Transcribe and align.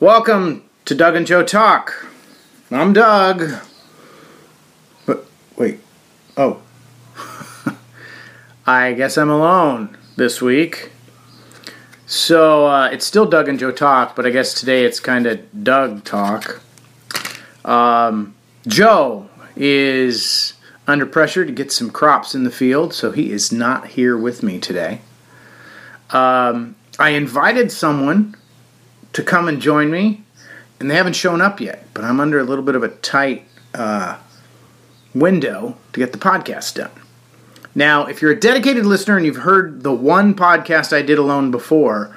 Welcome 0.00 0.64
to 0.86 0.94
Doug 0.94 1.14
and 1.14 1.26
Joe 1.26 1.44
Talk. 1.44 2.06
I'm 2.70 2.94
Doug. 2.94 3.60
But 5.04 5.26
wait. 5.58 5.80
Oh. 6.38 6.62
I 8.66 8.94
guess 8.94 9.18
I'm 9.18 9.28
alone 9.28 9.98
this 10.16 10.40
week. 10.40 10.90
So 12.06 12.66
uh, 12.66 12.88
it's 12.88 13.04
still 13.04 13.26
Doug 13.26 13.46
and 13.46 13.58
Joe 13.58 13.72
Talk, 13.72 14.16
but 14.16 14.24
I 14.24 14.30
guess 14.30 14.54
today 14.54 14.86
it's 14.86 15.00
kind 15.00 15.26
of 15.26 15.62
Doug 15.62 16.02
Talk. 16.04 16.62
Um, 17.62 18.34
Joe 18.66 19.28
is 19.54 20.54
under 20.86 21.04
pressure 21.04 21.44
to 21.44 21.52
get 21.52 21.70
some 21.70 21.90
crops 21.90 22.34
in 22.34 22.44
the 22.44 22.50
field, 22.50 22.94
so 22.94 23.12
he 23.12 23.30
is 23.30 23.52
not 23.52 23.88
here 23.88 24.16
with 24.16 24.42
me 24.42 24.58
today. 24.58 25.02
Um, 26.08 26.74
I 26.98 27.10
invited 27.10 27.70
someone 27.70 28.34
to 29.12 29.22
come 29.22 29.48
and 29.48 29.60
join 29.60 29.90
me, 29.90 30.22
and 30.78 30.90
they 30.90 30.94
haven't 30.94 31.14
shown 31.16 31.40
up 31.40 31.60
yet. 31.60 31.86
But 31.94 32.04
I'm 32.04 32.20
under 32.20 32.38
a 32.38 32.44
little 32.44 32.64
bit 32.64 32.74
of 32.74 32.82
a 32.82 32.88
tight 32.88 33.44
uh, 33.74 34.18
window 35.14 35.76
to 35.92 36.00
get 36.00 36.12
the 36.12 36.18
podcast 36.18 36.74
done. 36.74 36.90
Now, 37.74 38.06
if 38.06 38.20
you're 38.20 38.32
a 38.32 38.38
dedicated 38.38 38.84
listener 38.84 39.16
and 39.16 39.24
you've 39.24 39.36
heard 39.36 39.82
the 39.82 39.92
one 39.92 40.34
podcast 40.34 40.92
I 40.92 41.02
did 41.02 41.18
alone 41.18 41.50
before, 41.50 42.16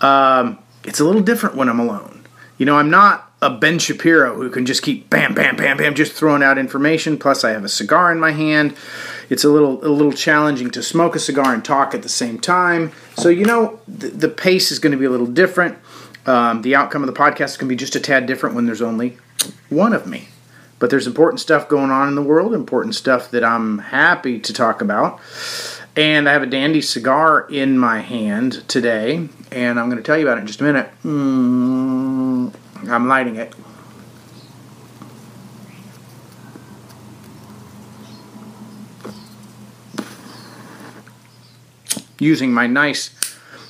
um, 0.00 0.58
it's 0.84 1.00
a 1.00 1.04
little 1.04 1.22
different 1.22 1.56
when 1.56 1.68
I'm 1.68 1.78
alone. 1.78 2.24
You 2.56 2.66
know, 2.66 2.76
I'm 2.76 2.90
not 2.90 3.30
a 3.40 3.50
Ben 3.50 3.78
Shapiro 3.78 4.34
who 4.34 4.50
can 4.50 4.66
just 4.66 4.82
keep 4.82 5.08
bam, 5.08 5.32
bam, 5.34 5.54
bam, 5.54 5.76
bam, 5.76 5.94
just 5.94 6.12
throwing 6.12 6.42
out 6.42 6.58
information. 6.58 7.16
Plus, 7.18 7.44
I 7.44 7.50
have 7.50 7.64
a 7.64 7.68
cigar 7.68 8.10
in 8.10 8.18
my 8.18 8.32
hand. 8.32 8.74
It's 9.30 9.44
a 9.44 9.48
little 9.48 9.84
a 9.86 9.88
little 9.88 10.12
challenging 10.12 10.70
to 10.72 10.82
smoke 10.82 11.14
a 11.14 11.20
cigar 11.20 11.54
and 11.54 11.64
talk 11.64 11.94
at 11.94 12.02
the 12.02 12.08
same 12.08 12.40
time. 12.40 12.90
So, 13.16 13.28
you 13.28 13.44
know, 13.44 13.78
the, 13.86 14.08
the 14.08 14.28
pace 14.28 14.72
is 14.72 14.80
going 14.80 14.92
to 14.92 14.98
be 14.98 15.04
a 15.04 15.10
little 15.10 15.26
different. 15.26 15.78
Um, 16.26 16.62
the 16.62 16.74
outcome 16.74 17.02
of 17.02 17.06
the 17.06 17.18
podcast 17.18 17.58
can 17.58 17.68
be 17.68 17.76
just 17.76 17.96
a 17.96 18.00
tad 18.00 18.26
different 18.26 18.54
when 18.54 18.66
there's 18.66 18.82
only 18.82 19.16
one 19.68 19.92
of 19.92 20.06
me. 20.06 20.28
But 20.78 20.90
there's 20.90 21.06
important 21.06 21.40
stuff 21.40 21.68
going 21.68 21.90
on 21.90 22.08
in 22.08 22.14
the 22.14 22.22
world, 22.22 22.54
important 22.54 22.94
stuff 22.94 23.30
that 23.32 23.42
I'm 23.42 23.78
happy 23.78 24.38
to 24.38 24.52
talk 24.52 24.80
about. 24.80 25.20
And 25.96 26.28
I 26.28 26.32
have 26.32 26.42
a 26.42 26.46
dandy 26.46 26.80
cigar 26.80 27.48
in 27.50 27.76
my 27.78 28.00
hand 28.00 28.62
today, 28.68 29.28
and 29.50 29.80
I'm 29.80 29.90
going 29.90 29.96
to 29.96 30.02
tell 30.02 30.16
you 30.16 30.26
about 30.26 30.38
it 30.38 30.42
in 30.42 30.46
just 30.46 30.60
a 30.60 30.64
minute. 30.64 30.88
Mm, 31.02 32.54
I'm 32.88 33.08
lighting 33.08 33.34
it. 33.36 33.52
Using 42.20 42.52
my 42.52 42.68
nice, 42.68 43.10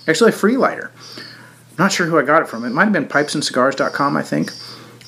actually 0.06 0.30
a 0.30 0.32
free 0.32 0.58
lighter. 0.58 0.90
Not 1.78 1.92
sure 1.92 2.06
who 2.06 2.18
I 2.18 2.22
got 2.22 2.42
it 2.42 2.48
from. 2.48 2.64
It 2.64 2.70
might 2.70 2.84
have 2.84 2.92
been 2.92 3.06
pipesandcigars.com, 3.06 4.16
I 4.16 4.22
think, 4.22 4.52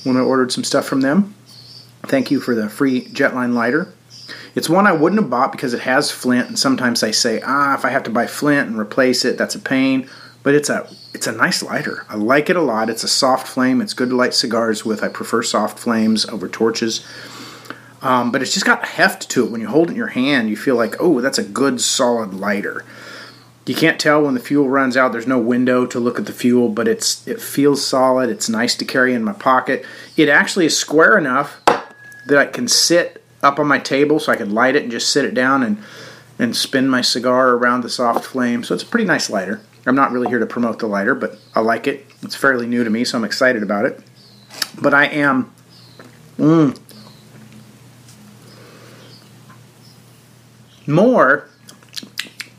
when 0.05 0.17
I 0.17 0.21
ordered 0.21 0.53
some 0.53 0.65
stuff 0.65 0.87
from 0.87 1.01
them. 1.01 1.35
Thank 2.05 2.31
you 2.31 2.41
for 2.41 2.55
the 2.55 2.69
free 2.69 3.07
Jetline 3.07 3.55
lighter. 3.55 3.93
It's 4.55 4.69
one 4.69 4.87
I 4.87 4.93
wouldn't 4.93 5.21
have 5.21 5.31
bought 5.31 5.53
because 5.53 5.75
it 5.75 5.81
has 5.81 6.11
flint, 6.11 6.49
and 6.49 6.59
sometimes 6.59 7.03
I 7.03 7.11
say, 7.11 7.41
ah, 7.45 7.75
if 7.75 7.85
I 7.85 7.91
have 7.91 8.05
to 8.05 8.11
buy 8.11 8.27
flint 8.27 8.69
and 8.69 8.79
replace 8.79 9.25
it, 9.25 9.37
that's 9.37 9.55
a 9.55 9.61
pain. 9.61 10.09
But 10.43 10.55
it's 10.55 10.71
a 10.71 10.89
it's 11.13 11.27
a 11.27 11.33
nice 11.33 11.63
lighter. 11.63 12.07
I 12.09 12.15
like 12.15 12.49
it 12.49 12.57
a 12.57 12.63
lot. 12.63 12.89
It's 12.89 13.05
a 13.05 13.09
soft 13.09 13.47
flame. 13.47 13.81
It's 13.83 13.93
good 13.93 14.09
to 14.09 14.17
light 14.17 14.33
cigars 14.33 14.85
with. 14.85 15.03
I 15.03 15.09
prefer 15.09 15.43
soft 15.43 15.79
flames 15.79 16.25
over 16.27 16.49
torches. 16.49 17.07
Um, 18.01 18.33
but 18.33 18.41
it's 18.41 18.55
just 18.55 18.65
got 18.65 18.87
heft 18.87 19.29
to 19.31 19.45
it. 19.45 19.51
When 19.51 19.61
you 19.61 19.69
hold 19.69 19.89
it 19.89 19.93
in 19.93 19.97
your 19.97 20.07
hand, 20.07 20.49
you 20.49 20.57
feel 20.57 20.77
like, 20.77 20.95
oh, 20.99 21.21
that's 21.21 21.37
a 21.37 21.43
good 21.43 21.81
solid 21.81 22.33
lighter. 22.33 22.85
You 23.67 23.75
can't 23.75 24.01
tell 24.01 24.23
when 24.23 24.35
the 24.35 24.41
fuel 24.41 24.69
runs 24.69 24.97
out. 24.97 25.13
There's 25.13 25.27
no 25.27 25.39
window 25.39 25.87
to 25.87 26.01
look 26.01 26.19
at 26.19 26.27
the 26.27 26.33
fuel, 26.33 26.69
but 26.69 26.89
it's 26.89 27.27
it 27.29 27.41
feels 27.41 27.87
solid. 27.87 28.31
It's 28.31 28.49
nice 28.49 28.75
to 28.77 28.85
carry 28.85 29.15
in 29.15 29.23
my 29.23 29.33
pocket. 29.33 29.85
It 30.17 30.29
actually 30.29 30.67
is 30.67 30.77
square 30.77 31.17
enough 31.17 31.61
that 31.67 32.39
I 32.39 32.47
can 32.47 32.69
sit 32.69 33.23
up 33.43 33.59
on 33.59 33.67
my 33.67 33.79
table 33.79 34.19
so 34.19 34.33
I 34.33 34.37
can 34.37 34.53
light 34.53 34.77
it 34.77 34.83
and 34.83 34.91
just 34.91 35.11
sit 35.11 35.25
it 35.25 35.35
down 35.35 35.63
and 35.63 35.79
and 36.39 36.57
spin 36.57 36.89
my 36.89 37.03
cigar 37.03 37.51
around 37.51 37.83
the 37.83 37.91
soft 37.91 38.25
flame. 38.25 38.65
So 38.65 38.75
it's 38.75 38.83
a 38.83 38.87
pretty 38.87 39.05
nice 39.05 39.29
lighter. 39.29 39.61
I'm 39.87 39.95
not 39.95 40.11
really 40.11 40.29
here 40.29 40.39
to 40.39 40.47
promote 40.47 40.79
the 40.79 40.87
lighter, 40.87 41.15
but 41.15 41.39
I 41.55 41.61
like 41.61 41.87
it. 41.87 42.07
It's 42.23 42.35
fairly 42.35 42.67
new 42.67 42.83
to 42.83 42.91
me, 42.91 43.05
so 43.05 43.19
I'm 43.19 43.25
excited 43.25 43.63
about 43.63 43.85
it. 43.85 44.03
But 44.81 44.95
I 44.95 45.07
am 45.07 45.53
mm, 46.39 46.79
more 50.87 51.49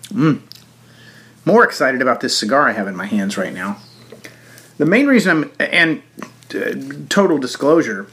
mm, 0.09 0.41
more 1.45 1.63
excited 1.63 2.01
about 2.01 2.21
this 2.21 2.37
cigar 2.37 2.67
I 2.67 2.73
have 2.73 2.87
in 2.87 2.95
my 2.95 3.05
hands 3.05 3.37
right 3.37 3.53
now. 3.53 3.77
The 4.77 4.85
main 4.85 5.07
reason 5.07 5.43
I'm 5.43 5.51
and 5.59 6.03
uh, 6.53 7.05
total 7.09 7.37
disclosure, 7.37 8.07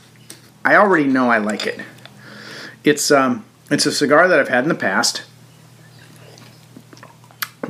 I 0.64 0.76
already 0.76 1.04
know 1.04 1.30
I 1.30 1.38
like 1.38 1.66
it. 1.66 1.80
It's 2.84 3.10
um 3.10 3.44
it's 3.70 3.86
a 3.86 3.92
cigar 3.92 4.28
that 4.28 4.38
I've 4.38 4.48
had 4.48 4.64
in 4.64 4.68
the 4.68 4.74
past. 4.74 5.22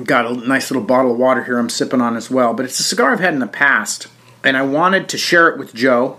Got 0.03 0.27
a 0.27 0.35
nice 0.35 0.71
little 0.71 0.87
bottle 0.87 1.13
of 1.13 1.19
water 1.19 1.45
here 1.45 1.59
I'm 1.59 1.69
sipping 1.69 2.01
on 2.01 2.17
as 2.17 2.31
well, 2.31 2.55
but 2.55 2.65
it's 2.65 2.79
a 2.79 2.85
cigar 2.85 3.13
I've 3.13 3.21
had 3.21 3.35
in 3.35 3.41
the 3.41 3.47
past 3.47 4.07
and 4.45 4.57
I 4.57 4.63
wanted 4.63 5.09
to 5.09 5.19
share 5.19 5.49
it 5.49 5.59
with 5.59 5.75
Joe. 5.75 6.19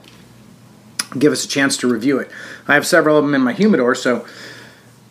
Give 1.18 1.32
us 1.32 1.46
a 1.46 1.48
chance 1.48 1.78
to 1.78 1.88
review 1.88 2.20
it. 2.20 2.30
I 2.68 2.74
have 2.74 2.86
several 2.86 3.18
of 3.18 3.24
them 3.24 3.34
in 3.34 3.42
my 3.42 3.54
humidor, 3.54 3.96
so 3.96 4.28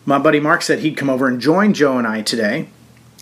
my 0.05 0.17
buddy 0.19 0.39
Mark 0.39 0.61
said 0.61 0.79
he'd 0.79 0.95
come 0.95 1.09
over 1.09 1.27
and 1.27 1.41
join 1.41 1.73
Joe 1.73 1.97
and 1.97 2.07
I 2.07 2.21
today. 2.21 2.69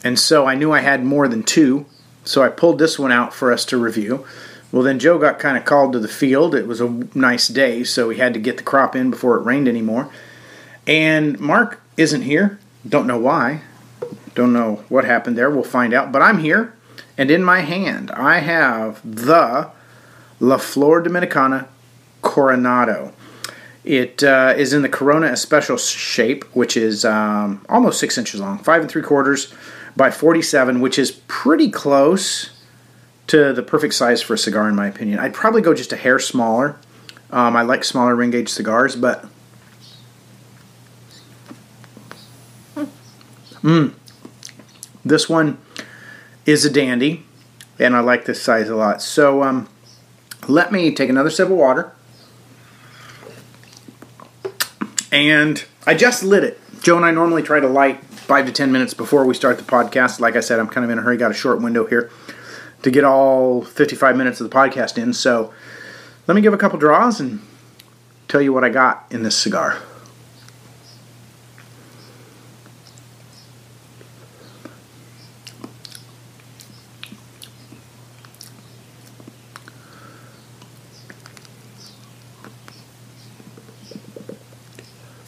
And 0.04 0.20
so 0.20 0.46
I 0.46 0.56
knew 0.56 0.72
I 0.72 0.82
had 0.82 1.04
more 1.04 1.28
than 1.28 1.44
two, 1.44 1.86
so 2.24 2.44
I 2.44 2.50
pulled 2.50 2.80
this 2.80 3.00
one 3.00 3.12
out 3.12 3.34
for 3.34 3.52
us 3.52 3.66
to 3.66 3.78
review. 3.78 4.26
Well, 4.72 4.84
then 4.84 5.00
Joe 5.00 5.18
got 5.18 5.40
kind 5.40 5.58
of 5.58 5.66
called 5.66 5.94
to 5.94 6.00
the 6.00 6.08
field. 6.08 6.54
It 6.54 6.68
was 6.68 6.82
a 6.82 6.90
nice 7.16 7.48
day, 7.48 7.84
so 7.84 8.08
we 8.08 8.18
had 8.18 8.34
to 8.34 8.40
get 8.40 8.58
the 8.58 8.64
crop 8.64 8.96
in 8.96 9.10
before 9.10 9.38
it 9.38 9.46
rained 9.46 9.68
anymore. 9.68 10.10
And 10.86 11.40
Mark 11.40 11.82
isn't 11.96 12.24
here. 12.24 12.60
Don't 12.88 13.08
know 13.08 13.18
why. 13.18 13.62
Don't 14.36 14.54
know 14.54 14.84
what 14.90 15.06
happened 15.06 15.38
there. 15.38 15.50
We'll 15.50 15.64
find 15.64 15.94
out. 15.94 16.12
But 16.12 16.22
I'm 16.22 16.40
here, 16.40 16.74
and 17.18 17.32
in 17.32 17.44
my 17.44 17.62
hand, 17.62 18.12
I 18.12 18.40
have 18.40 19.02
the 19.04 19.72
La 20.40 20.58
Flor 20.58 21.02
Dominicana 21.02 21.68
Coronado. 22.22 23.14
It 23.84 24.22
uh, 24.22 24.54
is 24.58 24.74
in 24.74 24.82
the 24.82 24.90
Corona 24.90 25.28
Especial 25.28 25.78
shape, 25.78 26.44
which 26.54 26.76
is 26.76 27.06
um, 27.06 27.66
almost 27.70 28.00
six 28.00 28.18
inches 28.18 28.42
long, 28.42 28.60
five 28.60 28.82
and 28.82 28.92
three 28.92 29.02
quarters 29.02 29.54
by 29.98 30.12
47, 30.12 30.80
which 30.80 31.00
is 31.00 31.12
pretty 31.28 31.70
close 31.72 32.52
to 33.26 33.52
the 33.52 33.64
perfect 33.64 33.96
size 33.96 34.22
for 34.22 34.36
a 34.36 34.38
cigar, 34.38 34.70
in 34.70 34.76
my 34.76 34.88
opinion. 34.88 35.20
I'd 35.20 35.34
probably 35.34 35.62
go 35.62 35.74
just 35.74 35.92
a 35.92 35.98
hair 35.98 36.20
smaller. 36.20 36.78
Um, 37.32 37.56
I 37.58 37.64
like 37.64 37.84
smaller 37.84 38.16
ring 38.16 38.30
gauge 38.30 38.48
cigars, 38.48 38.96
but. 38.96 39.26
Mm, 43.64 43.94
this 45.04 45.28
one 45.28 45.58
is 46.46 46.64
a 46.64 46.70
dandy, 46.70 47.26
and 47.80 47.96
I 47.96 48.00
like 48.00 48.26
this 48.26 48.42
size 48.42 48.70
a 48.70 48.76
lot. 48.76 49.02
So 49.02 49.44
um, 49.44 49.68
let 50.48 50.72
me 50.72 50.94
take 50.94 51.10
another 51.10 51.32
sip 51.32 51.50
of 51.50 51.58
water. 51.58 51.92
And 55.12 55.66
I 55.88 55.96
just 55.96 56.24
lit 56.24 56.44
it. 56.44 56.62
Joe 56.82 56.98
and 56.98 57.06
I 57.06 57.12
normally 57.12 57.42
try 57.42 57.60
to 57.60 57.68
light 57.68 58.07
five 58.28 58.46
to 58.46 58.52
ten 58.52 58.74
minutes 58.74 58.94
before 58.94 59.26
we 59.26 59.34
start 59.34 59.58
the 59.58 59.64
podcast. 59.64 60.20
Like 60.20 60.36
I 60.36 60.42
said, 60.42 60.60
I'm 60.60 60.68
kind 60.68 60.84
of 60.84 60.92
in 60.92 61.00
a 61.00 61.02
hurry, 61.02 61.16
got 61.16 61.32
a 61.32 61.34
short 61.34 61.62
window 61.62 61.86
here 61.86 62.12
to 62.82 62.92
get 62.92 63.06
all 63.06 63.64
55 63.64 64.18
minutes 64.18 64.42
of 64.42 64.50
the 64.50 64.54
podcast 64.54 65.02
in. 65.02 65.14
So 65.14 65.54
let 66.28 66.36
me 66.36 66.42
give 66.42 66.54
a 66.54 66.58
couple 66.58 66.78
draws 66.78 67.22
and 67.22 67.40
tell 68.28 68.42
you 68.42 68.52
what 68.52 68.66
I 68.66 68.70
got 68.70 69.06
in 69.10 69.24
this 69.24 69.38
cigar. 69.38 69.78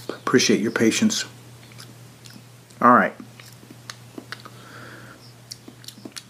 Appreciate 0.10 0.60
your 0.60 0.72
patience. 0.72 1.25
All 2.81 2.94
right. 2.94 3.14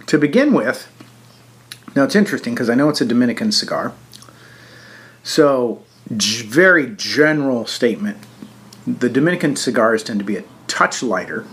To 0.07 0.17
begin 0.17 0.53
with, 0.53 0.91
now 1.95 2.03
it's 2.03 2.15
interesting 2.15 2.55
because 2.55 2.69
I 2.69 2.75
know 2.75 2.89
it's 2.89 3.01
a 3.01 3.05
Dominican 3.05 3.51
cigar. 3.51 3.93
So, 5.21 5.83
g- 6.17 6.43
very 6.43 6.95
general 6.95 7.67
statement. 7.67 8.17
The 8.87 9.09
Dominican 9.09 9.55
cigars 9.55 10.03
tend 10.03 10.19
to 10.19 10.25
be 10.25 10.37
a 10.37 10.43
touch 10.65 11.03
lighter. 11.03 11.45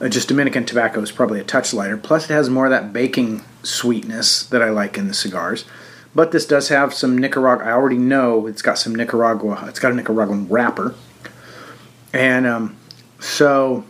Uh, 0.00 0.08
just 0.08 0.26
Dominican 0.26 0.64
tobacco 0.64 1.00
is 1.00 1.12
probably 1.12 1.38
a 1.38 1.44
touch 1.44 1.72
lighter. 1.72 1.96
Plus, 1.96 2.28
it 2.28 2.32
has 2.32 2.50
more 2.50 2.64
of 2.64 2.70
that 2.72 2.92
baking 2.92 3.44
sweetness 3.62 4.42
that 4.46 4.60
I 4.60 4.70
like 4.70 4.98
in 4.98 5.06
the 5.06 5.14
cigars. 5.14 5.64
But 6.12 6.32
this 6.32 6.44
does 6.44 6.68
have 6.68 6.92
some 6.92 7.16
Nicaragua. 7.16 7.64
I 7.64 7.70
already 7.70 7.98
know 7.98 8.48
it's 8.48 8.62
got 8.62 8.78
some 8.78 8.94
Nicaragua. 8.94 9.64
It's 9.68 9.78
got 9.78 9.92
a 9.92 9.94
Nicaraguan 9.94 10.48
wrapper, 10.48 10.94
and 12.12 12.46
um, 12.46 12.76
so 13.22 13.84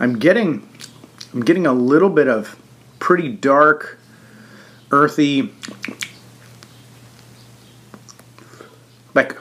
I'm 0.00 0.18
getting 0.18 0.68
I'm 1.32 1.44
getting 1.44 1.66
a 1.66 1.72
little 1.72 2.10
bit 2.10 2.28
of 2.28 2.60
pretty 2.98 3.28
dark 3.28 3.98
earthy. 4.90 5.52
Like 9.14 9.32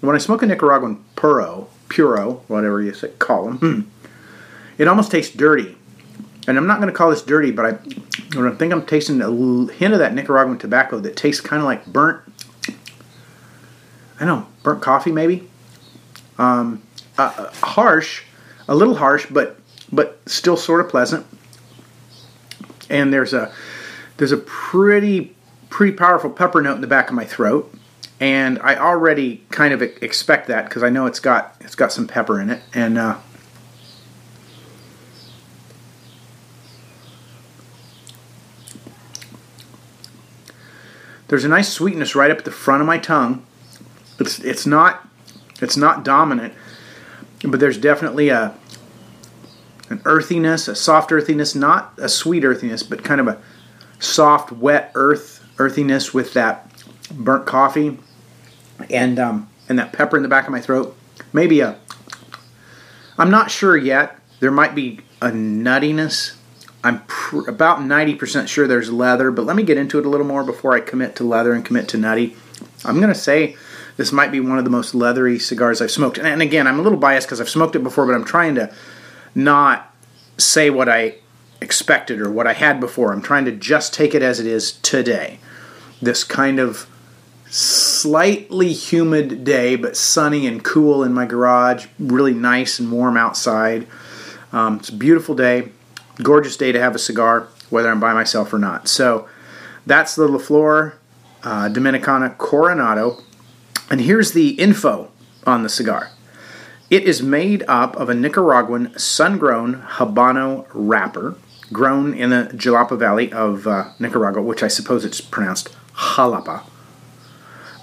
when 0.00 0.14
I 0.14 0.18
smoke 0.18 0.42
a 0.42 0.46
Nicaraguan 0.46 1.04
puro, 1.14 1.68
puro, 1.88 2.42
whatever 2.48 2.82
you 2.82 2.92
say, 2.94 3.10
call 3.18 3.46
them, 3.46 3.58
hmm, 3.58 3.80
it 4.78 4.88
almost 4.88 5.10
tastes 5.10 5.34
dirty. 5.34 5.76
And 6.48 6.56
I'm 6.56 6.66
not 6.66 6.80
going 6.80 6.92
to 6.92 6.96
call 6.96 7.10
this 7.10 7.22
dirty, 7.22 7.50
but 7.50 7.64
I, 7.64 7.68
I 8.38 8.50
think 8.52 8.72
I'm 8.72 8.86
tasting 8.86 9.20
a 9.20 9.30
hint 9.72 9.92
of 9.94 9.98
that 9.98 10.14
Nicaraguan 10.14 10.58
tobacco 10.58 11.00
that 11.00 11.16
tastes 11.16 11.40
kind 11.40 11.60
of 11.60 11.66
like 11.66 11.86
burnt. 11.86 12.22
I 14.20 14.24
don't 14.24 14.40
know, 14.40 14.46
burnt 14.62 14.80
coffee 14.80 15.10
maybe. 15.10 15.48
Um, 16.38 16.82
uh, 17.18 17.50
harsh, 17.62 18.22
a 18.68 18.74
little 18.74 18.96
harsh, 18.96 19.26
but 19.30 19.58
but 19.92 20.20
still 20.26 20.56
sort 20.56 20.80
of 20.80 20.88
pleasant. 20.88 21.26
And 22.90 23.12
there's 23.12 23.32
a 23.32 23.52
there's 24.16 24.32
a 24.32 24.38
pretty 24.38 25.34
pretty 25.70 25.92
powerful 25.92 26.30
pepper 26.30 26.62
note 26.62 26.76
in 26.76 26.80
the 26.80 26.86
back 26.86 27.08
of 27.08 27.14
my 27.14 27.24
throat, 27.24 27.72
and 28.20 28.58
I 28.60 28.76
already 28.76 29.44
kind 29.50 29.74
of 29.74 29.82
expect 29.82 30.48
that 30.48 30.66
because 30.66 30.82
I 30.82 30.90
know 30.90 31.06
it's 31.06 31.20
got 31.20 31.56
it's 31.60 31.74
got 31.74 31.92
some 31.92 32.06
pepper 32.06 32.40
in 32.40 32.50
it, 32.50 32.62
and 32.72 32.98
uh, 32.98 33.18
there's 41.28 41.44
a 41.44 41.48
nice 41.48 41.72
sweetness 41.72 42.14
right 42.14 42.30
up 42.30 42.38
at 42.38 42.44
the 42.44 42.50
front 42.50 42.80
of 42.80 42.86
my 42.86 42.98
tongue. 42.98 43.44
It's 44.18 44.38
it's 44.40 44.66
not 44.66 45.06
it's 45.60 45.76
not 45.76 46.04
dominant, 46.04 46.54
but 47.42 47.60
there's 47.60 47.78
definitely 47.78 48.28
a 48.28 48.54
an 49.88 50.02
earthiness, 50.04 50.66
a 50.68 50.74
soft 50.74 51.12
earthiness, 51.12 51.54
not 51.54 51.92
a 51.98 52.08
sweet 52.08 52.44
earthiness, 52.44 52.82
but 52.82 53.04
kind 53.04 53.20
of 53.20 53.28
a 53.28 53.40
soft, 53.98 54.50
wet 54.50 54.90
earth 54.94 55.44
earthiness 55.58 56.12
with 56.12 56.32
that 56.34 56.70
burnt 57.10 57.46
coffee 57.46 57.98
and 58.90 59.18
um, 59.18 59.48
and 59.68 59.78
that 59.78 59.92
pepper 59.92 60.16
in 60.16 60.22
the 60.22 60.28
back 60.28 60.46
of 60.46 60.52
my 60.52 60.60
throat. 60.60 60.96
Maybe 61.32 61.60
a. 61.60 61.78
I'm 63.18 63.30
not 63.30 63.50
sure 63.50 63.76
yet. 63.76 64.18
There 64.40 64.50
might 64.50 64.74
be 64.74 65.00
a 65.22 65.30
nuttiness. 65.30 66.36
I'm 66.84 67.02
pr- 67.06 67.48
about 67.48 67.78
90% 67.78 68.46
sure 68.46 68.68
there's 68.68 68.92
leather, 68.92 69.30
but 69.30 69.46
let 69.46 69.56
me 69.56 69.62
get 69.62 69.78
into 69.78 69.98
it 69.98 70.06
a 70.06 70.08
little 70.08 70.26
more 70.26 70.44
before 70.44 70.74
I 70.74 70.80
commit 70.80 71.16
to 71.16 71.24
leather 71.24 71.52
and 71.52 71.64
commit 71.64 71.88
to 71.88 71.96
nutty. 71.96 72.36
I'm 72.84 72.96
going 72.96 73.08
to 73.08 73.14
say 73.14 73.56
this 73.96 74.12
might 74.12 74.30
be 74.30 74.40
one 74.40 74.58
of 74.58 74.64
the 74.64 74.70
most 74.70 74.94
leathery 74.94 75.38
cigars 75.38 75.80
I've 75.80 75.90
smoked. 75.90 76.18
And, 76.18 76.42
again, 76.42 76.66
I'm 76.66 76.78
a 76.78 76.82
little 76.82 76.98
biased 76.98 77.26
because 77.26 77.40
I've 77.40 77.48
smoked 77.48 77.76
it 77.76 77.82
before, 77.82 78.06
but 78.06 78.14
I'm 78.14 78.24
trying 78.24 78.54
to 78.56 78.72
not 79.34 79.94
say 80.38 80.70
what 80.70 80.88
I 80.88 81.16
expected 81.60 82.20
or 82.20 82.30
what 82.30 82.46
I 82.46 82.52
had 82.52 82.80
before. 82.80 83.12
I'm 83.12 83.22
trying 83.22 83.46
to 83.46 83.52
just 83.52 83.94
take 83.94 84.14
it 84.14 84.22
as 84.22 84.38
it 84.40 84.46
is 84.46 84.72
today. 84.72 85.38
This 86.02 86.24
kind 86.24 86.58
of 86.58 86.88
slightly 87.48 88.72
humid 88.72 89.44
day, 89.44 89.76
but 89.76 89.96
sunny 89.96 90.46
and 90.46 90.62
cool 90.62 91.02
in 91.02 91.14
my 91.14 91.24
garage. 91.24 91.86
Really 91.98 92.34
nice 92.34 92.78
and 92.78 92.92
warm 92.92 93.16
outside. 93.16 93.86
Um, 94.52 94.76
it's 94.76 94.90
a 94.90 94.94
beautiful 94.94 95.34
day, 95.34 95.72
gorgeous 96.22 96.56
day 96.56 96.72
to 96.72 96.80
have 96.80 96.94
a 96.94 96.98
cigar, 96.98 97.48
whether 97.70 97.90
I'm 97.90 98.00
by 98.00 98.12
myself 98.12 98.52
or 98.52 98.58
not. 98.58 98.88
So 98.88 99.28
that's 99.86 100.14
the 100.16 100.28
La 100.28 100.38
Flor 100.38 100.98
uh, 101.42 101.68
Dominicana 101.68 102.36
Coronado. 102.36 103.22
And 103.90 104.00
here's 104.00 104.32
the 104.32 104.50
info 104.50 105.10
on 105.46 105.62
the 105.62 105.68
cigar. 105.68 106.10
It 106.90 107.02
is 107.04 107.22
made 107.22 107.64
up 107.66 107.96
of 107.96 108.08
a 108.08 108.14
Nicaraguan 108.14 108.96
sun 108.98 109.38
grown 109.38 109.82
Habano 109.82 110.66
wrapper 110.72 111.36
grown 111.72 112.14
in 112.14 112.30
the 112.30 112.50
Jalapa 112.54 112.98
Valley 112.98 113.32
of 113.32 113.66
uh, 113.66 113.90
Nicaragua, 113.98 114.42
which 114.42 114.62
I 114.62 114.68
suppose 114.68 115.04
it's 115.04 115.20
pronounced 115.20 115.74
Jalapa 115.94 116.64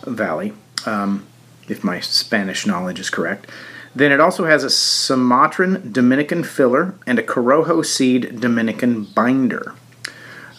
Valley, 0.06 0.54
um, 0.86 1.26
if 1.68 1.84
my 1.84 2.00
Spanish 2.00 2.66
knowledge 2.66 3.00
is 3.00 3.10
correct. 3.10 3.50
Then 3.96 4.12
it 4.12 4.20
also 4.20 4.46
has 4.46 4.64
a 4.64 4.70
Sumatran 4.70 5.92
Dominican 5.92 6.44
filler 6.44 6.96
and 7.06 7.20
a 7.20 7.24
Corojo 7.24 7.86
seed 7.86 8.40
Dominican 8.40 9.04
binder. 9.04 9.76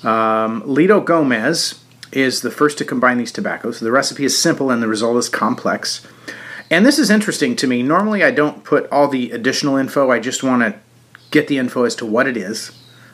Um, 0.03 0.63
Litto 0.63 1.01
Gomez 1.05 1.84
is 2.14 2.40
the 2.40 2.50
first 2.50 2.78
to 2.78 2.84
combine 2.84 3.19
these 3.19 3.32
tobaccos. 3.32 3.81
The 3.81 3.90
recipe 3.90 4.25
is 4.25 4.40
simple 4.40 4.70
and 4.70 4.82
the 4.82 4.88
result 4.88 5.16
is 5.16 5.28
complex. 5.28 6.06
And 6.70 6.87
this 6.87 6.99
is 6.99 7.11
interesting 7.11 7.56
to 7.56 7.66
me. 7.66 7.82
Normally, 7.82 8.22
I 8.22 8.31
don't 8.31 8.64
put 8.64 8.90
all 8.90 9.08
the 9.08 9.31
additional 9.32 9.76
info, 9.76 10.11
I 10.11 10.19
just 10.19 10.43
want 10.43 10.62
to 10.62 10.78
get 11.31 11.49
the 11.49 11.58
info 11.58 11.84
as 11.84 11.94
to 11.96 12.06
what 12.06 12.26
it 12.26 12.37
is, 12.37 12.70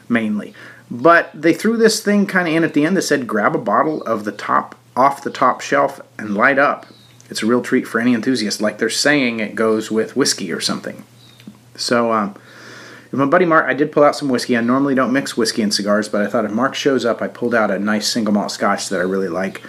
mainly. 0.09 0.55
But 0.91 1.31
they 1.35 1.55
threw 1.55 1.77
this 1.77 2.03
thing 2.03 2.27
kind 2.27 2.49
of 2.49 2.55
in 2.55 2.65
at 2.65 2.75
the 2.75 2.85
end 2.85 2.97
that 2.97 3.03
said 3.03 3.27
grab 3.27 3.55
a 3.55 3.59
bottle 3.59 4.03
of 4.03 4.25
the 4.25 4.33
top 4.33 4.77
off 4.97 5.23
the 5.23 5.31
top 5.31 5.61
shelf 5.61 6.01
and 6.19 6.35
light 6.35 6.59
up. 6.59 6.87
It's 7.31 7.43
a 7.43 7.47
real 7.47 7.63
treat 7.63 7.87
for 7.87 8.01
any 8.01 8.13
enthusiast, 8.13 8.61
like 8.61 8.79
they're 8.79 8.91
saying 8.91 9.39
it 9.39 9.55
goes 9.55 9.91
with 9.91 10.17
whiskey 10.17 10.53
or 10.53 10.61
something. 10.61 11.05
So, 11.77 12.13
um, 12.13 12.35
my 13.13 13.27
buddy 13.27 13.45
Mark, 13.45 13.67
I 13.67 13.75
did 13.75 13.93
pull 13.93 14.05
out 14.05 14.15
some 14.15 14.29
whiskey. 14.29 14.57
I 14.57 14.61
normally 14.61 14.95
don't 14.95 15.13
mix 15.13 15.37
whiskey 15.37 15.63
and 15.63 15.75
cigars, 15.75 16.09
but 16.09 16.23
I 16.23 16.29
thought 16.29 16.45
if 16.45 16.53
Mark 16.53 16.75
shows 16.75 17.05
up, 17.05 17.21
I 17.21 17.29
pulled 17.29 17.55
out 17.55 17.71
a 17.71 17.79
nice 17.79 18.09
single 18.09 18.33
malt 18.33 18.53
scotch 18.53 18.89
that 18.89 19.01
I 19.01 19.05
really 19.05 19.29
like 19.29 19.63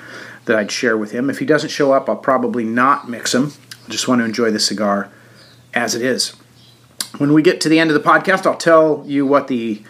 that 0.45 0.57
I'd 0.57 0.71
share 0.71 0.97
with 0.97 1.11
him. 1.11 1.29
If 1.29 1.39
he 1.39 1.45
doesn't 1.45 1.69
show 1.69 1.91
up, 1.91 2.07
I'll 2.07 2.15
probably 2.15 2.63
not 2.63 3.09
mix 3.09 3.33
him. 3.33 3.53
I 3.85 3.89
just 3.89 4.07
want 4.07 4.19
to 4.19 4.25
enjoy 4.25 4.51
the 4.51 4.59
cigar 4.59 5.09
as 5.73 5.95
it 5.95 6.01
is. 6.01 6.35
When 7.17 7.33
we 7.33 7.41
get 7.41 7.59
to 7.61 7.69
the 7.69 7.79
end 7.79 7.91
of 7.91 8.01
the 8.01 8.07
podcast, 8.07 8.45
I'll 8.45 8.57
tell 8.57 9.03
you 9.05 9.25
what 9.25 9.47
the 9.47 9.83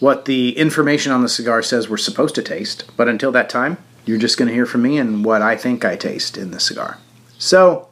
what 0.00 0.24
the 0.24 0.56
information 0.58 1.12
on 1.12 1.22
the 1.22 1.28
cigar 1.28 1.62
says 1.62 1.88
we're 1.88 1.96
supposed 1.96 2.34
to 2.34 2.42
taste. 2.42 2.84
But 2.96 3.08
until 3.08 3.32
that 3.32 3.48
time, 3.48 3.78
you're 4.04 4.18
just 4.18 4.36
going 4.36 4.48
to 4.48 4.54
hear 4.54 4.66
from 4.66 4.82
me 4.82 4.98
and 4.98 5.24
what 5.24 5.40
I 5.40 5.56
think 5.56 5.84
I 5.84 5.96
taste 5.96 6.36
in 6.36 6.50
the 6.50 6.60
cigar. 6.60 6.98
So, 7.38 7.88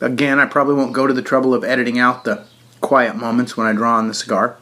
again, 0.00 0.38
I 0.38 0.46
probably 0.46 0.74
won't 0.74 0.92
go 0.92 1.06
to 1.06 1.14
the 1.14 1.22
trouble 1.22 1.54
of 1.54 1.64
editing 1.64 1.98
out 1.98 2.24
the 2.24 2.44
quiet 2.80 3.16
moments 3.16 3.56
when 3.56 3.66
I 3.66 3.72
draw 3.72 3.96
on 3.96 4.08
the 4.08 4.14
cigar. 4.14 4.56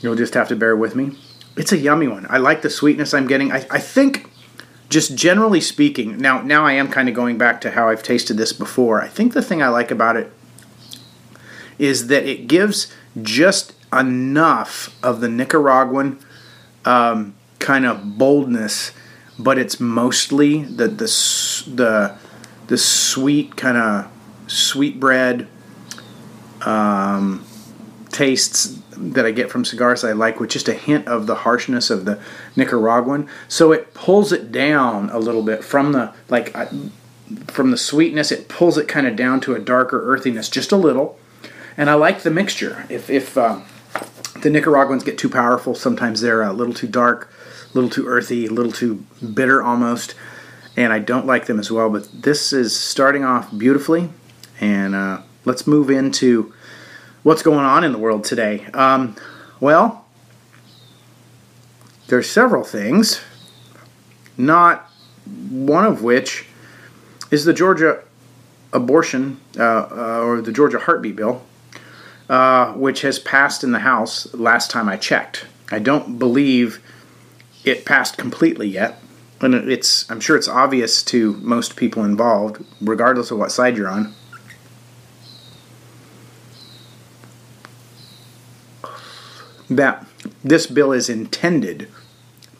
You'll 0.00 0.16
just 0.16 0.34
have 0.34 0.48
to 0.48 0.56
bear 0.56 0.76
with 0.76 0.94
me. 0.94 1.16
It's 1.56 1.72
a 1.72 1.78
yummy 1.78 2.08
one. 2.08 2.26
I 2.28 2.38
like 2.38 2.62
the 2.62 2.70
sweetness 2.70 3.14
I'm 3.14 3.26
getting. 3.26 3.52
I, 3.52 3.66
I 3.70 3.78
think, 3.78 4.30
just 4.90 5.14
generally 5.14 5.60
speaking, 5.60 6.18
now 6.18 6.42
now 6.42 6.66
I 6.66 6.72
am 6.72 6.88
kind 6.88 7.08
of 7.08 7.14
going 7.14 7.38
back 7.38 7.60
to 7.62 7.70
how 7.70 7.88
I've 7.88 8.02
tasted 8.02 8.36
this 8.36 8.52
before. 8.52 9.00
I 9.00 9.08
think 9.08 9.32
the 9.32 9.42
thing 9.42 9.62
I 9.62 9.68
like 9.68 9.90
about 9.90 10.16
it 10.16 10.32
is 11.78 12.08
that 12.08 12.24
it 12.26 12.48
gives 12.48 12.92
just 13.22 13.72
enough 13.92 14.96
of 15.02 15.20
the 15.20 15.28
Nicaraguan 15.28 16.18
um, 16.84 17.34
kind 17.58 17.86
of 17.86 18.18
boldness, 18.18 18.92
but 19.38 19.58
it's 19.58 19.80
mostly 19.80 20.64
the 20.64 20.88
the 20.88 21.06
the, 21.74 22.18
the 22.66 22.78
sweet 22.78 23.56
kind 23.56 23.76
of 23.76 24.10
sweet 24.46 25.00
bread 25.00 25.48
um, 26.62 27.44
tastes 28.10 28.80
that 28.96 29.26
I 29.26 29.32
get 29.32 29.50
from 29.50 29.64
cigars 29.64 30.04
I 30.04 30.12
like 30.12 30.38
with 30.38 30.50
just 30.50 30.68
a 30.68 30.74
hint 30.74 31.08
of 31.08 31.26
the 31.26 31.34
harshness 31.36 31.90
of 31.90 32.04
the 32.04 32.20
Nicaraguan. 32.56 33.28
So 33.48 33.72
it 33.72 33.92
pulls 33.92 34.32
it 34.32 34.52
down 34.52 35.10
a 35.10 35.18
little 35.18 35.42
bit 35.42 35.64
from 35.64 35.92
the 35.92 36.12
like 36.28 36.54
from 37.48 37.70
the 37.70 37.76
sweetness. 37.76 38.30
It 38.30 38.48
pulls 38.48 38.78
it 38.78 38.88
kind 38.88 39.06
of 39.06 39.16
down 39.16 39.40
to 39.42 39.54
a 39.54 39.58
darker 39.58 40.02
earthiness, 40.10 40.48
just 40.48 40.72
a 40.72 40.76
little. 40.76 41.18
And 41.76 41.90
I 41.90 41.94
like 41.94 42.22
the 42.22 42.30
mixture. 42.30 42.86
If 42.88 43.10
if 43.10 43.36
um, 43.36 43.64
the 44.40 44.50
Nicaraguans 44.50 45.04
get 45.04 45.18
too 45.18 45.28
powerful, 45.28 45.74
sometimes 45.74 46.20
they're 46.20 46.42
a 46.42 46.52
little 46.52 46.74
too 46.74 46.86
dark, 46.86 47.32
a 47.70 47.74
little 47.74 47.90
too 47.90 48.06
earthy, 48.06 48.46
a 48.46 48.50
little 48.50 48.72
too 48.72 49.04
bitter 49.34 49.62
almost, 49.62 50.14
and 50.76 50.92
I 50.92 50.98
don't 50.98 51.26
like 51.26 51.46
them 51.46 51.58
as 51.58 51.70
well. 51.70 51.90
But 51.90 52.08
this 52.12 52.52
is 52.52 52.78
starting 52.78 53.24
off 53.24 53.56
beautifully, 53.56 54.10
and 54.60 54.94
uh, 54.94 55.22
let's 55.44 55.66
move 55.66 55.90
into 55.90 56.52
what's 57.22 57.42
going 57.42 57.64
on 57.64 57.84
in 57.84 57.92
the 57.92 57.98
world 57.98 58.24
today. 58.24 58.66
Um, 58.74 59.16
well, 59.60 60.04
there's 62.08 62.28
several 62.28 62.64
things, 62.64 63.20
not 64.36 64.90
one 65.50 65.86
of 65.86 66.02
which 66.02 66.46
is 67.30 67.44
the 67.44 67.52
Georgia 67.52 68.02
abortion 68.72 69.40
uh, 69.58 69.62
uh, 69.62 70.20
or 70.22 70.40
the 70.40 70.52
Georgia 70.52 70.78
heartbeat 70.78 71.16
bill 71.16 71.42
uh, 72.28 72.72
which 72.72 73.02
has 73.02 73.18
passed 73.18 73.62
in 73.62 73.72
the 73.72 73.80
House 73.80 74.32
last 74.34 74.70
time 74.70 74.88
I 74.88 74.96
checked. 74.96 75.46
I 75.70 75.78
don't 75.78 76.18
believe 76.18 76.80
it 77.64 77.84
passed 77.84 78.16
completely 78.16 78.68
yet. 78.68 79.00
And 79.44 79.54
it's 79.54 80.10
I'm 80.10 80.20
sure 80.20 80.36
it's 80.36 80.48
obvious 80.48 81.02
to 81.04 81.34
most 81.34 81.76
people 81.76 82.02
involved, 82.02 82.64
regardless 82.80 83.30
of 83.30 83.38
what 83.38 83.52
side 83.52 83.76
you're 83.76 83.88
on. 83.88 84.14
That 89.68 90.06
this 90.42 90.66
bill 90.66 90.92
is 90.92 91.10
intended 91.10 91.88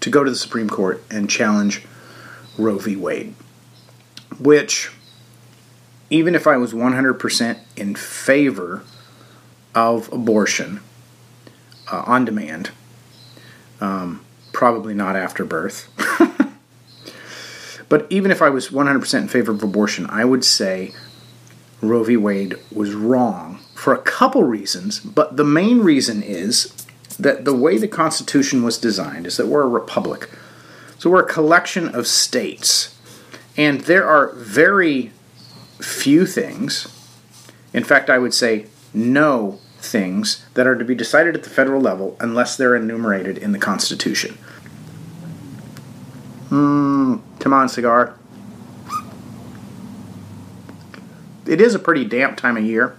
to 0.00 0.10
go 0.10 0.24
to 0.24 0.30
the 0.30 0.36
Supreme 0.36 0.68
Court 0.68 1.02
and 1.10 1.30
challenge 1.30 1.86
Roe 2.58 2.76
v. 2.76 2.96
Wade, 2.96 3.34
which, 4.38 4.92
even 6.10 6.34
if 6.34 6.46
I 6.46 6.58
was 6.58 6.74
100% 6.74 7.58
in 7.76 7.94
favor 7.94 8.82
of 9.74 10.12
abortion, 10.12 10.80
uh, 11.90 12.02
on 12.06 12.26
demand. 12.26 12.70
Um, 13.80 14.24
probably 14.52 14.92
not 14.92 15.16
after 15.16 15.44
birth. 15.44 15.88
but 17.94 18.08
even 18.10 18.32
if 18.32 18.42
I 18.42 18.50
was 18.50 18.70
100% 18.70 19.20
in 19.20 19.28
favor 19.28 19.52
of 19.52 19.62
abortion, 19.62 20.08
I 20.10 20.24
would 20.24 20.44
say 20.44 20.92
Roe 21.80 22.02
v. 22.02 22.16
Wade 22.16 22.56
was 22.72 22.92
wrong 22.92 23.60
for 23.72 23.94
a 23.94 24.02
couple 24.02 24.42
reasons. 24.42 24.98
But 24.98 25.36
the 25.36 25.44
main 25.44 25.78
reason 25.78 26.20
is 26.20 26.74
that 27.20 27.44
the 27.44 27.54
way 27.54 27.78
the 27.78 27.86
Constitution 27.86 28.64
was 28.64 28.78
designed 28.78 29.28
is 29.28 29.36
that 29.36 29.46
we're 29.46 29.62
a 29.62 29.68
republic. 29.68 30.28
So 30.98 31.08
we're 31.08 31.22
a 31.22 31.32
collection 31.32 31.86
of 31.86 32.08
states. 32.08 33.00
And 33.56 33.82
there 33.82 34.04
are 34.04 34.32
very 34.34 35.12
few 35.78 36.26
things, 36.26 36.88
in 37.72 37.84
fact, 37.84 38.10
I 38.10 38.18
would 38.18 38.34
say 38.34 38.66
no 38.92 39.60
things, 39.78 40.44
that 40.54 40.66
are 40.66 40.74
to 40.74 40.84
be 40.84 40.96
decided 40.96 41.36
at 41.36 41.44
the 41.44 41.48
federal 41.48 41.80
level 41.80 42.16
unless 42.18 42.56
they're 42.56 42.74
enumerated 42.74 43.38
in 43.38 43.52
the 43.52 43.58
Constitution. 43.60 44.36
Mmm, 46.50 47.20
on, 47.52 47.68
cigar. 47.68 48.16
It 51.46 51.60
is 51.60 51.74
a 51.74 51.78
pretty 51.78 52.04
damp 52.04 52.36
time 52.36 52.56
of 52.56 52.64
year. 52.64 52.96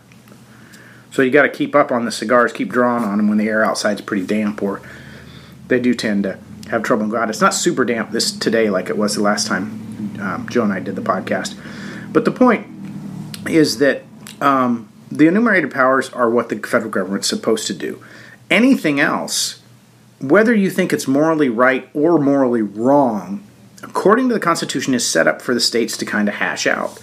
So 1.12 1.22
you 1.22 1.32
got 1.32 1.44
to 1.44 1.50
keep 1.50 1.74
up 1.74 1.92
on 1.92 2.06
the 2.06 2.12
cigars, 2.12 2.52
keep 2.52 2.70
drawing 2.70 3.04
on 3.04 3.18
them 3.18 3.30
when 3.30 3.38
the 3.38 3.48
air 3.48 3.64
outside's 3.64 4.02
pretty 4.02 4.26
damp, 4.26 4.62
or 4.62 4.82
they 5.68 5.80
do 5.80 5.94
tend 5.94 6.24
to 6.24 6.38
have 6.70 6.84
trouble 6.84 7.08
going 7.08 7.24
out. 7.24 7.30
It's 7.30 7.42
not 7.42 7.54
super 7.54 7.86
damp 7.86 8.12
this 8.12 8.32
today 8.32 8.70
like 8.70 8.90
it 8.90 8.98
was 8.98 9.16
the 9.16 9.22
last 9.22 9.48
time 9.48 9.86
um, 10.20 10.48
Joe 10.50 10.64
and 10.64 10.74
I 10.74 10.80
did 10.80 10.96
the 10.96 11.02
podcast. 11.02 11.58
But 12.12 12.26
the 12.26 12.32
point 12.32 12.68
is 13.48 13.78
that 13.80 14.04
um, 14.42 14.90
the 15.12 15.28
enumerated 15.28 15.72
powers 15.72 16.10
are 16.10 16.30
what 16.30 16.50
the 16.50 16.58
federal 16.58 16.92
government's 16.92 17.28
supposed 17.28 17.68
to 17.68 17.74
do. 17.74 18.04
Anything 18.50 19.00
else, 19.00 19.62
whether 20.20 20.54
you 20.54 20.70
think 20.70 20.94
it's 20.94 21.08
morally 21.08 21.50
right 21.50 21.90
or 21.94 22.18
morally 22.18 22.62
wrong, 22.62 23.45
according 23.86 24.28
to 24.28 24.34
the 24.34 24.40
Constitution, 24.40 24.94
is 24.94 25.08
set 25.08 25.28
up 25.28 25.42
for 25.42 25.54
the 25.54 25.60
states 25.60 25.98
to 25.98 26.06
kind 26.06 26.28
of 26.28 26.36
hash 26.36 26.68
out. 26.68 27.00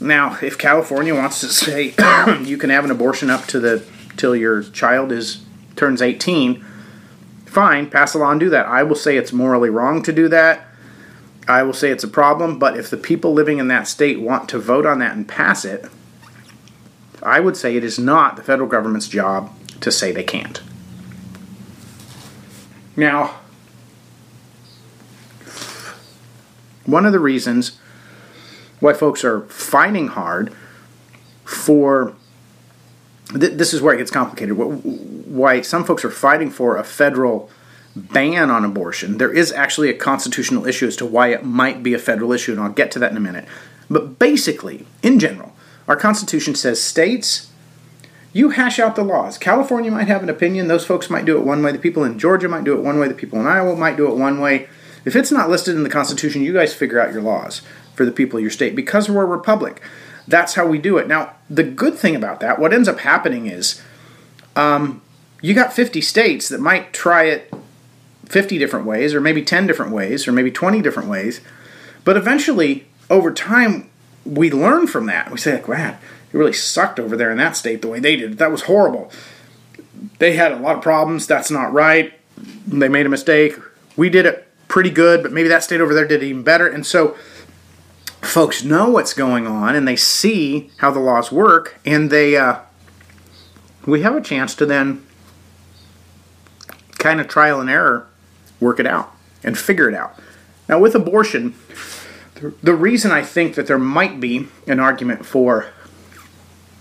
Now, 0.00 0.38
if 0.40 0.56
California 0.56 1.14
wants 1.14 1.40
to 1.40 1.48
say 1.48 1.94
you 2.44 2.56
can 2.56 2.70
have 2.70 2.84
an 2.84 2.90
abortion 2.90 3.30
up 3.30 3.46
to 3.46 3.60
the 3.60 3.84
till 4.16 4.36
your 4.36 4.62
child 4.62 5.12
is 5.12 5.44
turns 5.76 6.02
18, 6.02 6.64
fine, 7.46 7.88
pass 7.88 8.14
a 8.14 8.18
law 8.18 8.30
and 8.30 8.40
do 8.40 8.50
that. 8.50 8.66
I 8.66 8.82
will 8.82 8.96
say 8.96 9.16
it's 9.16 9.32
morally 9.32 9.70
wrong 9.70 10.02
to 10.02 10.12
do 10.12 10.28
that. 10.28 10.66
I 11.46 11.62
will 11.62 11.72
say 11.72 11.90
it's 11.90 12.04
a 12.04 12.08
problem, 12.08 12.58
but 12.58 12.76
if 12.76 12.90
the 12.90 12.96
people 12.96 13.32
living 13.32 13.58
in 13.58 13.68
that 13.68 13.88
state 13.88 14.20
want 14.20 14.48
to 14.50 14.58
vote 14.58 14.84
on 14.84 14.98
that 14.98 15.16
and 15.16 15.26
pass 15.26 15.64
it, 15.64 15.86
I 17.22 17.40
would 17.40 17.56
say 17.56 17.76
it 17.76 17.84
is 17.84 17.98
not 17.98 18.36
the 18.36 18.42
federal 18.42 18.68
government's 18.68 19.08
job 19.08 19.50
to 19.80 19.90
say 19.90 20.12
they 20.12 20.24
can't. 20.24 20.60
Now, 22.96 23.40
one 26.88 27.04
of 27.04 27.12
the 27.12 27.20
reasons 27.20 27.78
why 28.80 28.94
folks 28.94 29.24
are 29.24 29.42
fighting 29.42 30.08
hard 30.08 30.52
for 31.44 32.14
th- 33.28 33.52
this 33.52 33.74
is 33.74 33.82
where 33.82 33.94
it 33.94 33.98
gets 33.98 34.10
complicated. 34.10 34.56
Why 34.56 35.60
some 35.60 35.84
folks 35.84 36.04
are 36.04 36.10
fighting 36.10 36.50
for 36.50 36.76
a 36.76 36.84
federal 36.84 37.50
ban 37.94 38.50
on 38.50 38.64
abortion. 38.64 39.18
There 39.18 39.32
is 39.32 39.52
actually 39.52 39.90
a 39.90 39.94
constitutional 39.94 40.66
issue 40.66 40.86
as 40.86 40.96
to 40.96 41.06
why 41.06 41.28
it 41.28 41.44
might 41.44 41.82
be 41.82 41.94
a 41.94 41.98
federal 41.98 42.32
issue, 42.32 42.52
and 42.52 42.60
I'll 42.60 42.70
get 42.70 42.90
to 42.92 42.98
that 43.00 43.10
in 43.10 43.16
a 43.16 43.20
minute. 43.20 43.46
But 43.90 44.18
basically, 44.18 44.86
in 45.02 45.18
general, 45.18 45.54
our 45.86 45.96
Constitution 45.96 46.54
says 46.54 46.80
states, 46.82 47.50
you 48.32 48.50
hash 48.50 48.78
out 48.78 48.94
the 48.94 49.02
laws. 49.02 49.36
California 49.38 49.90
might 49.90 50.08
have 50.08 50.22
an 50.22 50.28
opinion. 50.28 50.68
Those 50.68 50.86
folks 50.86 51.10
might 51.10 51.24
do 51.24 51.36
it 51.38 51.44
one 51.44 51.62
way. 51.62 51.72
The 51.72 51.78
people 51.78 52.04
in 52.04 52.18
Georgia 52.18 52.48
might 52.48 52.64
do 52.64 52.76
it 52.76 52.84
one 52.84 52.98
way. 52.98 53.08
The 53.08 53.14
people 53.14 53.40
in 53.40 53.46
Iowa 53.46 53.74
might 53.74 53.96
do 53.96 54.06
it 54.06 54.16
one 54.16 54.40
way. 54.40 54.68
If 55.08 55.16
it's 55.16 55.32
not 55.32 55.48
listed 55.48 55.74
in 55.74 55.84
the 55.84 55.88
Constitution, 55.88 56.42
you 56.42 56.52
guys 56.52 56.74
figure 56.74 57.00
out 57.00 57.14
your 57.14 57.22
laws 57.22 57.62
for 57.94 58.04
the 58.04 58.12
people 58.12 58.36
of 58.36 58.42
your 58.42 58.50
state 58.50 58.76
because 58.76 59.08
we're 59.08 59.22
a 59.22 59.26
republic. 59.26 59.80
That's 60.26 60.52
how 60.52 60.66
we 60.66 60.76
do 60.76 60.98
it. 60.98 61.08
Now, 61.08 61.34
the 61.48 61.62
good 61.62 61.94
thing 61.94 62.14
about 62.14 62.40
that, 62.40 62.58
what 62.58 62.74
ends 62.74 62.88
up 62.88 62.98
happening 62.98 63.46
is 63.46 63.80
um, 64.54 65.00
you 65.40 65.54
got 65.54 65.72
50 65.72 66.02
states 66.02 66.50
that 66.50 66.60
might 66.60 66.92
try 66.92 67.24
it 67.24 67.50
50 68.26 68.58
different 68.58 68.84
ways, 68.84 69.14
or 69.14 69.20
maybe 69.22 69.42
10 69.42 69.66
different 69.66 69.92
ways, 69.92 70.28
or 70.28 70.32
maybe 70.32 70.50
20 70.50 70.82
different 70.82 71.08
ways. 71.08 71.40
But 72.04 72.18
eventually, 72.18 72.86
over 73.08 73.32
time, 73.32 73.88
we 74.26 74.50
learn 74.50 74.86
from 74.86 75.06
that. 75.06 75.30
We 75.30 75.38
say, 75.38 75.54
like, 75.54 75.68
man, 75.70 75.94
it 76.30 76.36
really 76.36 76.52
sucked 76.52 77.00
over 77.00 77.16
there 77.16 77.30
in 77.30 77.38
that 77.38 77.56
state 77.56 77.80
the 77.80 77.88
way 77.88 77.98
they 77.98 78.16
did. 78.16 78.36
That 78.36 78.52
was 78.52 78.64
horrible. 78.64 79.10
They 80.18 80.34
had 80.34 80.52
a 80.52 80.56
lot 80.56 80.76
of 80.76 80.82
problems. 80.82 81.26
That's 81.26 81.50
not 81.50 81.72
right. 81.72 82.12
They 82.66 82.90
made 82.90 83.06
a 83.06 83.08
mistake. 83.08 83.54
We 83.96 84.10
did 84.10 84.26
it 84.26 84.47
pretty 84.68 84.90
good, 84.90 85.22
but 85.22 85.32
maybe 85.32 85.48
that 85.48 85.64
state 85.64 85.80
over 85.80 85.94
there 85.94 86.06
did 86.06 86.22
even 86.22 86.42
better. 86.42 86.66
And 86.66 86.86
so 86.86 87.16
folks 88.22 88.62
know 88.62 88.90
what's 88.90 89.14
going 89.14 89.46
on 89.46 89.74
and 89.74 89.88
they 89.88 89.96
see 89.96 90.70
how 90.78 90.90
the 90.90 91.00
laws 91.00 91.32
work, 91.32 91.80
and 91.84 92.10
they 92.10 92.36
uh, 92.36 92.60
we 93.86 94.02
have 94.02 94.14
a 94.14 94.20
chance 94.20 94.54
to 94.56 94.66
then 94.66 95.04
kind 96.98 97.20
of 97.20 97.28
trial 97.28 97.60
and 97.60 97.70
error 97.70 98.06
work 98.60 98.80
it 98.80 98.86
out 98.86 99.12
and 99.42 99.56
figure 99.56 99.88
it 99.88 99.94
out. 99.94 100.18
Now, 100.68 100.78
with 100.78 100.94
abortion, 100.94 101.54
the 102.62 102.74
reason 102.74 103.10
I 103.10 103.22
think 103.22 103.54
that 103.54 103.66
there 103.66 103.78
might 103.78 104.20
be 104.20 104.48
an 104.66 104.78
argument 104.80 105.24
for 105.24 105.66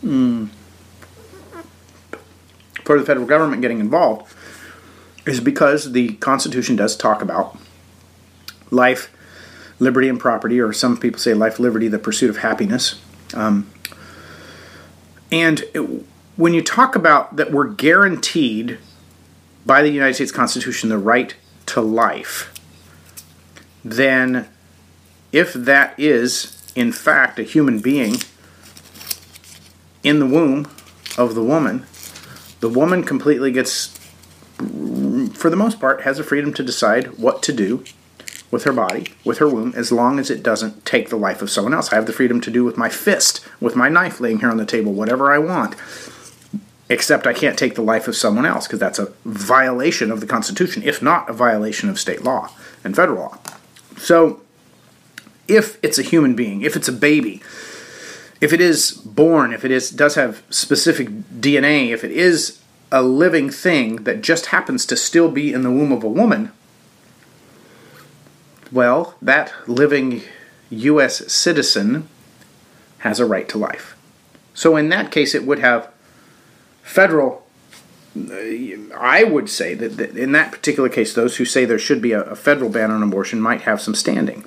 mm, 0.03 0.50
for 2.84 3.00
the 3.00 3.06
federal 3.06 3.25
government 3.25 3.62
getting 3.62 3.79
involved 3.79 4.34
is 5.25 5.39
because 5.39 5.91
the 5.91 6.13
Constitution 6.15 6.75
does 6.75 6.96
talk 6.96 7.22
about 7.22 7.58
life, 8.72 9.12
liberty, 9.80 10.10
and 10.10 10.20
property, 10.20 10.60
or 10.60 10.74
some 10.74 10.98
people 10.98 11.20
say 11.20 11.34
life, 11.34 11.60
liberty, 11.60 11.88
the 11.88 12.00
pursuit 12.00 12.30
of 12.30 12.38
happiness. 12.38 13.00
Um, 13.34 13.70
and 15.32 15.64
it, 15.74 16.04
when 16.36 16.54
you 16.54 16.62
talk 16.62 16.96
about 16.96 17.36
that 17.36 17.52
we're 17.52 17.68
guaranteed 17.68 18.78
by 19.66 19.82
the 19.82 19.90
United 19.90 20.14
States 20.14 20.32
Constitution 20.32 20.90
the 20.90 20.98
right 20.98 21.36
to 21.68 21.82
life, 21.82 22.54
then 23.84 24.48
if 25.32 25.54
that 25.54 26.00
is, 26.00 26.72
in 26.76 26.92
fact, 26.92 27.40
a 27.40 27.44
human 27.44 27.80
being 27.80 28.16
in 30.04 30.20
the 30.20 30.26
womb 30.26 30.70
of 31.18 31.36
the 31.36 31.44
woman, 31.44 31.86
the 32.60 32.70
woman 32.70 33.04
completely 33.04 33.52
gets, 33.52 33.88
for 35.34 35.50
the 35.50 35.56
most 35.56 35.80
part, 35.80 36.02
has 36.02 36.18
the 36.18 36.24
freedom 36.24 36.54
to 36.54 36.64
decide 36.64 37.18
what 37.18 37.44
to 37.44 37.52
do 37.52 37.84
with 38.50 38.63
her 38.63 38.74
body, 38.74 39.08
with 39.25 39.39
her 39.39 39.48
womb, 39.48 39.74
as 39.75 39.92
long 39.92 40.20
as 40.20 40.30
it 40.30 40.44
doesn't 40.44 40.86
take 40.86 41.10
the 41.10 41.18
life 41.18 41.42
of 41.42 41.50
someone 41.50 41.74
else. 41.74 41.92
I 41.92 41.96
have 41.96 42.06
the 42.06 42.13
freedom 42.13 42.39
to 42.42 42.51
do 42.51 42.63
with 42.63 42.77
my 42.77 42.89
fist, 42.89 43.46
with 43.60 43.75
my 43.75 43.89
knife 43.89 44.20
laying 44.20 44.39
here 44.39 44.50
on 44.50 44.58
the 44.58 44.66
table, 44.66 44.94
whatever 44.94 45.32
I 45.32 45.38
want. 45.38 45.75
Except 46.89 47.27
I 47.27 47.34
can't 47.34 47.60
take 47.60 47.75
the 47.75 47.82
life 47.82 48.08
of 48.08 48.16
someone 48.16 48.46
else 48.46 48.66
because 48.66 48.80
that's 48.80 49.00
a 49.00 49.12
violation 49.25 50.10
of 50.10 50.22
the 50.22 50.27
Constitution, 50.27 50.84
if 50.84 51.01
not 51.01 51.30
a 51.30 51.34
violation 51.34 51.89
of 51.89 52.00
state 52.00 52.24
law 52.24 52.50
and 52.84 52.96
federal 52.96 53.20
law. 53.20 53.38
So, 53.98 54.42
if 55.50 55.77
it's 55.84 55.98
a 55.98 56.04
human 56.04 56.36
being, 56.36 56.62
if 56.62 56.77
it's 56.77 56.88
a 56.88 56.94
baby, 56.94 57.42
if 58.39 58.54
it 58.54 58.62
is 58.62 58.92
born, 58.92 59.51
if 59.51 59.66
it 59.66 59.72
is 59.72 59.89
does 59.89 60.16
have 60.16 60.44
specific 60.50 61.10
DNA, 61.42 61.89
if 61.89 62.04
it 62.06 62.12
is 62.12 62.62
a 62.92 63.01
living 63.01 63.50
thing 63.50 64.04
that 64.04 64.22
just 64.22 64.48
happens 64.48 64.86
to 64.86 64.96
still 64.96 65.30
be 65.30 65.51
in 65.51 65.63
the 65.63 65.72
womb 65.72 65.92
of 65.92 66.04
a 66.04 66.10
woman, 66.10 66.51
well, 68.72 69.16
that 69.22 69.54
living 69.68 70.22
U.S. 70.70 71.32
citizen 71.32 72.08
has 73.00 73.20
a 73.20 73.26
right 73.26 73.48
to 73.50 73.58
life. 73.58 73.96
So 74.54 74.76
in 74.76 74.90
that 74.90 75.12
case, 75.12 75.36
it 75.36 75.46
would 75.46 75.60
have 75.60 75.90
federal. 76.82 77.46
I 78.16 79.24
would 79.24 79.50
say 79.50 79.76
that, 79.76 80.18
in 80.18 80.32
that 80.32 80.52
particular 80.52 80.90
case, 80.90 81.14
those 81.14 81.38
who 81.38 81.46
say 81.46 81.66
there 81.66 81.78
should 81.78 82.02
be 82.02 82.14
a, 82.14 82.36
federal 82.36 82.70
ban 82.70 82.90
on 82.90 83.04
abortion 83.04 83.40
might 83.40 83.62
have 83.62 83.80
some 83.80 83.94
standing. 83.94 84.44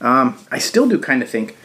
Um, 0.00 0.38
I 0.50 0.58
still 0.58 0.88
do 0.88 0.98
kind 0.98 1.22
of 1.22 1.30
think 1.30 1.56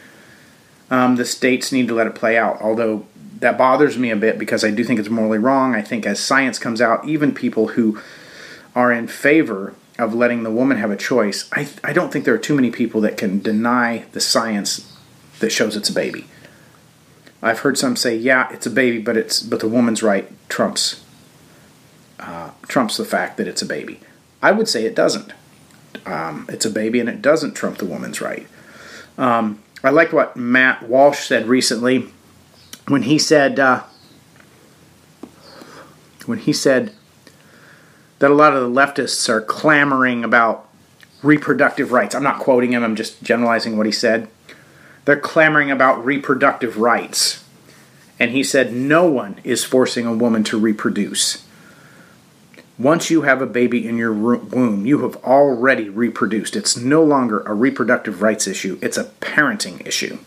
um, 0.90 1.16
the 1.16 1.24
states 1.24 1.72
need 1.72 1.88
to 1.88 1.94
let 1.94 2.06
it 2.06 2.14
play 2.14 2.38
out, 2.38 2.60
although 2.62 3.06
that 3.40 3.58
bothers 3.58 3.98
me 3.98 4.10
a 4.10 4.16
bit 4.16 4.38
because 4.38 4.64
I 4.64 4.70
do 4.70 4.84
think 4.84 5.00
it's 5.00 5.08
morally 5.08 5.38
wrong. 5.38 5.74
I 5.74 5.82
think 5.82 6.06
as 6.06 6.20
science 6.20 6.60
comes 6.60 6.80
out, 6.80 7.04
even 7.06 7.34
people 7.34 7.68
who 7.68 8.00
are 8.76 8.92
in 8.92 9.08
favor 9.08 9.74
of 9.98 10.14
letting 10.14 10.44
the 10.44 10.50
woman 10.50 10.76
have 10.76 10.90
a 10.90 10.96
choice, 10.96 11.48
I, 11.52 11.68
I 11.82 11.92
don't 11.92 12.12
think 12.12 12.24
there 12.24 12.34
are 12.34 12.38
too 12.38 12.54
many 12.54 12.70
people 12.70 13.00
that 13.00 13.16
can 13.16 13.40
deny 13.40 14.04
the 14.12 14.20
science 14.20 14.96
that 15.40 15.50
shows 15.50 15.76
it's 15.76 15.90
a 15.90 15.94
baby. 15.94 16.26
I've 17.42 17.60
heard 17.60 17.78
some 17.78 17.96
say, 17.96 18.16
yeah, 18.16 18.48
it's 18.52 18.66
a 18.66 18.70
baby, 18.70 18.98
but 18.98 19.16
it's 19.16 19.42
but 19.42 19.60
the 19.60 19.68
woman's 19.68 20.02
right 20.02 20.30
trumps 20.48 21.04
uh, 22.18 22.50
trumps 22.62 22.96
the 22.96 23.04
fact 23.04 23.36
that 23.36 23.46
it's 23.46 23.62
a 23.62 23.66
baby. 23.66 24.00
I 24.42 24.52
would 24.52 24.68
say 24.68 24.84
it 24.84 24.94
doesn't. 24.94 25.32
Um, 26.04 26.46
it's 26.48 26.64
a 26.64 26.70
baby, 26.70 27.00
and 27.00 27.08
it 27.08 27.22
doesn't 27.22 27.54
trump 27.54 27.78
the 27.78 27.84
woman's 27.84 28.20
right. 28.20 28.46
Um, 29.16 29.62
I 29.84 29.90
like 29.90 30.12
what 30.12 30.36
Matt 30.36 30.88
Walsh 30.88 31.26
said 31.26 31.46
recently 31.46 32.08
when 32.88 33.02
he 33.02 33.18
said 33.18 33.60
uh, 33.60 33.84
when 36.26 36.38
he 36.38 36.52
said 36.52 36.92
that 38.18 38.30
a 38.30 38.34
lot 38.34 38.54
of 38.54 38.62
the 38.62 38.80
leftists 38.80 39.28
are 39.28 39.40
clamoring 39.40 40.24
about 40.24 40.68
reproductive 41.22 41.92
rights. 41.92 42.14
I'm 42.14 42.22
not 42.22 42.40
quoting 42.40 42.72
him, 42.72 42.84
I'm 42.84 42.96
just 42.96 43.22
generalizing 43.22 43.76
what 43.76 43.86
he 43.86 43.92
said. 43.92 44.28
They're 45.04 45.18
clamoring 45.18 45.70
about 45.70 46.04
reproductive 46.04 46.76
rights. 46.76 47.44
And 48.20 48.32
he 48.32 48.42
said, 48.42 48.72
No 48.72 49.06
one 49.06 49.40
is 49.44 49.64
forcing 49.64 50.06
a 50.06 50.12
woman 50.12 50.44
to 50.44 50.58
reproduce. 50.58 51.44
Once 52.78 53.10
you 53.10 53.22
have 53.22 53.42
a 53.42 53.46
baby 53.46 53.88
in 53.88 53.96
your 53.96 54.12
womb, 54.12 54.86
you 54.86 55.00
have 55.00 55.16
already 55.24 55.88
reproduced. 55.88 56.54
It's 56.54 56.76
no 56.76 57.02
longer 57.02 57.40
a 57.40 57.52
reproductive 57.52 58.22
rights 58.22 58.46
issue, 58.46 58.78
it's 58.80 58.96
a 58.96 59.04
parenting 59.20 59.84
issue. 59.86 60.18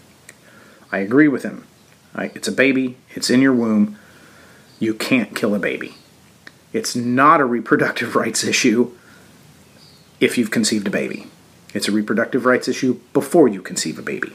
I 0.91 0.97
agree 0.97 1.29
with 1.29 1.43
him. 1.43 1.65
It's 2.17 2.49
a 2.49 2.51
baby, 2.51 2.97
it's 3.11 3.29
in 3.29 3.41
your 3.41 3.53
womb. 3.53 3.97
You 4.79 4.93
can't 4.93 5.35
kill 5.35 5.55
a 5.55 5.59
baby. 5.59 5.95
It's 6.73 6.95
not 6.95 7.41
a 7.41 7.45
reproductive 7.45 8.15
rights 8.15 8.43
issue 8.43 8.91
if 10.19 10.37
you've 10.37 10.51
conceived 10.51 10.87
a 10.87 10.91
baby. 10.91 11.27
It's 11.73 11.87
a 11.87 11.91
reproductive 11.91 12.45
rights 12.45 12.67
issue 12.67 12.99
before 13.13 13.47
you 13.47 13.61
conceive 13.61 13.97
a 13.97 14.01
baby. 14.01 14.33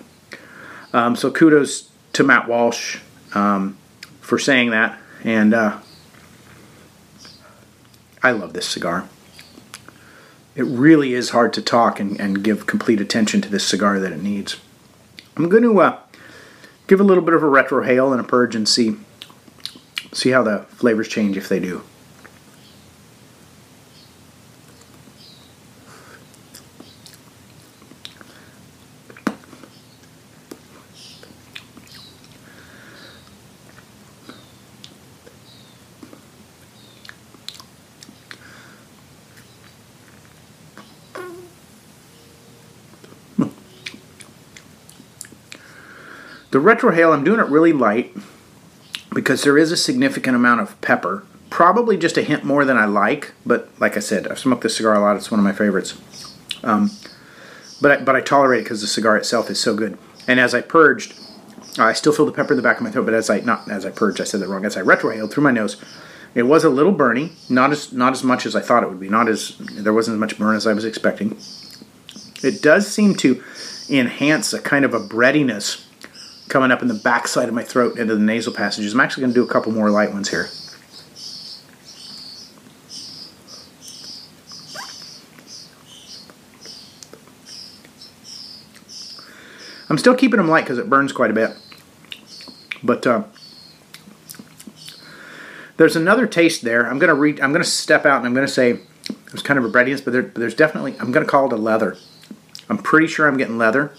Um, 0.92 1.16
so 1.16 1.30
kudos 1.30 1.90
to 2.14 2.24
Matt 2.24 2.48
Walsh 2.48 2.98
um, 3.34 3.76
for 4.20 4.38
saying 4.38 4.70
that. 4.70 4.98
And 5.24 5.54
uh, 5.54 5.78
I 8.22 8.32
love 8.32 8.52
this 8.52 8.66
cigar. 8.66 9.08
It 10.54 10.62
really 10.62 11.12
is 11.12 11.30
hard 11.30 11.52
to 11.54 11.62
talk 11.62 12.00
and, 12.00 12.18
and 12.18 12.42
give 12.42 12.66
complete 12.66 13.00
attention 13.00 13.40
to 13.42 13.48
this 13.48 13.66
cigar 13.66 14.00
that 14.00 14.12
it 14.12 14.22
needs. 14.22 14.56
I'm 15.36 15.50
going 15.50 15.62
to 15.62 15.80
uh, 15.80 15.98
give 16.86 17.00
a 17.00 17.04
little 17.04 17.22
bit 17.22 17.34
of 17.34 17.42
a 17.42 17.46
retrohale 17.46 18.12
and 18.12 18.20
a 18.20 18.24
purge 18.24 18.54
and 18.54 18.68
see 18.68 18.96
see 20.12 20.30
how 20.30 20.42
the 20.42 20.60
flavors 20.70 21.08
change 21.08 21.36
if 21.36 21.48
they 21.48 21.60
do. 21.60 21.82
The 46.56 46.62
retrohale, 46.62 47.12
I'm 47.12 47.22
doing 47.22 47.38
it 47.38 47.48
really 47.48 47.74
light 47.74 48.16
because 49.12 49.42
there 49.42 49.58
is 49.58 49.72
a 49.72 49.76
significant 49.76 50.34
amount 50.34 50.62
of 50.62 50.80
pepper. 50.80 51.22
Probably 51.50 51.98
just 51.98 52.16
a 52.16 52.22
hint 52.22 52.44
more 52.44 52.64
than 52.64 52.78
I 52.78 52.86
like, 52.86 53.34
but 53.44 53.68
like 53.78 53.94
I 53.98 54.00
said, 54.00 54.26
I've 54.26 54.38
smoked 54.38 54.62
this 54.62 54.78
cigar 54.78 54.94
a 54.94 55.00
lot. 55.00 55.16
It's 55.16 55.30
one 55.30 55.38
of 55.38 55.44
my 55.44 55.52
favorites. 55.52 56.00
Um, 56.64 56.92
but 57.82 57.92
I, 57.92 58.02
but 58.02 58.16
I 58.16 58.22
tolerate 58.22 58.60
it 58.60 58.62
because 58.62 58.80
the 58.80 58.86
cigar 58.86 59.18
itself 59.18 59.50
is 59.50 59.60
so 59.60 59.76
good. 59.76 59.98
And 60.26 60.40
as 60.40 60.54
I 60.54 60.62
purged, 60.62 61.12
I 61.76 61.92
still 61.92 62.14
feel 62.14 62.24
the 62.24 62.32
pepper 62.32 62.54
in 62.54 62.56
the 62.56 62.62
back 62.62 62.78
of 62.78 62.84
my 62.84 62.90
throat. 62.90 63.04
But 63.04 63.12
as 63.12 63.28
I 63.28 63.40
not 63.40 63.70
as 63.70 63.84
I 63.84 63.90
purged, 63.90 64.18
I 64.22 64.24
said 64.24 64.40
that 64.40 64.48
wrong. 64.48 64.64
As 64.64 64.78
I 64.78 64.80
retrohaled 64.80 65.30
through 65.30 65.44
my 65.44 65.52
nose, 65.52 65.76
it 66.34 66.44
was 66.44 66.64
a 66.64 66.70
little 66.70 66.94
burny. 66.94 67.32
Not 67.50 67.70
as 67.70 67.92
not 67.92 68.14
as 68.14 68.24
much 68.24 68.46
as 68.46 68.56
I 68.56 68.62
thought 68.62 68.82
it 68.82 68.88
would 68.88 68.98
be. 68.98 69.10
Not 69.10 69.28
as 69.28 69.58
there 69.58 69.92
wasn't 69.92 70.14
as 70.14 70.20
much 70.20 70.38
burn 70.38 70.56
as 70.56 70.66
I 70.66 70.72
was 70.72 70.86
expecting. 70.86 71.36
It 72.42 72.62
does 72.62 72.88
seem 72.88 73.14
to 73.16 73.44
enhance 73.90 74.54
a 74.54 74.60
kind 74.62 74.86
of 74.86 74.94
a 74.94 75.00
breadiness 75.00 75.85
coming 76.48 76.70
up 76.70 76.82
in 76.82 76.88
the 76.88 76.94
back 76.94 77.28
side 77.28 77.48
of 77.48 77.54
my 77.54 77.62
throat 77.62 77.98
into 77.98 78.14
the 78.14 78.20
nasal 78.20 78.52
passages. 78.52 78.94
I'm 78.94 79.00
actually 79.00 79.22
going 79.22 79.34
to 79.34 79.40
do 79.40 79.44
a 79.44 79.52
couple 79.52 79.72
more 79.72 79.90
light 79.90 80.12
ones 80.12 80.30
here. 80.30 80.48
I'm 89.88 89.98
still 89.98 90.14
keeping 90.14 90.38
them 90.38 90.48
light 90.48 90.64
because 90.64 90.78
it 90.78 90.90
burns 90.90 91.12
quite 91.12 91.30
a 91.30 91.34
bit. 91.34 91.56
But 92.82 93.06
uh, 93.06 93.24
there's 95.76 95.96
another 95.96 96.26
taste 96.26 96.62
there. 96.62 96.88
I'm 96.88 96.98
gonna 96.98 97.14
re- 97.14 97.40
I'm 97.40 97.52
gonna 97.52 97.64
step 97.64 98.04
out 98.04 98.18
and 98.18 98.26
I'm 98.26 98.34
gonna 98.34 98.48
say 98.48 98.80
there's 99.26 99.42
kind 99.42 99.58
of 99.58 99.64
a 99.64 99.68
breadiness, 99.68 100.00
but, 100.00 100.12
there, 100.12 100.22
but 100.22 100.36
there's 100.36 100.54
definitely 100.54 100.96
I'm 100.98 101.12
gonna 101.12 101.26
call 101.26 101.46
it 101.46 101.52
a 101.52 101.56
leather. 101.56 101.96
I'm 102.68 102.78
pretty 102.78 103.06
sure 103.06 103.28
I'm 103.28 103.36
getting 103.36 103.58
leather. 103.58 103.92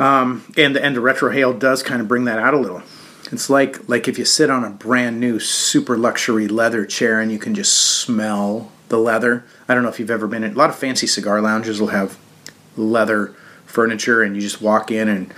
Um, 0.00 0.50
and 0.56 0.74
the 0.74 0.82
and 0.82 0.96
the 0.96 1.00
retrohale 1.00 1.56
does 1.56 1.82
kind 1.82 2.00
of 2.00 2.08
bring 2.08 2.24
that 2.24 2.38
out 2.38 2.54
a 2.54 2.56
little. 2.56 2.82
It's 3.30 3.50
like 3.50 3.86
like 3.86 4.08
if 4.08 4.18
you 4.18 4.24
sit 4.24 4.48
on 4.48 4.64
a 4.64 4.70
brand 4.70 5.20
new 5.20 5.38
super 5.38 5.98
luxury 5.98 6.48
leather 6.48 6.86
chair 6.86 7.20
and 7.20 7.30
you 7.30 7.38
can 7.38 7.54
just 7.54 7.74
smell 7.76 8.72
the 8.88 8.98
leather. 8.98 9.44
I 9.68 9.74
don't 9.74 9.82
know 9.82 9.90
if 9.90 10.00
you've 10.00 10.10
ever 10.10 10.26
been 10.26 10.42
in 10.42 10.54
a 10.54 10.56
lot 10.56 10.70
of 10.70 10.76
fancy 10.76 11.06
cigar 11.06 11.42
lounges 11.42 11.80
will 11.80 11.88
have 11.88 12.18
leather 12.78 13.34
furniture 13.66 14.22
and 14.22 14.34
you 14.34 14.40
just 14.40 14.62
walk 14.62 14.90
in 14.90 15.06
and 15.06 15.34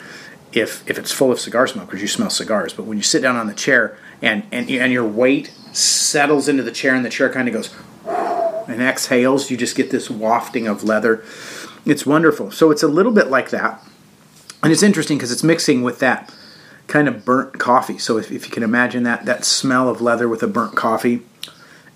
if 0.53 0.89
if 0.89 0.97
it's 0.97 1.11
full 1.11 1.33
of 1.33 1.41
cigar 1.41 1.67
smokers 1.67 2.01
you 2.01 2.09
smell 2.09 2.31
cigars 2.31 2.73
but 2.73 2.85
when 2.85 2.97
you 2.97 3.03
sit 3.03 3.21
down 3.21 3.37
on 3.37 3.47
the 3.47 3.55
chair 3.55 3.99
and 4.23 4.43
and 4.51 4.71
and 4.71 4.93
your 4.93 5.05
weight 5.05 5.49
settles 5.73 6.49
into 6.49 6.63
the 6.63 6.71
chair 6.71 6.95
and 6.95 7.05
the 7.05 7.11
chair 7.11 7.31
kind 7.31 7.49
of 7.49 7.55
goes 7.55 7.75
and 8.69 8.81
exhales 8.81 9.51
you 9.51 9.57
just 9.57 9.77
get 9.77 9.91
this 9.91 10.09
wafting 10.09 10.67
of 10.67 10.83
leather 10.83 11.23
it's 11.85 12.07
wonderful 12.07 12.51
so 12.51 12.71
it's 12.71 12.83
a 12.83 12.89
little 12.89 13.13
bit 13.13 13.29
like 13.29 13.51
that 13.51 13.83
and 14.63 14.73
it's 14.73 14.83
interesting 14.83 15.19
because 15.19 15.33
it's 15.33 15.43
mixing 15.43 15.83
with 15.83 15.99
that 15.99 16.33
kind 16.87 17.09
of 17.09 17.25
burnt 17.25 17.59
coffee. 17.59 17.99
So 17.99 18.19
if, 18.19 18.31
if 18.31 18.45
you 18.45 18.53
can 18.53 18.63
imagine 18.63 19.03
that 19.05 19.25
that 19.25 19.45
smell 19.45 19.89
of 19.89 20.01
leather 20.01 20.29
with 20.29 20.43
a 20.43 20.47
burnt 20.47 20.77
coffee, 20.77 21.23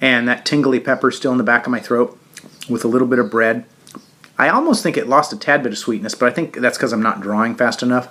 and 0.00 0.28
that 0.28 0.44
tingly 0.44 0.80
pepper 0.80 1.10
still 1.10 1.32
in 1.32 1.38
the 1.38 1.44
back 1.44 1.66
of 1.66 1.70
my 1.70 1.80
throat 1.80 2.18
with 2.68 2.84
a 2.84 2.88
little 2.88 3.08
bit 3.08 3.18
of 3.18 3.30
bread. 3.30 3.64
I 4.38 4.48
almost 4.48 4.82
think 4.82 4.96
it 4.96 5.08
lost 5.08 5.32
a 5.32 5.36
tad 5.36 5.62
bit 5.62 5.72
of 5.72 5.78
sweetness, 5.78 6.14
but 6.14 6.28
I 6.28 6.32
think 6.32 6.56
that's 6.56 6.76
because 6.76 6.92
I'm 6.92 7.02
not 7.02 7.20
drawing 7.20 7.54
fast 7.54 7.82
enough. 7.82 8.08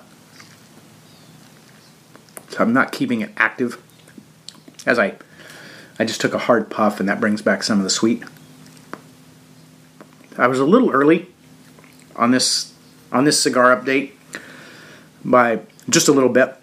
So 2.48 2.58
I'm 2.58 2.72
not 2.72 2.90
keeping 2.90 3.20
it 3.20 3.30
active. 3.36 3.80
As 4.84 4.98
I 4.98 5.14
I 5.98 6.04
just 6.04 6.20
took 6.20 6.34
a 6.34 6.38
hard 6.38 6.70
puff 6.70 7.00
and 7.00 7.08
that 7.08 7.20
brings 7.20 7.42
back 7.42 7.62
some 7.62 7.78
of 7.78 7.84
the 7.84 7.90
sweet. 7.90 8.22
I 10.36 10.46
was 10.46 10.58
a 10.58 10.64
little 10.64 10.90
early 10.90 11.28
on 12.16 12.30
this 12.30 12.74
on 13.12 13.24
this 13.24 13.40
cigar 13.40 13.74
update 13.76 14.12
by 15.26 15.60
just 15.88 16.08
a 16.08 16.12
little 16.12 16.30
bit, 16.30 16.56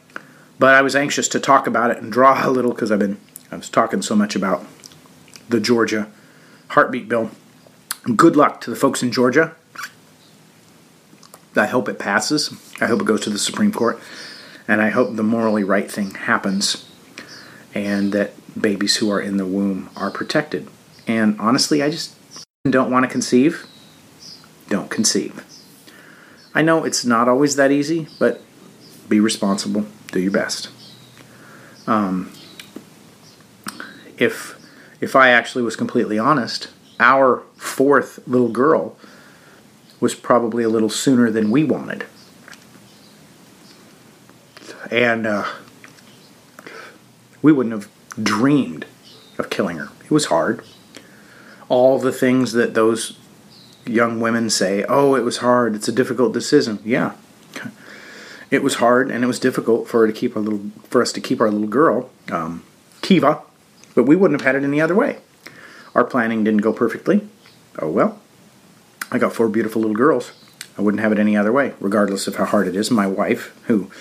but 0.57 0.73
I 0.73 0.81
was 0.81 0.95
anxious 0.95 1.27
to 1.29 1.39
talk 1.39 1.67
about 1.67 1.91
it 1.91 1.97
and 1.97 2.11
draw 2.11 2.47
a 2.47 2.49
little 2.49 2.71
because 2.71 2.91
I've 2.91 2.99
been 2.99 3.17
I 3.51 3.57
was 3.57 3.69
talking 3.69 4.01
so 4.01 4.15
much 4.15 4.35
about 4.35 4.65
the 5.49 5.59
Georgia 5.59 6.07
heartbeat 6.69 7.07
bill. 7.07 7.29
Good 8.15 8.35
luck 8.35 8.61
to 8.61 8.69
the 8.69 8.75
folks 8.75 9.03
in 9.03 9.11
Georgia. 9.11 9.55
I 11.55 11.67
hope 11.67 11.87
it 11.87 11.99
passes. 11.99 12.51
I 12.81 12.87
hope 12.87 13.01
it 13.01 13.05
goes 13.05 13.21
to 13.21 13.29
the 13.29 13.37
Supreme 13.37 13.71
Court. 13.71 13.99
And 14.67 14.81
I 14.81 14.89
hope 14.89 15.15
the 15.15 15.23
morally 15.23 15.63
right 15.63 15.89
thing 15.91 16.11
happens 16.11 16.89
and 17.75 18.11
that 18.13 18.33
babies 18.59 18.97
who 18.97 19.11
are 19.11 19.21
in 19.21 19.37
the 19.37 19.45
womb 19.45 19.89
are 19.95 20.09
protected. 20.09 20.67
And 21.05 21.39
honestly, 21.39 21.83
I 21.83 21.89
just 21.89 22.15
don't 22.67 22.89
want 22.89 23.03
to 23.03 23.11
conceive. 23.11 23.67
Don't 24.69 24.89
conceive. 24.89 25.45
I 26.55 26.61
know 26.61 26.85
it's 26.85 27.05
not 27.05 27.27
always 27.27 27.55
that 27.57 27.71
easy, 27.71 28.07
but 28.19 28.41
be 29.09 29.19
responsible, 29.19 29.85
do 30.11 30.19
your 30.19 30.31
best. 30.31 30.69
Um, 31.87 32.31
if 34.17 34.59
if 35.01 35.15
I 35.15 35.29
actually 35.29 35.63
was 35.63 35.75
completely 35.75 36.17
honest, 36.17 36.69
our 36.99 37.43
fourth 37.57 38.25
little 38.25 38.49
girl 38.49 38.95
was 39.99 40.15
probably 40.15 40.63
a 40.63 40.69
little 40.69 40.89
sooner 40.89 41.29
than 41.29 41.51
we 41.51 41.63
wanted, 41.63 42.05
and 44.89 45.25
uh, 45.27 45.45
we 47.41 47.51
wouldn't 47.51 47.73
have 47.73 47.89
dreamed 48.21 48.85
of 49.37 49.49
killing 49.49 49.77
her. 49.77 49.89
It 50.05 50.11
was 50.11 50.25
hard. 50.25 50.63
All 51.69 51.99
the 51.99 52.11
things 52.11 52.53
that 52.53 52.73
those 52.73 53.17
young 53.85 54.19
women 54.19 54.49
say, 54.49 54.85
"Oh, 54.87 55.15
it 55.15 55.23
was 55.23 55.37
hard. 55.37 55.75
It's 55.75 55.87
a 55.87 55.93
difficult 55.93 56.33
decision." 56.33 56.79
Yeah, 56.85 57.13
it 58.53 58.63
was 58.63 58.75
hard 58.75 59.09
and 59.09 59.23
it 59.23 59.27
was 59.27 59.39
difficult 59.39 59.87
for 59.87 60.01
her 60.01 60.07
to 60.07 60.13
keep 60.13 60.35
our 60.35 60.41
little 60.41 60.61
for 60.89 61.01
us 61.01 61.11
to 61.13 61.21
keep 61.21 61.41
our 61.41 61.49
little 61.49 61.67
girl, 61.67 62.09
um, 62.31 62.63
Kiva, 63.01 63.41
but 63.95 64.03
we 64.03 64.15
wouldn't 64.15 64.39
have 64.39 64.45
had 64.45 64.55
it 64.55 64.65
any 64.65 64.79
other 64.79 64.95
way. 64.95 65.17
Our 65.95 66.03
planning 66.03 66.43
didn't 66.43 66.61
go 66.61 66.73
perfectly. 66.73 67.27
Oh 67.79 67.89
well. 67.89 68.19
I 69.11 69.17
got 69.17 69.33
four 69.33 69.47
beautiful 69.47 69.81
little 69.81 69.95
girls. 69.95 70.31
I 70.77 70.81
wouldn't 70.81 71.01
have 71.01 71.11
it 71.11 71.19
any 71.19 71.37
other 71.37 71.51
way, 71.51 71.73
regardless 71.79 72.27
of 72.27 72.35
how 72.35 72.45
hard 72.45 72.67
it 72.67 72.75
is. 72.75 72.89
My 72.89 73.05
wife, 73.05 73.55
who 73.67 73.91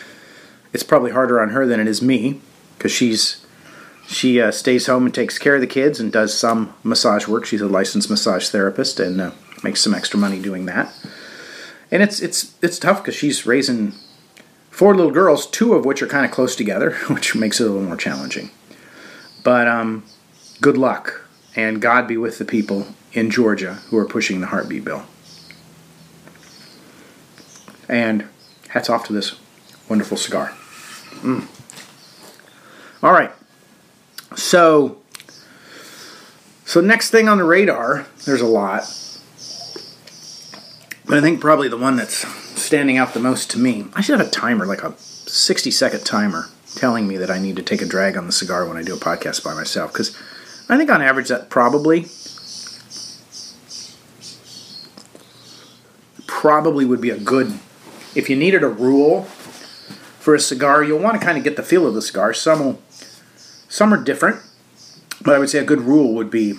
it's 0.73 0.83
probably 0.83 1.11
harder 1.11 1.41
on 1.41 1.51
her 1.51 1.67
than 1.67 1.81
it 1.81 1.87
is 1.87 2.01
me, 2.01 2.41
because 2.77 2.93
she's 2.93 3.45
she 4.07 4.41
uh, 4.41 4.51
stays 4.51 4.87
home 4.87 5.07
and 5.07 5.15
takes 5.15 5.38
care 5.38 5.55
of 5.55 5.61
the 5.61 5.67
kids 5.67 6.01
and 6.01 6.12
does 6.12 6.37
some 6.37 6.75
massage 6.83 7.27
work. 7.27 7.47
She's 7.47 7.61
a 7.61 7.69
licensed 7.69 8.11
massage 8.11 8.49
therapist 8.49 9.01
and 9.01 9.21
uh, 9.21 9.31
makes 9.62 9.81
some 9.81 9.95
extra 9.95 10.19
money 10.19 10.41
doing 10.41 10.67
that. 10.67 10.93
And 11.91 12.03
it's 12.03 12.21
it's 12.21 12.55
it's 12.62 12.79
tough 12.79 13.03
because 13.03 13.15
she's 13.15 13.47
raising 13.47 13.93
four 14.73 14.97
little 14.97 15.13
girls, 15.13 15.47
two 15.47 15.75
of 15.75 15.85
which 15.85 16.03
are 16.03 16.09
kind 16.09 16.25
of 16.25 16.33
close 16.33 16.57
together, 16.57 16.95
which 17.09 17.37
makes 17.37 17.61
it 17.61 17.65
a 17.65 17.71
little 17.71 17.87
more 17.87 17.97
challenging. 17.97 18.51
But 19.45 19.69
um, 19.69 20.05
good 20.61 20.77
luck 20.77 21.29
and 21.55 21.81
God 21.81 22.09
be 22.09 22.17
with 22.17 22.39
the 22.39 22.45
people 22.45 22.89
in 23.13 23.31
Georgia 23.31 23.75
who 23.91 23.99
are 23.99 24.07
pushing 24.07 24.41
the 24.41 24.47
heartbeat 24.49 24.85
bill. 24.85 25.05
And 27.89 28.27
hats 28.69 28.89
off 28.89 29.07
to 29.09 29.13
this 29.13 29.39
wonderful 29.89 30.17
cigar. 30.17 30.57
Mm. 31.21 31.47
All 33.03 33.13
right. 33.13 33.33
So, 34.35 34.99
so 36.65 36.81
next 36.81 37.11
thing 37.11 37.29
on 37.29 37.37
the 37.37 37.45
radar, 37.45 38.07
there's 38.25 38.41
a 38.41 38.47
lot, 38.47 38.85
but 41.05 41.19
I 41.19 41.21
think 41.21 41.41
probably 41.41 41.69
the 41.69 41.77
one 41.77 41.97
that's 41.97 42.25
standing 42.73 42.97
out 42.97 43.13
the 43.13 43.21
most 43.21 43.51
to 43.51 43.59
me. 43.59 43.85
I 43.93 44.01
should 44.01 44.19
have 44.19 44.27
a 44.27 44.31
timer, 44.31 44.65
like 44.65 44.83
a 44.83 44.95
60 44.97 45.71
second 45.71 46.07
timer, 46.07 46.49
telling 46.75 47.07
me 47.07 47.19
that 47.19 47.31
I 47.31 47.39
need 47.39 47.57
to 47.57 47.63
take 47.63 47.83
a 47.83 47.85
drag 47.85 48.17
on 48.17 48.25
the 48.25 48.33
cigar 48.33 48.67
when 48.67 48.79
I 48.79 48.83
do 48.83 48.95
a 48.95 48.99
podcast 48.99 49.45
by 49.45 49.53
myself. 49.53 49.93
Because 49.93 50.17
I 50.71 50.79
think 50.79 50.89
on 50.89 51.03
average 51.03 51.29
that 51.29 51.51
probably 51.51 52.07
probably 56.27 56.87
would 56.87 57.03
be 57.03 57.11
a 57.11 57.19
good 57.19 57.59
if 58.15 58.31
you 58.31 58.37
needed 58.37 58.63
a 58.63 58.69
rule 58.69 59.25
for 60.19 60.35
a 60.35 60.41
cigar, 60.41 60.83
you'll 60.83 60.99
want 60.99 61.21
to 61.21 61.23
kind 61.23 61.37
of 61.37 61.45
get 61.45 61.57
the 61.57 61.63
feel 61.63 61.87
of 61.87 61.93
the 61.93 62.01
cigar. 62.01 62.33
Some 62.33 62.65
will, 62.65 62.83
some 63.69 63.93
are 63.93 64.03
different, 64.03 64.41
but 65.21 65.35
I 65.35 65.39
would 65.39 65.51
say 65.51 65.59
a 65.59 65.65
good 65.65 65.83
rule 65.83 66.15
would 66.15 66.31
be 66.31 66.55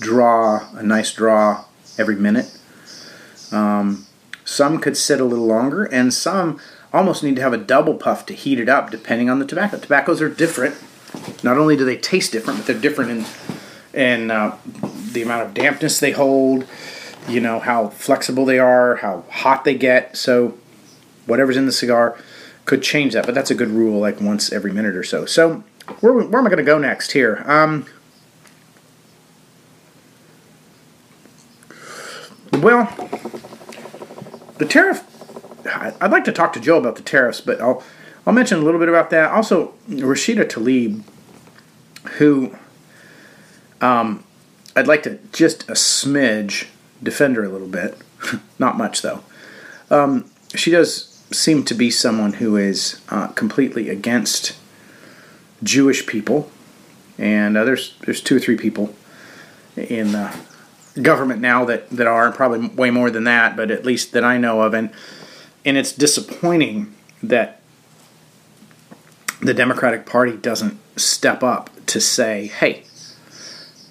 draw 0.00 0.66
a 0.74 0.82
nice 0.82 1.12
draw 1.12 1.66
every 1.98 2.16
minute. 2.16 2.50
Um, 3.52 4.06
some 4.48 4.78
could 4.80 4.96
sit 4.96 5.20
a 5.20 5.26
little 5.26 5.44
longer, 5.44 5.84
and 5.84 6.12
some 6.12 6.58
almost 6.90 7.22
need 7.22 7.36
to 7.36 7.42
have 7.42 7.52
a 7.52 7.58
double 7.58 7.92
puff 7.92 8.24
to 8.24 8.32
heat 8.32 8.58
it 8.58 8.66
up, 8.66 8.90
depending 8.90 9.28
on 9.28 9.38
the 9.38 9.44
tobacco. 9.44 9.78
Tobaccos 9.78 10.22
are 10.22 10.30
different. 10.30 10.74
Not 11.44 11.58
only 11.58 11.76
do 11.76 11.84
they 11.84 11.98
taste 11.98 12.32
different, 12.32 12.60
but 12.60 12.66
they're 12.66 12.80
different 12.80 13.10
in 13.10 13.26
in 13.92 14.30
uh, 14.30 14.56
the 15.12 15.20
amount 15.20 15.42
of 15.42 15.52
dampness 15.52 16.00
they 16.00 16.12
hold. 16.12 16.66
You 17.28 17.40
know 17.40 17.58
how 17.58 17.88
flexible 17.88 18.46
they 18.46 18.58
are, 18.58 18.96
how 18.96 19.24
hot 19.28 19.64
they 19.64 19.74
get. 19.74 20.16
So 20.16 20.56
whatever's 21.26 21.58
in 21.58 21.66
the 21.66 21.72
cigar 21.72 22.16
could 22.64 22.82
change 22.82 23.12
that, 23.12 23.26
but 23.26 23.34
that's 23.34 23.50
a 23.50 23.54
good 23.54 23.68
rule, 23.68 24.00
like 24.00 24.18
once 24.18 24.50
every 24.50 24.72
minute 24.72 24.96
or 24.96 25.04
so. 25.04 25.26
So 25.26 25.62
where, 26.00 26.14
where 26.14 26.40
am 26.40 26.46
I 26.46 26.50
going 26.50 26.56
to 26.56 26.62
go 26.62 26.78
next 26.78 27.12
here? 27.12 27.42
Um, 27.44 27.84
well, 32.54 32.86
the 34.58 34.66
tariff. 34.66 35.04
I'd 35.66 36.10
like 36.10 36.24
to 36.24 36.32
talk 36.32 36.52
to 36.54 36.60
Joe 36.60 36.78
about 36.78 36.96
the 36.96 37.02
tariffs, 37.02 37.40
but 37.40 37.60
I'll 37.60 37.82
I'll 38.26 38.32
mention 38.32 38.58
a 38.58 38.62
little 38.62 38.80
bit 38.80 38.88
about 38.88 39.10
that. 39.10 39.30
Also, 39.30 39.74
Rashida 39.88 40.44
Tlaib, 40.44 41.02
who 42.18 42.54
um, 43.80 44.24
I'd 44.76 44.86
like 44.86 45.02
to 45.04 45.18
just 45.32 45.62
a 45.68 45.72
smidge 45.72 46.68
defend 47.02 47.36
her 47.36 47.44
a 47.44 47.48
little 47.48 47.68
bit, 47.68 47.96
not 48.58 48.76
much 48.76 49.02
though. 49.02 49.22
Um, 49.90 50.30
she 50.54 50.70
does 50.70 51.22
seem 51.30 51.64
to 51.64 51.74
be 51.74 51.90
someone 51.90 52.34
who 52.34 52.56
is 52.56 53.00
uh, 53.08 53.28
completely 53.28 53.88
against 53.88 54.56
Jewish 55.62 56.06
people, 56.06 56.50
and 57.18 57.56
uh, 57.56 57.64
there's 57.64 57.96
there's 58.00 58.20
two 58.20 58.36
or 58.36 58.40
three 58.40 58.56
people 58.56 58.94
in 59.76 60.14
uh, 60.14 60.36
government 61.00 61.40
now 61.40 61.64
that 61.64 61.90
that 61.90 62.06
are 62.06 62.32
probably 62.32 62.68
way 62.68 62.90
more 62.90 63.10
than 63.10 63.24
that, 63.24 63.56
but 63.56 63.70
at 63.70 63.84
least 63.84 64.12
that 64.12 64.24
I 64.24 64.38
know 64.38 64.62
of, 64.62 64.74
and 64.74 64.90
and 65.64 65.76
it's 65.76 65.92
disappointing 65.92 66.94
that 67.22 67.60
the 69.40 69.54
Democratic 69.54 70.06
Party 70.06 70.36
doesn't 70.36 70.78
step 70.98 71.42
up 71.42 71.70
to 71.86 72.00
say, 72.00 72.46
hey, 72.46 72.84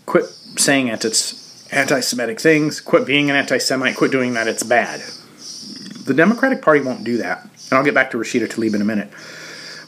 quit 0.05 0.25
saying 0.57 0.89
anti-Semitic 0.89 2.39
things, 2.39 2.81
quit 2.81 3.05
being 3.05 3.29
an 3.29 3.35
anti-Semite, 3.35 3.95
quit 3.95 4.11
doing 4.11 4.33
that. 4.33 4.47
It's 4.47 4.63
bad. 4.63 5.01
The 6.05 6.13
Democratic 6.13 6.61
Party 6.61 6.81
won't 6.81 7.03
do 7.03 7.17
that. 7.17 7.43
And 7.43 7.73
I'll 7.73 7.83
get 7.83 7.93
back 7.93 8.11
to 8.11 8.17
Rashida 8.17 8.47
Tlaib 8.47 8.73
in 8.73 8.81
a 8.81 8.85
minute. 8.85 9.09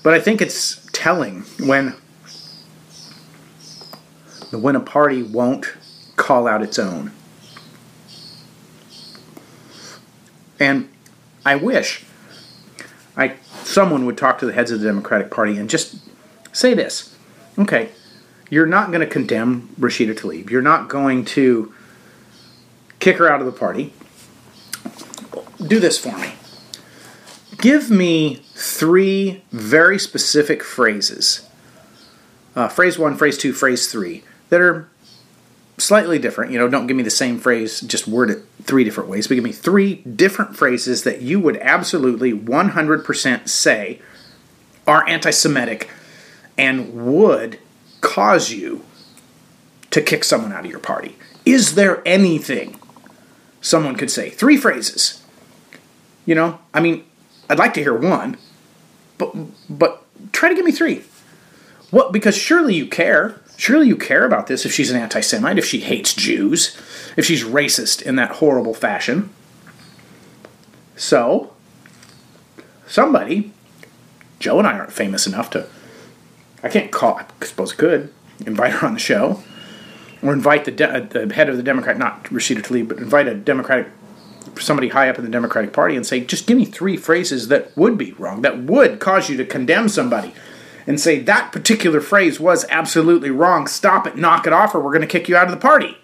But 0.03 0.13
I 0.13 0.19
think 0.19 0.41
it's 0.41 0.85
telling 0.91 1.41
when 1.59 1.95
the 4.51 4.57
when 4.57 4.75
a 4.75 4.79
party 4.79 5.23
won't 5.23 5.73
call 6.19 6.47
out 6.47 6.61
its 6.61 6.77
own. 6.77 7.11
And 10.59 10.89
I 11.45 11.55
wish 11.55 12.03
I 13.15 13.35
someone 13.63 14.05
would 14.05 14.17
talk 14.17 14.39
to 14.39 14.45
the 14.45 14.53
heads 14.53 14.71
of 14.71 14.81
the 14.81 14.85
Democratic 14.85 15.31
Party 15.31 15.57
and 15.57 15.69
just 15.69 15.97
say 16.51 16.73
this. 16.73 17.15
Okay, 17.57 17.89
you're 18.49 18.65
not 18.65 18.89
going 18.89 19.01
to 19.01 19.07
condemn 19.07 19.69
Rashida 19.79 20.13
Tlaib. 20.13 20.49
You're 20.49 20.61
not 20.61 20.89
going 20.89 21.25
to 21.25 21.73
kick 22.99 23.17
her 23.17 23.31
out 23.31 23.39
of 23.39 23.45
the 23.45 23.51
party 23.51 23.93
do 25.65 25.79
this 25.79 25.97
for 25.97 26.17
me. 26.17 26.33
Give 27.57 27.89
me 27.89 28.41
three 28.53 29.43
very 29.51 29.99
specific 29.99 30.63
phrases. 30.63 31.47
Uh, 32.55 32.67
phrase 32.67 32.97
one, 32.97 33.15
phrase 33.15 33.37
two, 33.37 33.53
phrase 33.53 33.91
three 33.91 34.23
that 34.49 34.61
are 34.61 34.89
slightly 35.79 36.19
different. 36.19 36.51
You 36.51 36.59
know, 36.59 36.67
don't 36.67 36.87
give 36.87 36.97
me 36.97 37.03
the 37.03 37.09
same 37.09 37.39
phrase, 37.39 37.81
just 37.81 38.07
word 38.07 38.29
it 38.29 38.43
three 38.63 38.83
different 38.83 39.09
ways, 39.09 39.27
but 39.27 39.35
give 39.35 39.43
me 39.43 39.51
three 39.51 39.95
different 39.95 40.55
phrases 40.55 41.03
that 41.03 41.21
you 41.21 41.39
would 41.39 41.57
absolutely 41.57 42.33
100% 42.33 43.49
say 43.49 43.99
are 44.85 45.07
anti 45.07 45.31
Semitic 45.31 45.89
and 46.57 46.93
would 47.13 47.59
cause 48.01 48.51
you 48.51 48.83
to 49.91 50.01
kick 50.01 50.23
someone 50.23 50.51
out 50.51 50.65
of 50.65 50.71
your 50.71 50.79
party. 50.79 51.17
Is 51.45 51.75
there 51.75 52.01
anything 52.05 52.79
someone 53.61 53.95
could 53.95 54.11
say? 54.11 54.29
Three 54.29 54.57
phrases 54.57 55.19
you 56.29 56.35
know, 56.35 56.59
I 56.75 56.79
mean, 56.79 57.05
I'd 57.49 57.57
like 57.57 57.73
to 57.73 57.81
hear 57.81 57.97
one, 57.97 58.37
but 59.17 59.33
but 59.67 60.05
try 60.31 60.47
to 60.47 60.53
give 60.53 60.63
me 60.63 60.71
three. 60.71 61.01
What? 61.89 62.13
Because 62.13 62.37
surely 62.37 62.75
you 62.75 62.85
care. 62.85 63.38
Surely 63.59 63.89
you 63.89 63.97
care 63.97 64.23
about 64.23 64.47
this. 64.47 64.65
If 64.65 64.71
she's 64.71 64.89
an 64.89 64.95
anti-Semite, 64.95 65.57
if 65.57 65.65
she 65.65 65.81
hates 65.81 66.13
Jews, 66.13 66.77
if 67.17 67.25
she's 67.25 67.43
racist 67.43 68.01
in 68.01 68.15
that 68.15 68.37
horrible 68.37 68.73
fashion. 68.73 69.31
So, 70.95 71.51
somebody, 72.87 73.51
Joe 74.39 74.59
and 74.59 74.67
I 74.67 74.79
aren't 74.79 74.93
famous 74.93 75.27
enough 75.27 75.49
to. 75.49 75.67
I 76.63 76.69
can't 76.69 76.89
call. 76.89 77.19
I 77.19 77.45
suppose 77.45 77.73
I 77.73 77.75
could 77.75 78.13
invite 78.45 78.71
her 78.75 78.87
on 78.87 78.93
the 78.93 78.99
show, 78.99 79.43
or 80.23 80.31
invite 80.31 80.63
the, 80.63 80.71
de- 80.71 80.89
uh, 80.89 81.01
the 81.01 81.33
head 81.33 81.49
of 81.49 81.57
the 81.57 81.63
Democrat, 81.63 81.97
not 81.97 82.23
Rashida 82.25 82.61
Tlaib, 82.61 82.87
but 82.87 82.97
invite 82.99 83.27
a 83.27 83.35
Democratic 83.35 83.91
somebody 84.57 84.87
high 84.87 85.09
up 85.09 85.17
in 85.19 85.25
the 85.25 85.31
Democratic 85.31 85.73
Party 85.73 85.97
and 85.97 86.05
say, 86.05 86.21
just 86.21 86.47
give 86.47 86.57
me 86.57 86.63
three 86.63 86.95
phrases 86.95 87.49
that 87.49 87.75
would 87.75 87.97
be 87.97 88.13
wrong, 88.13 88.41
that 88.41 88.63
would 88.63 89.01
cause 89.01 89.29
you 89.29 89.35
to 89.35 89.45
condemn 89.45 89.89
somebody, 89.89 90.33
and 90.87 90.99
say 90.99 91.19
that 91.19 91.51
particular 91.51 92.01
phrase 92.01 92.39
was 92.39 92.65
absolutely 92.69 93.29
wrong. 93.29 93.67
Stop 93.67 94.07
it, 94.07 94.15
knock 94.15 94.47
it 94.47 94.53
off, 94.53 94.73
or 94.73 94.79
we're 94.79 94.91
going 94.91 95.01
to 95.01 95.07
kick 95.07 95.29
you 95.29 95.35
out 95.35 95.45
of 95.45 95.51
the 95.51 95.57
party. 95.57 95.97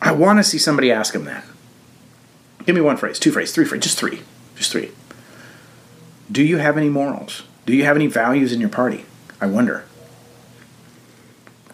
I 0.00 0.12
want 0.12 0.38
to 0.38 0.44
see 0.44 0.58
somebody 0.58 0.90
ask 0.92 1.14
him 1.14 1.24
that. 1.24 1.44
Give 2.64 2.74
me 2.74 2.80
one 2.80 2.96
phrase, 2.96 3.18
two 3.18 3.32
phrases, 3.32 3.54
three 3.54 3.64
phrases, 3.64 3.84
just 3.84 3.98
three. 3.98 4.22
Just 4.56 4.72
three. 4.72 4.90
Do 6.30 6.42
you 6.42 6.58
have 6.58 6.76
any 6.76 6.88
morals? 6.88 7.42
Do 7.64 7.74
you 7.74 7.84
have 7.84 7.96
any 7.96 8.06
values 8.06 8.52
in 8.52 8.60
your 8.60 8.68
party? 8.68 9.04
I 9.40 9.46
wonder. 9.46 9.84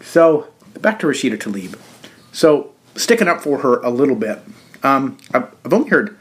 So, 0.01 0.49
back 0.81 0.99
to 1.01 1.07
Rashida 1.07 1.39
Tlaib. 1.39 1.79
So, 2.33 2.73
sticking 2.95 3.29
up 3.29 3.41
for 3.41 3.59
her 3.59 3.81
a 3.81 3.91
little 3.91 4.17
bit 4.17 4.41
um, 4.83 5.19
I've, 5.33 5.49
I've 5.65 5.73
only 5.73 5.89
heard 5.89 6.19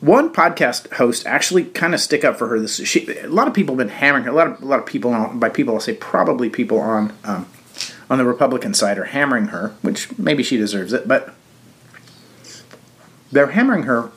one 0.00 0.32
podcast 0.32 0.92
host 0.94 1.26
actually 1.26 1.64
kind 1.64 1.94
of 1.94 2.00
stick 2.00 2.24
up 2.24 2.36
for 2.36 2.48
her. 2.48 2.60
This 2.60 2.76
she, 2.86 3.08
a 3.18 3.28
lot 3.28 3.48
of 3.48 3.54
people 3.54 3.74
have 3.74 3.86
been 3.86 3.96
hammering 3.96 4.24
her. 4.24 4.30
A 4.30 4.34
lot 4.34 4.46
of 4.46 4.62
a 4.62 4.66
lot 4.66 4.78
of 4.78 4.86
people 4.86 5.12
on, 5.12 5.38
by 5.38 5.48
people 5.48 5.74
I'll 5.74 5.80
say 5.80 5.94
probably 5.94 6.50
people 6.50 6.78
on 6.78 7.12
um, 7.24 7.46
on 8.10 8.18
the 8.18 8.24
Republican 8.24 8.74
side 8.74 8.98
are 8.98 9.04
hammering 9.04 9.48
her, 9.48 9.74
which 9.82 10.16
maybe 10.18 10.42
she 10.42 10.56
deserves 10.56 10.92
it, 10.92 11.08
but 11.08 11.34
they're 13.32 13.48
hammering 13.48 13.84
her 13.84 14.10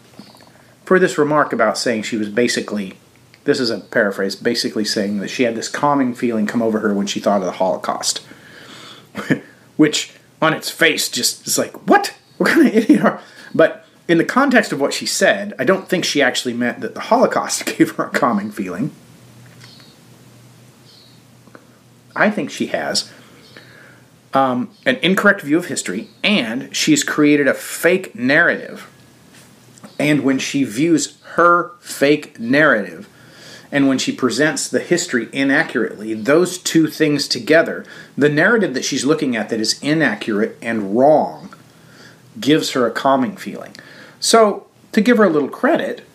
for 0.86 1.00
this 1.00 1.18
remark 1.18 1.54
about 1.54 1.78
saying 1.78 2.04
she 2.04 2.18
was 2.18 2.30
basically 2.30 2.98
this 3.46 3.60
is 3.60 3.70
a 3.70 3.80
paraphrase 3.80 4.36
basically 4.36 4.86
saying 4.86 5.20
that 5.20 5.30
she 5.30 5.44
had 5.44 5.56
this 5.56 5.70
calming 5.70 6.14
feeling 6.14 6.46
come 6.46 6.62
over 6.62 6.80
her 6.80 6.94
when 6.94 7.08
she 7.08 7.20
thought 7.20 7.42
of 7.42 7.46
the 7.46 7.54
Holocaust, 7.54 8.20
which 9.78 10.14
on 10.42 10.54
its 10.54 10.70
face 10.70 11.10
just 11.10 11.48
is 11.48 11.58
like 11.58 11.88
what 11.88 12.14
what 12.38 12.50
kind 12.50 12.68
of 12.68 12.76
idiot 12.76 13.04
are 13.04 13.22
but 13.54 13.86
in 14.10 14.18
the 14.18 14.26
context 14.26 14.74
of 14.74 14.82
what 14.82 14.92
she 14.92 15.06
said, 15.06 15.54
I 15.60 15.64
don't 15.64 15.88
think 15.88 16.04
she 16.04 16.20
actually 16.20 16.56
meant 16.56 16.82
that 16.82 16.96
the 16.96 17.00
Holocaust 17.00 17.66
gave 17.78 17.92
her 17.92 18.06
a 18.06 18.10
calming 18.10 18.52
feeling. 18.52 18.92
I 22.16 22.32
think 22.32 22.50
she 22.50 22.68
has 22.68 23.10
um, 24.34 24.72
an 24.86 24.98
incorrect 24.98 25.42
view 25.42 25.60
of 25.60 25.68
history, 25.68 26.10
and 26.24 26.76
she's 26.76 27.04
created 27.04 27.48
a 27.48 27.54
fake 27.54 28.16
narrative. 28.16 28.90
And 30.00 30.24
when 30.24 30.40
she 30.40 30.64
views 30.64 31.22
her 31.34 31.74
fake 31.80 32.40
narrative 32.40 33.08
and 33.72 33.88
when 33.88 34.00
she 34.00 34.12
presents 34.12 34.68
the 34.68 34.80
history 34.80 35.30
inaccurately, 35.32 36.16
those 36.16 36.58
two 36.58 36.88
things 36.88 37.28
together, 37.28 37.86
the 38.18 38.30
narrative 38.30 38.74
that 38.74 38.86
she's 38.86 39.06
looking 39.06 39.36
at 39.36 39.50
that 39.50 39.60
is 39.60 39.80
inaccurate 39.84 40.58
and 40.64 40.98
wrong, 40.98 41.54
gives 42.40 42.72
her 42.72 42.88
a 42.88 42.92
calming 42.92 43.38
feeling. 43.38 43.76
So, 44.20 44.68
to 44.92 45.02
give 45.02 45.18
her 45.18 45.24
a 45.24 45.30
little 45.30 45.50
credit, 45.50 46.06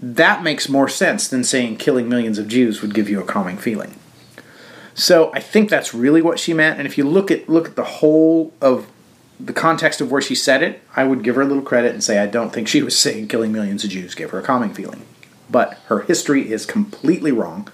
that 0.00 0.42
makes 0.42 0.68
more 0.68 0.88
sense 0.88 1.28
than 1.28 1.44
saying 1.44 1.76
killing 1.76 2.08
millions 2.08 2.38
of 2.38 2.48
Jews 2.48 2.82
would 2.82 2.92
give 2.92 3.08
you 3.08 3.20
a 3.20 3.24
calming 3.24 3.56
feeling. 3.56 3.94
So 4.94 5.32
I 5.32 5.40
think 5.40 5.70
that's 5.70 5.94
really 5.94 6.20
what 6.20 6.38
she 6.38 6.52
meant. 6.52 6.78
And 6.78 6.86
if 6.86 6.98
you 6.98 7.04
look 7.04 7.30
at 7.30 7.48
look 7.48 7.68
at 7.68 7.76
the 7.76 7.84
whole 7.84 8.52
of 8.60 8.88
the 9.38 9.52
context 9.52 10.00
of 10.00 10.10
where 10.10 10.20
she 10.20 10.34
said 10.34 10.62
it, 10.62 10.82
I 10.94 11.04
would 11.04 11.22
give 11.22 11.36
her 11.36 11.42
a 11.42 11.46
little 11.46 11.62
credit 11.62 11.92
and 11.92 12.02
say 12.04 12.18
I 12.18 12.26
don't 12.26 12.52
think 12.52 12.68
she 12.68 12.82
was 12.82 12.98
saying 12.98 13.28
killing 13.28 13.52
millions 13.52 13.84
of 13.84 13.90
Jews 13.90 14.14
gave 14.14 14.30
her 14.30 14.40
a 14.40 14.42
calming 14.42 14.74
feeling. 14.74 15.04
But 15.48 15.74
her 15.86 16.00
history 16.00 16.50
is 16.50 16.66
completely 16.66 17.32
wrong, 17.32 17.68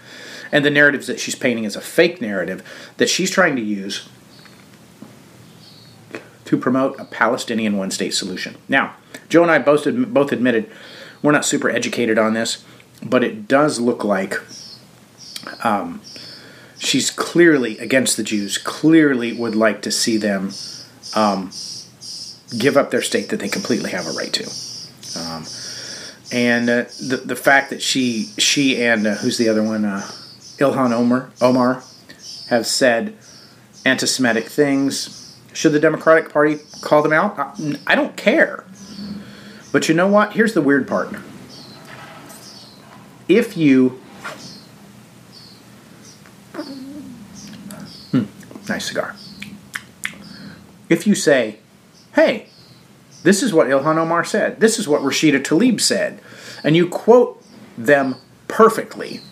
and 0.50 0.64
the 0.64 0.70
narratives 0.70 1.06
that 1.06 1.20
she's 1.20 1.34
painting 1.34 1.64
is 1.64 1.76
a 1.76 1.80
fake 1.80 2.20
narrative 2.20 2.62
that 2.96 3.08
she's 3.08 3.30
trying 3.30 3.56
to 3.56 3.62
use 3.62 4.08
to 6.48 6.56
promote 6.56 6.98
a 6.98 7.04
Palestinian 7.04 7.76
one 7.76 7.90
state 7.90 8.14
solution. 8.14 8.56
Now, 8.70 8.96
Joe 9.28 9.42
and 9.42 9.50
I 9.50 9.58
both, 9.58 9.86
both 10.14 10.32
admitted 10.32 10.70
we're 11.20 11.32
not 11.32 11.44
super 11.44 11.68
educated 11.68 12.18
on 12.18 12.32
this, 12.32 12.64
but 13.04 13.22
it 13.22 13.46
does 13.46 13.80
look 13.80 14.02
like 14.02 14.40
um, 15.62 16.00
she's 16.78 17.10
clearly 17.10 17.76
against 17.78 18.16
the 18.16 18.22
Jews, 18.22 18.56
clearly 18.56 19.34
would 19.34 19.54
like 19.54 19.82
to 19.82 19.90
see 19.90 20.16
them 20.16 20.52
um, 21.14 21.50
give 22.58 22.78
up 22.78 22.90
their 22.90 23.02
state 23.02 23.28
that 23.28 23.40
they 23.40 23.48
completely 23.50 23.90
have 23.90 24.06
a 24.06 24.12
right 24.12 24.32
to. 24.32 24.44
Um, 25.20 25.44
and 26.32 26.70
uh, 26.70 26.84
the 26.98 27.22
the 27.24 27.36
fact 27.36 27.68
that 27.68 27.82
she 27.82 28.30
she 28.38 28.82
and 28.82 29.06
uh, 29.06 29.14
who's 29.16 29.36
the 29.36 29.50
other 29.50 29.62
one, 29.62 29.84
uh, 29.84 30.00
Ilhan 30.56 30.92
Omar 30.92 31.30
Omar, 31.42 31.82
have 32.48 32.66
said 32.66 33.14
anti-Semitic 33.84 34.44
things. 34.44 35.17
Should 35.58 35.72
the 35.72 35.80
Democratic 35.80 36.32
Party 36.32 36.60
call 36.82 37.02
them 37.02 37.12
out? 37.12 37.36
I, 37.36 37.80
I 37.84 37.94
don't 37.96 38.16
care. 38.16 38.64
But 39.72 39.88
you 39.88 39.94
know 39.96 40.06
what? 40.06 40.34
Here's 40.34 40.54
the 40.54 40.62
weird 40.62 40.86
part. 40.86 41.12
If 43.26 43.56
you 43.56 44.00
hmm, 48.12 48.26
nice 48.68 48.86
cigar. 48.86 49.16
If 50.88 51.08
you 51.08 51.16
say, 51.16 51.58
"Hey, 52.14 52.46
this 53.24 53.42
is 53.42 53.52
what 53.52 53.66
Ilhan 53.66 53.96
Omar 53.96 54.24
said. 54.24 54.60
This 54.60 54.78
is 54.78 54.86
what 54.86 55.02
Rashida 55.02 55.42
Tlaib 55.42 55.80
said," 55.80 56.20
and 56.62 56.76
you 56.76 56.88
quote 56.88 57.44
them 57.76 58.14
perfectly, 58.46 59.22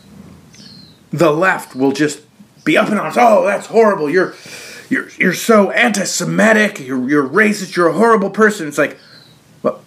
the 1.11 1.31
left 1.31 1.77
will 1.77 1.93
just 1.93 2.23
be 2.65 2.77
up 2.77 2.91
in 2.91 2.99
arms. 2.99 3.15
Oh, 3.17 3.45
that's 3.47 3.67
horrible. 3.67 4.11
You're 4.11 4.35
you're 4.89 5.09
you're 5.19 5.35
so 5.35 5.71
anti-Semitic. 5.71 6.81
You're 6.81 7.09
you're 7.09 7.29
racist. 7.29 7.77
You're 7.77 7.89
a 7.89 7.93
horrible 7.93 8.31
person. 8.31 8.69
It's 8.69 8.79
like, 8.79 8.99
well, 9.63 9.83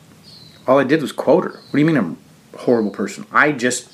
all 0.68 0.80
I 0.80 0.84
did 0.84 1.02
was 1.02 1.12
quote 1.12 1.44
her. 1.44 1.52
What 1.52 1.72
do 1.72 1.80
you 1.80 1.86
mean 1.86 1.98
I'm 1.98 2.18
a 2.54 2.58
horrible 2.58 2.92
person? 2.92 3.26
I 3.32 3.52
just 3.52 3.92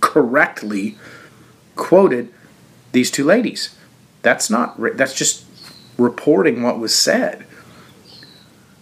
correctly 0.00 0.96
quoted 1.76 2.32
these 2.92 3.10
two 3.10 3.24
ladies. 3.24 3.76
That's 4.22 4.50
not. 4.50 4.78
That's 4.96 5.14
just 5.14 5.44
reporting 5.96 6.62
what 6.62 6.78
was 6.78 6.94
said. 6.94 7.44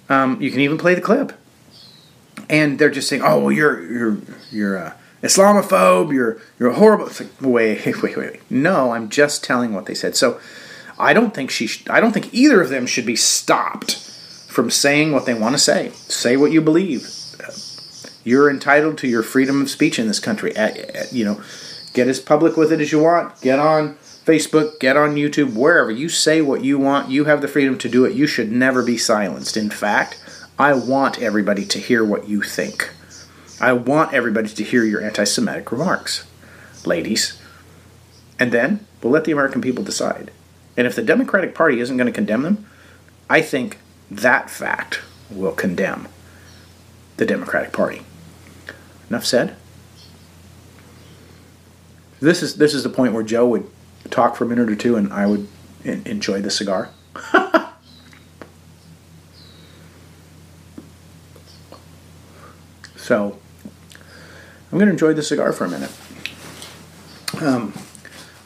Um, 0.08 0.40
you 0.40 0.50
can 0.50 0.60
even 0.60 0.78
play 0.78 0.94
the 0.94 1.00
clip, 1.00 1.32
and 2.48 2.78
they're 2.78 2.90
just 2.90 3.08
saying, 3.08 3.22
"Oh, 3.24 3.40
well, 3.40 3.52
you're 3.52 3.82
you're 3.90 4.18
you're 4.50 4.76
a 4.76 4.96
Islamophobe. 5.22 6.12
You're 6.12 6.38
you're 6.58 6.72
horrible." 6.72 7.06
It's 7.06 7.20
like, 7.20 7.30
wait, 7.40 7.84
wait, 7.84 8.02
wait, 8.02 8.16
wait. 8.16 8.50
No, 8.50 8.92
I'm 8.92 9.08
just 9.08 9.42
telling 9.42 9.72
what 9.72 9.86
they 9.86 9.94
said. 9.94 10.16
So, 10.16 10.40
I 10.98 11.12
don't 11.12 11.34
think 11.34 11.50
she. 11.50 11.66
Sh- 11.66 11.84
I 11.88 12.00
don't 12.00 12.12
think 12.12 12.32
either 12.32 12.60
of 12.60 12.68
them 12.68 12.86
should 12.86 13.06
be 13.06 13.16
stopped 13.16 13.96
from 14.48 14.70
saying 14.70 15.12
what 15.12 15.26
they 15.26 15.34
want 15.34 15.54
to 15.54 15.58
say. 15.58 15.90
Say 16.08 16.36
what 16.36 16.52
you 16.52 16.60
believe. 16.60 17.12
You're 18.24 18.50
entitled 18.50 18.98
to 18.98 19.08
your 19.08 19.22
freedom 19.22 19.62
of 19.62 19.70
speech 19.70 19.98
in 19.98 20.08
this 20.08 20.18
country. 20.18 20.52
You 21.12 21.24
know, 21.24 21.40
get 21.92 22.08
as 22.08 22.18
public 22.18 22.56
with 22.56 22.72
it 22.72 22.80
as 22.80 22.90
you 22.90 23.00
want. 23.00 23.40
Get 23.40 23.58
on 23.58 23.94
Facebook, 24.24 24.80
get 24.80 24.96
on 24.96 25.14
YouTube, 25.14 25.54
wherever. 25.54 25.90
You 25.90 26.08
say 26.08 26.40
what 26.40 26.64
you 26.64 26.78
want. 26.78 27.08
You 27.08 27.26
have 27.26 27.40
the 27.40 27.46
freedom 27.46 27.78
to 27.78 27.88
do 27.88 28.04
it. 28.04 28.14
You 28.14 28.26
should 28.26 28.50
never 28.50 28.82
be 28.82 28.98
silenced. 28.98 29.56
In 29.56 29.70
fact, 29.70 30.20
I 30.58 30.72
want 30.72 31.22
everybody 31.22 31.64
to 31.66 31.78
hear 31.78 32.04
what 32.04 32.28
you 32.28 32.42
think. 32.42 32.90
I 33.60 33.72
want 33.74 34.12
everybody 34.12 34.48
to 34.48 34.64
hear 34.64 34.84
your 34.84 35.00
anti 35.00 35.24
Semitic 35.24 35.70
remarks, 35.70 36.26
ladies. 36.84 37.40
And 38.38 38.50
then 38.50 38.86
we'll 39.02 39.12
let 39.12 39.24
the 39.24 39.32
American 39.32 39.60
people 39.60 39.84
decide. 39.84 40.32
And 40.76 40.86
if 40.86 40.94
the 40.94 41.02
Democratic 41.02 41.54
Party 41.54 41.80
isn't 41.80 41.96
going 41.96 42.06
to 42.06 42.12
condemn 42.12 42.42
them, 42.42 42.66
I 43.30 43.40
think 43.40 43.78
that 44.10 44.50
fact 44.50 45.00
will 45.30 45.52
condemn 45.52 46.08
the 47.16 47.26
Democratic 47.26 47.72
Party. 47.72 48.02
Enough 49.08 49.24
said. 49.24 49.56
This 52.20 52.42
is 52.42 52.56
this 52.56 52.74
is 52.74 52.82
the 52.82 52.88
point 52.88 53.12
where 53.12 53.22
Joe 53.22 53.46
would 53.46 53.70
talk 54.10 54.36
for 54.36 54.44
a 54.44 54.46
minute 54.46 54.70
or 54.70 54.76
two, 54.76 54.96
and 54.96 55.12
I 55.12 55.26
would 55.26 55.48
enjoy 55.84 56.40
the 56.40 56.50
cigar. 56.50 56.90
so 62.96 63.38
I'm 64.72 64.78
going 64.78 64.86
to 64.86 64.92
enjoy 64.92 65.12
the 65.12 65.22
cigar 65.22 65.52
for 65.52 65.64
a 65.64 65.68
minute. 65.68 65.92
Um, 67.40 67.74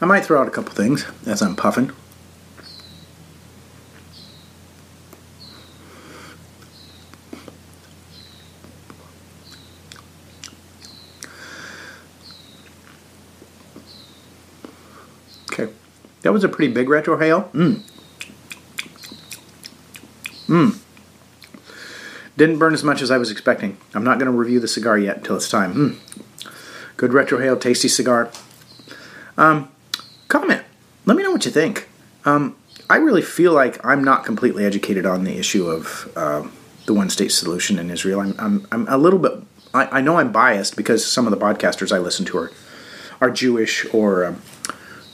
I 0.01 0.05
might 0.05 0.25
throw 0.25 0.41
out 0.41 0.47
a 0.47 0.51
couple 0.51 0.73
things 0.73 1.05
as 1.25 1.41
I'm 1.41 1.55
puffing. 1.55 1.91
That 16.31 16.35
was 16.35 16.43
a 16.45 16.47
pretty 16.47 16.71
big 16.71 16.87
retrohale. 16.87 17.51
Mmm. 17.51 17.81
Mmm. 20.47 20.79
Didn't 22.37 22.57
burn 22.57 22.73
as 22.73 22.85
much 22.85 23.01
as 23.01 23.11
I 23.11 23.17
was 23.17 23.29
expecting. 23.29 23.75
I'm 23.93 24.05
not 24.05 24.17
going 24.17 24.31
to 24.31 24.37
review 24.37 24.61
the 24.61 24.67
cigar 24.69 24.97
yet 24.97 25.17
until 25.17 25.35
it's 25.35 25.49
time. 25.49 25.73
Mmm. 25.73 26.95
Good 26.95 27.11
retrohale, 27.11 27.59
tasty 27.59 27.89
cigar. 27.89 28.31
Um, 29.37 29.73
comment. 30.29 30.63
Let 31.05 31.17
me 31.17 31.23
know 31.23 31.31
what 31.31 31.43
you 31.43 31.51
think. 31.51 31.89
Um, 32.23 32.55
I 32.89 32.95
really 32.95 33.21
feel 33.21 33.51
like 33.51 33.85
I'm 33.85 34.01
not 34.01 34.23
completely 34.23 34.63
educated 34.63 35.05
on 35.05 35.25
the 35.25 35.37
issue 35.37 35.67
of 35.67 36.13
uh, 36.15 36.47
the 36.85 36.93
one 36.93 37.09
state 37.09 37.33
solution 37.33 37.77
in 37.77 37.89
Israel. 37.89 38.21
I'm, 38.21 38.35
I'm, 38.39 38.67
I'm 38.71 38.87
a 38.87 38.97
little 38.97 39.19
bit, 39.19 39.33
I, 39.73 39.97
I, 39.97 40.01
know 40.01 40.15
I'm 40.15 40.31
biased 40.31 40.77
because 40.77 41.05
some 41.05 41.27
of 41.27 41.37
the 41.37 41.45
podcasters 41.45 41.93
I 41.93 41.99
listen 41.99 42.23
to 42.27 42.37
are, 42.37 42.51
are 43.19 43.29
Jewish 43.29 43.85
or 43.93 44.23
um, 44.23 44.41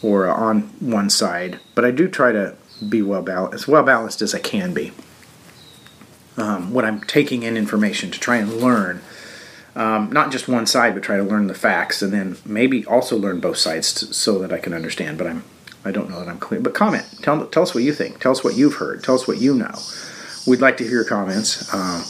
or 0.02 0.28
on 0.28 0.62
one 0.80 1.10
side, 1.10 1.60
but 1.76 1.86
I 1.86 1.92
do 1.92 2.08
try 2.08 2.32
to 2.32 2.56
be 2.88 3.02
well 3.02 3.22
balanced, 3.22 3.56
as 3.56 3.68
well 3.68 3.84
balanced 3.84 4.22
as 4.22 4.36
I 4.36 4.40
can 4.40 4.74
be. 4.74 4.92
Um, 6.38 6.72
when 6.72 6.86
I'm 6.86 7.02
taking 7.02 7.44
in 7.44 7.58
information 7.58 8.12
to 8.12 8.20
try 8.20 8.38
and 8.38 8.54
learn, 8.58 9.02
um, 9.76 10.12
not 10.12 10.32
just 10.32 10.48
one 10.48 10.68
side, 10.68 10.94
but 10.94 11.04
try 11.04 11.18
to 11.18 11.24
learn 11.24 11.48
the 11.48 11.56
facts, 11.56 12.02
and 12.02 12.14
then 12.14 12.38
maybe 12.46 12.86
also 12.86 13.18
learn 13.18 13.40
both 13.40 13.58
sides 13.58 13.94
to, 13.96 14.14
so 14.14 14.38
that 14.40 14.54
I 14.54 14.60
can 14.60 14.74
understand. 14.74 15.18
But 15.18 15.28
I'm 15.28 15.44
I 15.84 15.92
don't 15.92 16.10
know 16.10 16.20
that 16.20 16.28
I'm 16.28 16.40
clear. 16.40 16.60
But 16.60 16.74
comment, 16.74 17.06
tell 17.22 17.46
tell 17.48 17.64
us 17.64 17.74
what 17.74 17.84
you 17.84 17.94
think. 17.94 18.20
Tell 18.20 18.32
us 18.32 18.44
what 18.44 18.56
you've 18.56 18.76
heard. 18.76 19.04
Tell 19.04 19.16
us 19.16 19.28
what 19.28 19.40
you 19.40 19.56
know. 19.56 19.74
We'd 20.46 20.62
like 20.62 20.78
to 20.78 20.84
hear 20.84 20.94
your 20.94 21.06
comments. 21.06 21.74
Uh, 21.74 22.04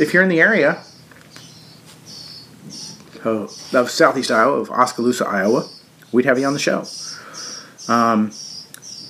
if 0.00 0.12
you're 0.12 0.22
in 0.22 0.28
the 0.28 0.40
area 0.40 0.82
of, 3.24 3.74
of 3.74 3.90
Southeast 3.90 4.30
Iowa, 4.30 4.60
of 4.60 4.70
Oskaloosa, 4.70 5.26
Iowa, 5.26 5.68
we'd 6.12 6.24
have 6.24 6.38
you 6.38 6.46
on 6.46 6.52
the 6.52 6.58
show. 6.58 6.84
Um, 7.92 8.32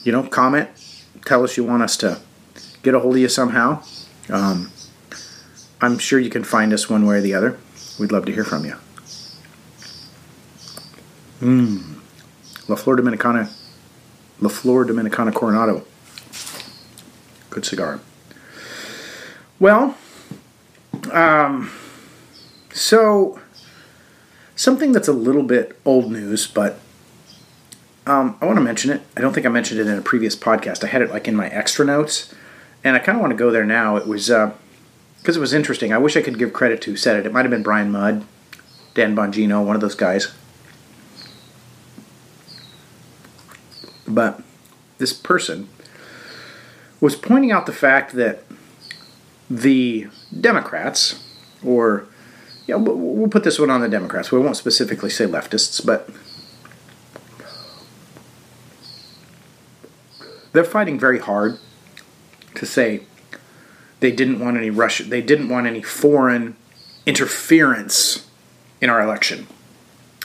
you 0.05 0.13
know, 0.13 0.23
comment, 0.23 0.69
tell 1.25 1.45
us 1.45 1.57
you 1.57 1.65
want 1.65 1.83
us 1.83 1.97
to 1.99 2.21
get 2.83 2.95
a 2.95 3.01
hold 3.01 3.15
of 3.15 3.21
you 3.21 3.29
somehow. 3.29 3.83
Um, 4.29 4.71
I'm 5.81 5.99
sure 5.99 6.19
you 6.19 6.31
can 6.31 6.45
find 6.45 6.73
us 6.73 6.89
one 6.89 7.07
way 7.07 7.19
or 7.19 7.21
the 7.21 7.35
other. 7.35 7.59
We'd 7.99 8.13
love 8.13 8.27
to 8.27 8.33
hear 8.33 8.45
from 8.45 8.65
you. 8.65 8.77
Mmm. 11.41 12.01
La 12.69 12.77
Flor 12.77 12.97
Dominicana. 12.97 13.51
La 14.41 14.49
Flor 14.49 14.85
Dominicana 14.85 15.33
Coronado. 15.33 15.85
Good 17.51 17.65
cigar. 17.65 18.01
Well, 19.59 19.97
um, 21.11 21.71
so 22.73 23.41
something 24.55 24.93
that's 24.93 25.09
a 25.09 25.13
little 25.13 25.43
bit 25.43 25.79
old 25.85 26.13
news, 26.13 26.47
but 26.47 26.79
um, 28.09 28.39
I 28.41 28.47
want 28.47 28.57
to 28.57 28.65
mention 28.65 28.91
it. 28.91 29.03
I 29.17 29.21
don't 29.21 29.35
think 29.35 29.47
I 29.47 29.51
mentioned 29.51 29.81
it 29.81 29.87
in 29.87 29.99
a 29.99 30.03
previous 30.03 30.35
podcast. 30.35 30.83
I 30.83 30.87
had 30.87 31.03
it 31.03 31.11
like 31.11 31.29
in 31.29 31.37
my 31.37 31.49
extra 31.49 31.85
notes, 31.85 32.35
and 32.83 32.97
I 32.97 32.99
kind 32.99 33.17
of 33.17 33.21
want 33.21 33.33
to 33.33 33.37
go 33.37 33.51
there 33.51 33.67
now. 33.67 33.97
It 33.97 34.07
was 34.07 34.29
because 34.29 35.37
uh, 35.37 35.39
it 35.39 35.41
was 35.41 35.53
interesting. 35.53 35.93
I 35.93 35.99
wish 35.99 36.17
I 36.17 36.23
could 36.23 36.39
give 36.39 36.53
credit 36.53 36.81
to 36.83 36.91
who 36.93 36.97
said 36.97 37.17
it. 37.17 37.27
It 37.27 37.33
might 37.33 37.45
have 37.45 37.51
been 37.51 37.63
Brian 37.63 37.91
Mudd. 37.91 38.25
Dan 38.95 39.15
Bongino, 39.15 39.65
one 39.65 39.77
of 39.77 39.81
those 39.81 39.95
guys. 39.95 40.35
But 44.09 44.43
this 44.97 45.13
person 45.13 45.69
was 47.01 47.15
pointing 47.15 47.53
out 47.53 47.67
the 47.67 47.73
fact 47.73 48.15
that 48.15 48.43
the 49.49 50.09
Democrats, 50.41 51.25
or 51.65 52.07
yeah, 52.67 52.75
we'll 52.75 53.29
put 53.29 53.45
this 53.45 53.59
one 53.59 53.71
on 53.71 53.81
the 53.81 53.89
Democrats. 53.89 54.33
We 54.33 54.41
won't 54.41 54.57
specifically 54.57 55.11
say 55.11 55.27
leftists, 55.27 55.85
but 55.85 56.11
they're 60.53 60.65
fighting 60.65 60.99
very 60.99 61.19
hard 61.19 61.59
to 62.55 62.67
say 62.67 63.03
they 64.01 64.13
didn't 64.13 64.41
want 64.41 64.57
any 64.57 64.71
Russia, 64.71 65.05
they 65.05 65.23
didn't 65.23 65.49
want 65.49 65.67
any 65.67 65.83
foreign 65.83 66.57
interference 67.07 68.27
in 68.81 68.91
our 68.91 69.01
election. 69.01 69.47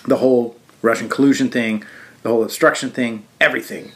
The 0.05 0.17
whole 0.17 0.57
Russian 0.81 1.09
collusion 1.09 1.49
thing, 1.49 1.83
the 2.21 2.29
whole 2.29 2.43
obstruction 2.43 2.91
thing, 2.91 3.25
everything. 3.39 3.91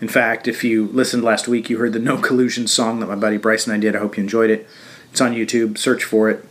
In 0.00 0.08
fact, 0.08 0.46
if 0.46 0.62
you 0.62 0.86
listened 0.88 1.22
last 1.24 1.48
week, 1.48 1.70
you 1.70 1.78
heard 1.78 1.92
the 1.92 1.98
No 2.10 2.18
Collusion 2.18 2.66
song 2.66 3.00
that 3.00 3.06
my 3.06 3.14
buddy 3.14 3.38
Bryce 3.38 3.66
and 3.66 3.74
I 3.74 3.78
did. 3.78 3.96
I 3.96 4.00
hope 4.00 4.16
you 4.16 4.22
enjoyed 4.22 4.50
it. 4.50 4.66
It's 5.10 5.20
on 5.20 5.34
YouTube. 5.34 5.78
Search 5.78 6.04
for 6.04 6.28
it. 6.28 6.44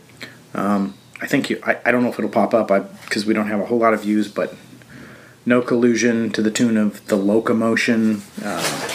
Um, 0.54 0.94
I 1.20 1.26
think 1.26 1.50
you. 1.50 1.60
I, 1.64 1.78
I 1.84 1.92
don't 1.92 2.02
know 2.02 2.08
if 2.08 2.18
it'll 2.18 2.30
pop 2.30 2.54
up 2.54 2.68
because 3.04 3.24
we 3.24 3.34
don't 3.34 3.48
have 3.48 3.60
a 3.60 3.66
whole 3.66 3.78
lot 3.78 3.94
of 3.94 4.02
views, 4.02 4.28
but 4.28 4.54
No 5.44 5.62
Collusion 5.62 6.30
to 6.30 6.42
the 6.42 6.50
tune 6.50 6.76
of 6.76 7.06
the 7.06 7.16
Locomotion. 7.16 8.22
Uh, 8.42 8.90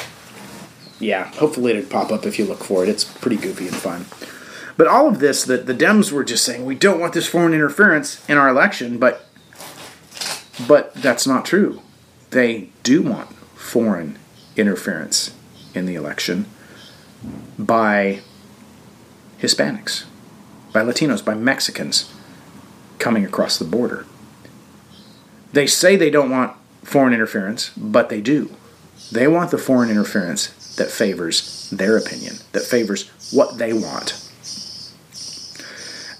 yeah, 1.01 1.25
hopefully 1.33 1.71
it'd 1.71 1.89
pop 1.89 2.11
up 2.11 2.25
if 2.25 2.37
you 2.37 2.45
look 2.45 2.63
for 2.63 2.83
it. 2.83 2.89
It's 2.89 3.03
pretty 3.03 3.37
goofy 3.37 3.67
and 3.67 3.75
fun. 3.75 4.05
But 4.77 4.87
all 4.87 5.07
of 5.07 5.19
this, 5.19 5.43
that 5.43 5.65
the 5.65 5.73
Dems 5.73 6.11
were 6.11 6.23
just 6.23 6.43
saying 6.43 6.65
we 6.65 6.75
don't 6.75 6.99
want 6.99 7.13
this 7.13 7.27
foreign 7.27 7.53
interference 7.53 8.27
in 8.29 8.37
our 8.37 8.49
election, 8.49 8.97
but 8.97 9.25
but 10.67 10.93
that's 10.95 11.25
not 11.25 11.45
true. 11.45 11.81
They 12.29 12.69
do 12.83 13.01
want 13.01 13.33
foreign 13.55 14.17
interference 14.55 15.35
in 15.73 15.85
the 15.85 15.95
election 15.95 16.45
by 17.57 18.21
Hispanics, 19.39 20.05
by 20.73 20.81
Latinos, 20.81 21.23
by 21.23 21.33
Mexicans 21.33 22.11
coming 22.99 23.25
across 23.25 23.57
the 23.57 23.65
border. 23.65 24.05
They 25.53 25.67
say 25.67 25.95
they 25.95 26.09
don't 26.09 26.29
want 26.29 26.55
foreign 26.83 27.13
interference, 27.13 27.71
but 27.75 28.09
they 28.09 28.21
do. 28.21 28.55
They 29.11 29.27
want 29.27 29.51
the 29.51 29.57
foreign 29.57 29.89
interference 29.89 30.53
that 30.77 30.89
favors 30.89 31.69
their 31.69 31.97
opinion, 31.97 32.35
that 32.51 32.63
favors 32.63 33.09
what 33.31 33.57
they 33.57 33.73
want. 33.73 34.17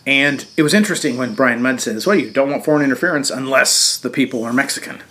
And 0.06 0.46
it 0.58 0.64
was 0.64 0.74
interesting 0.74 1.18
when 1.18 1.36
Brian 1.36 1.62
Mudd 1.62 1.80
says, 1.80 2.08
well, 2.08 2.16
you 2.16 2.32
don't 2.32 2.50
want 2.50 2.66
foreign 2.66 2.84
interference 2.84 3.30
unless 3.30 3.98
the 3.98 4.10
people 4.10 4.44
are 4.44 4.52
Mexican. 4.52 5.02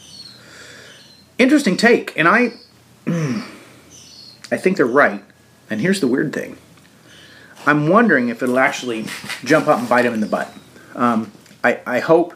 Interesting 1.39 1.77
take. 1.77 2.17
And 2.19 2.27
I 2.27 2.55
I 3.07 4.57
think 4.57 4.77
they're 4.77 4.87
right. 4.87 5.23
And 5.69 5.81
here's 5.81 6.01
the 6.01 6.09
weird 6.09 6.33
thing. 6.33 6.57
I'm 7.67 7.89
wondering 7.89 8.29
if 8.31 8.43
it'll 8.43 8.59
actually 8.59 9.07
jump 9.45 9.69
up 9.69 9.79
and 9.79 9.89
bite 9.89 10.03
them 10.03 10.15
in 10.15 10.21
the 10.21 10.27
butt. 10.27 10.53
Um, 10.95 11.31
I, 11.63 11.81
I 11.87 12.01
hope 12.01 12.35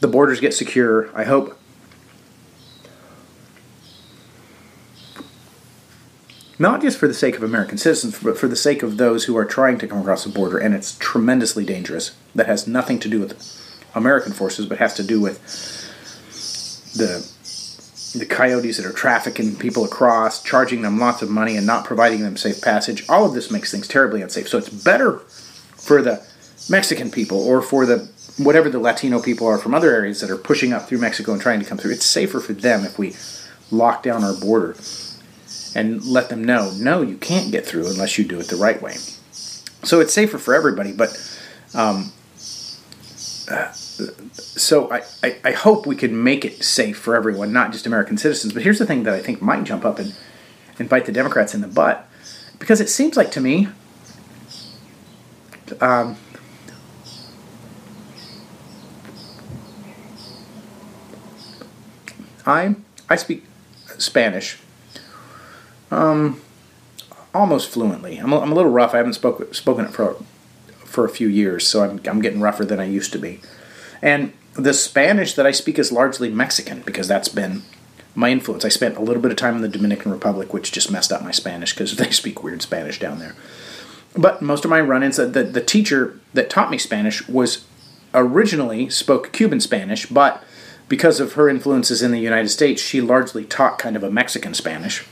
the 0.00 0.08
borders 0.08 0.40
get 0.40 0.54
secure. 0.54 1.10
I 1.16 1.24
hope 1.24 1.58
not 6.58 6.80
just 6.80 6.98
for 6.98 7.06
the 7.06 7.14
sake 7.14 7.36
of 7.36 7.42
American 7.42 7.78
citizens, 7.78 8.18
but 8.22 8.38
for 8.38 8.48
the 8.48 8.56
sake 8.56 8.82
of 8.82 8.96
those 8.96 9.24
who 9.24 9.36
are 9.36 9.44
trying 9.44 9.78
to 9.78 9.86
come 9.86 9.98
across 9.98 10.24
the 10.24 10.30
border, 10.30 10.58
and 10.58 10.74
it's 10.74 10.96
tremendously 10.98 11.64
dangerous. 11.64 12.16
That 12.34 12.46
has 12.46 12.66
nothing 12.66 12.98
to 13.00 13.08
do 13.08 13.20
with 13.20 13.34
American 13.94 14.32
forces, 14.32 14.66
but 14.66 14.78
has 14.78 14.94
to 14.94 15.02
do 15.02 15.20
with 15.20 15.42
the 16.96 17.32
the 18.18 18.26
coyotes 18.26 18.78
that 18.78 18.86
are 18.86 18.92
trafficking 18.92 19.56
people 19.56 19.84
across, 19.84 20.42
charging 20.42 20.80
them 20.80 20.98
lots 20.98 21.20
of 21.20 21.28
money, 21.28 21.56
and 21.56 21.66
not 21.66 21.84
providing 21.84 22.22
them 22.22 22.36
safe 22.36 22.62
passage. 22.62 23.06
All 23.10 23.26
of 23.26 23.34
this 23.34 23.50
makes 23.50 23.70
things 23.70 23.86
terribly 23.86 24.22
unsafe. 24.22 24.48
So 24.48 24.56
it's 24.56 24.70
better 24.70 25.18
for 25.18 26.00
the 26.00 26.26
Mexican 26.70 27.10
people 27.10 27.38
or 27.46 27.60
for 27.60 27.84
the 27.84 28.08
whatever 28.38 28.70
the 28.70 28.78
Latino 28.78 29.20
people 29.20 29.46
are 29.46 29.58
from 29.58 29.74
other 29.74 29.94
areas 29.94 30.20
that 30.20 30.30
are 30.30 30.36
pushing 30.36 30.72
up 30.72 30.88
through 30.88 30.98
Mexico 30.98 31.32
and 31.32 31.40
trying 31.40 31.60
to 31.60 31.66
come 31.66 31.76
through. 31.76 31.92
It's 31.92 32.06
safer 32.06 32.40
for 32.40 32.54
them 32.54 32.84
if 32.84 32.98
we 32.98 33.14
lock 33.70 34.02
down 34.02 34.24
our 34.24 34.34
border 34.34 34.76
and 35.76 36.02
let 36.06 36.30
them 36.30 36.42
know, 36.42 36.72
no, 36.78 37.02
you 37.02 37.18
can't 37.18 37.52
get 37.52 37.66
through 37.66 37.86
unless 37.86 38.16
you 38.16 38.24
do 38.24 38.40
it 38.40 38.48
the 38.48 38.56
right 38.56 38.80
way. 38.80 38.94
So 39.82 40.00
it's 40.00 40.12
safer 40.12 40.38
for 40.38 40.54
everybody, 40.54 40.90
but 40.90 41.10
um, 41.74 42.12
uh, 43.50 43.70
so 43.72 44.90
I, 44.90 45.02
I, 45.22 45.36
I, 45.44 45.52
hope 45.52 45.86
we 45.86 45.94
can 45.94 46.24
make 46.24 46.46
it 46.46 46.64
safe 46.64 46.96
for 46.96 47.14
everyone, 47.14 47.52
not 47.52 47.72
just 47.72 47.86
American 47.86 48.16
citizens. 48.16 48.54
But 48.54 48.62
here's 48.62 48.78
the 48.78 48.86
thing 48.86 49.02
that 49.02 49.12
I 49.12 49.20
think 49.20 49.42
might 49.42 49.64
jump 49.64 49.84
up 49.84 49.98
and, 49.98 50.16
and 50.78 50.88
bite 50.88 51.04
the 51.04 51.12
Democrats 51.12 51.54
in 51.54 51.60
the 51.60 51.68
butt, 51.68 52.08
because 52.58 52.80
it 52.80 52.88
seems 52.88 53.16
like 53.16 53.30
to 53.32 53.40
me, 53.42 53.68
um, 55.82 56.16
I 62.46 62.76
I 63.10 63.16
speak 63.16 63.44
Spanish 63.98 64.58
um, 65.90 66.40
almost 67.34 67.70
fluently. 67.70 68.18
I'm 68.18 68.32
a, 68.32 68.40
I'm 68.40 68.52
a 68.52 68.54
little 68.54 68.70
rough. 68.70 68.94
I 68.94 68.98
haven't 68.98 69.14
spoke, 69.14 69.54
spoken 69.54 69.84
it 69.84 69.90
for 69.90 70.16
for 70.84 71.04
a 71.04 71.10
few 71.10 71.28
years, 71.28 71.66
so 71.66 71.82
I'm, 71.82 72.00
I'm 72.06 72.22
getting 72.22 72.40
rougher 72.40 72.64
than 72.64 72.80
I 72.80 72.84
used 72.84 73.12
to 73.12 73.18
be. 73.18 73.40
And 74.00 74.32
the 74.54 74.72
Spanish 74.72 75.34
that 75.34 75.46
I 75.46 75.50
speak 75.50 75.78
is 75.78 75.92
largely 75.92 76.30
Mexican 76.30 76.80
because 76.82 77.06
that's 77.06 77.28
been 77.28 77.62
my 78.14 78.30
influence. 78.30 78.64
I 78.64 78.70
spent 78.70 78.96
a 78.96 79.02
little 79.02 79.20
bit 79.20 79.30
of 79.30 79.36
time 79.36 79.56
in 79.56 79.62
the 79.62 79.68
Dominican 79.68 80.10
Republic, 80.10 80.54
which 80.54 80.72
just 80.72 80.90
messed 80.90 81.12
up 81.12 81.22
my 81.22 81.32
Spanish 81.32 81.74
because 81.74 81.96
they 81.96 82.10
speak 82.10 82.42
weird 82.42 82.62
Spanish 82.62 82.98
down 82.98 83.18
there. 83.18 83.34
But 84.16 84.40
most 84.40 84.64
of 84.64 84.70
my 84.70 84.80
run-ins, 84.80 85.16
the, 85.16 85.26
the 85.26 85.62
teacher 85.62 86.18
that 86.32 86.48
taught 86.48 86.70
me 86.70 86.78
Spanish 86.78 87.28
was 87.28 87.66
originally 88.14 88.88
spoke 88.88 89.32
Cuban 89.32 89.60
Spanish, 89.60 90.06
but 90.06 90.42
because 90.88 91.20
of 91.20 91.34
her 91.34 91.50
influences 91.50 92.02
in 92.02 92.12
the 92.12 92.20
United 92.20 92.48
States, 92.48 92.80
she 92.80 93.02
largely 93.02 93.44
taught 93.44 93.78
kind 93.78 93.96
of 93.96 94.02
a 94.02 94.10
Mexican 94.10 94.54
Spanish 94.54 95.04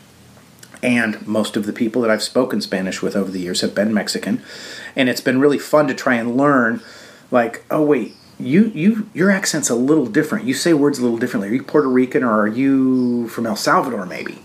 and 0.85 1.27
most 1.27 1.57
of 1.57 1.65
the 1.65 1.73
people 1.73 2.03
that 2.03 2.11
I've 2.11 2.23
spoken 2.23 2.61
Spanish 2.61 3.01
with 3.01 3.17
over 3.17 3.31
the 3.31 3.41
years 3.41 3.63
have 3.63 3.75
been 3.75 3.95
Mexican, 3.95 4.43
and 4.95 5.09
it's 5.09 5.23
been 5.23 5.41
really 5.41 5.59
fun 5.59 5.89
to 5.89 5.95
try 5.95 6.15
and 6.15 6.37
learn. 6.37 6.83
Like, 7.31 7.65
oh 7.71 7.83
wait, 7.83 8.15
you 8.39 8.67
you 8.75 9.09
your 9.15 9.31
accent's 9.31 9.71
a 9.71 9.75
little 9.75 10.07
different. 10.07 10.45
You 10.45 10.53
say 10.53 10.75
words 10.75 10.99
a 10.99 11.03
little 11.03 11.19
differently. 11.19 11.49
Are 11.49 11.55
you 11.55 11.63
Puerto 11.63 11.89
Rican 11.89 12.23
or 12.23 12.39
are 12.39 12.47
you 12.47 13.29
from 13.29 13.47
El 13.47 13.57
Salvador 13.57 14.05
maybe? 14.05 14.43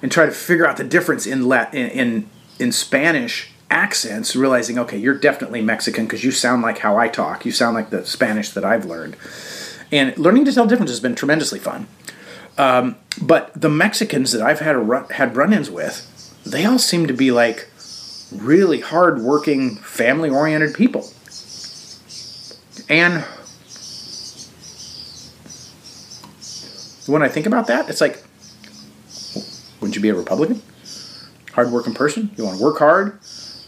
And 0.00 0.10
try 0.10 0.24
to 0.24 0.32
figure 0.32 0.66
out 0.66 0.76
the 0.76 0.84
difference 0.84 1.26
in 1.26 1.48
Latin, 1.48 1.90
in 1.90 2.30
in 2.60 2.70
Spanish 2.70 3.50
accents, 3.68 4.36
realizing 4.36 4.78
okay, 4.78 4.98
you're 4.98 5.18
definitely 5.18 5.62
Mexican 5.62 6.04
because 6.04 6.22
you 6.22 6.30
sound 6.30 6.62
like 6.62 6.78
how 6.78 6.96
I 6.96 7.08
talk. 7.08 7.44
You 7.44 7.50
sound 7.50 7.74
like 7.74 7.90
the 7.90 8.06
Spanish 8.06 8.50
that 8.50 8.64
I've 8.64 8.84
learned. 8.84 9.16
And 9.90 10.16
learning 10.16 10.44
to 10.44 10.52
tell 10.52 10.66
difference 10.66 10.90
has 10.90 11.00
been 11.00 11.16
tremendously 11.16 11.58
fun. 11.58 11.88
Um, 12.58 12.96
but 13.20 13.52
the 13.54 13.68
Mexicans 13.68 14.32
that 14.32 14.42
I've 14.42 14.60
had 14.60 14.76
run, 14.76 15.04
had 15.10 15.36
run-ins 15.36 15.70
with, 15.70 16.08
they 16.44 16.64
all 16.64 16.78
seem 16.78 17.06
to 17.06 17.14
be 17.14 17.30
like 17.30 17.68
really 18.30 18.80
hard-working, 18.80 19.76
family-oriented 19.76 20.74
people. 20.74 21.10
And 22.88 23.24
when 27.06 27.22
I 27.22 27.28
think 27.28 27.46
about 27.46 27.66
that, 27.68 27.88
it's 27.88 28.00
like, 28.00 28.22
wouldn't 29.80 29.96
you 29.96 30.02
be 30.02 30.10
a 30.10 30.14
Republican? 30.14 30.62
Hard-working 31.52 31.94
person? 31.94 32.30
You 32.36 32.44
want 32.44 32.58
to 32.58 32.64
work 32.64 32.78
hard? 32.78 33.18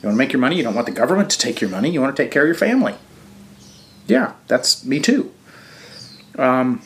You 0.03 0.09
want 0.09 0.14
to 0.14 0.18
make 0.18 0.33
your 0.33 0.40
money? 0.40 0.57
You 0.57 0.62
don't 0.62 0.75
want 0.75 0.87
the 0.87 0.92
government 0.92 1.31
to 1.31 1.38
take 1.38 1.61
your 1.61 1.70
money. 1.70 1.90
You 1.90 2.01
want 2.01 2.14
to 2.14 2.23
take 2.23 2.31
care 2.31 2.42
of 2.42 2.49
your 2.49 2.55
family. 2.55 2.94
Yeah, 4.07 4.35
that's 4.49 4.85
me 4.85 5.01
too. 5.01 5.33
Um, 6.38 6.83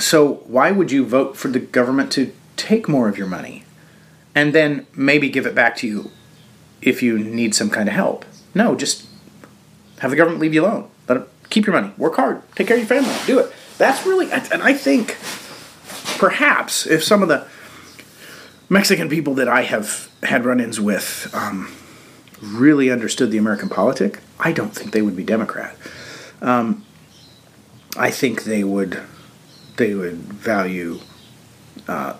so 0.00 0.34
why 0.46 0.70
would 0.70 0.90
you 0.90 1.04
vote 1.04 1.36
for 1.36 1.48
the 1.48 1.58
government 1.58 2.10
to 2.12 2.32
take 2.56 2.88
more 2.88 3.08
of 3.08 3.18
your 3.18 3.26
money 3.26 3.64
and 4.34 4.54
then 4.54 4.86
maybe 4.94 5.28
give 5.28 5.46
it 5.46 5.54
back 5.54 5.76
to 5.76 5.86
you 5.86 6.10
if 6.82 7.02
you 7.02 7.18
need 7.18 7.54
some 7.54 7.70
kind 7.70 7.88
of 7.88 7.94
help? 7.94 8.24
No, 8.54 8.74
just 8.74 9.06
have 9.98 10.10
the 10.10 10.16
government 10.16 10.40
leave 10.40 10.54
you 10.54 10.62
alone. 10.64 10.88
Let 11.08 11.18
it 11.18 11.28
keep 11.50 11.66
your 11.66 11.74
money. 11.74 11.92
Work 11.96 12.16
hard. 12.16 12.42
Take 12.54 12.68
care 12.68 12.76
of 12.76 12.82
your 12.82 12.88
family. 12.88 13.14
Do 13.26 13.38
it. 13.38 13.52
That's 13.78 14.04
really 14.06 14.30
and 14.30 14.62
I 14.62 14.74
think 14.74 15.16
perhaps 16.18 16.86
if 16.86 17.02
some 17.02 17.22
of 17.22 17.28
the 17.28 17.46
Mexican 18.68 19.08
people 19.08 19.34
that 19.34 19.48
I 19.48 19.62
have 19.62 20.10
had 20.22 20.44
run-ins 20.44 20.80
with 20.80 21.28
um, 21.34 21.72
really 22.40 22.90
understood 22.90 23.30
the 23.30 23.38
American 23.38 23.68
politic, 23.68 24.20
I 24.38 24.52
don't 24.52 24.74
think 24.74 24.92
they 24.92 25.02
would 25.02 25.16
be 25.16 25.24
Democrat. 25.24 25.76
Um, 26.40 26.84
I 27.96 28.10
think 28.10 28.44
they 28.44 28.62
would 28.62 29.02
they 29.80 29.94
would 29.94 30.14
value 30.14 31.00
uh, 31.88 32.14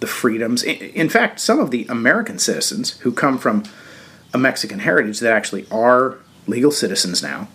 the 0.00 0.06
freedoms. 0.08 0.64
In, 0.64 0.76
in 0.76 1.08
fact, 1.08 1.38
some 1.38 1.60
of 1.60 1.70
the 1.70 1.86
American 1.88 2.38
citizens 2.38 2.98
who 2.98 3.12
come 3.12 3.38
from 3.38 3.62
a 4.34 4.38
Mexican 4.38 4.80
heritage 4.80 5.20
that 5.20 5.32
actually 5.32 5.66
are 5.70 6.18
legal 6.48 6.72
citizens 6.72 7.22
now, 7.22 7.48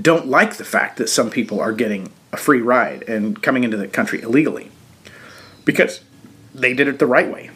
don't 0.00 0.26
like 0.26 0.54
the 0.54 0.64
fact 0.64 0.96
that 0.96 1.08
some 1.08 1.30
people 1.30 1.60
are 1.60 1.72
getting 1.72 2.10
a 2.32 2.38
free 2.38 2.60
ride 2.60 3.02
and 3.02 3.42
coming 3.42 3.64
into 3.64 3.76
the 3.76 3.86
country 3.86 4.22
illegally 4.22 4.70
because 5.64 6.00
they 6.54 6.72
did 6.72 6.88
it 6.88 6.98
the 6.98 7.06
right 7.06 7.30
way. 7.30 7.50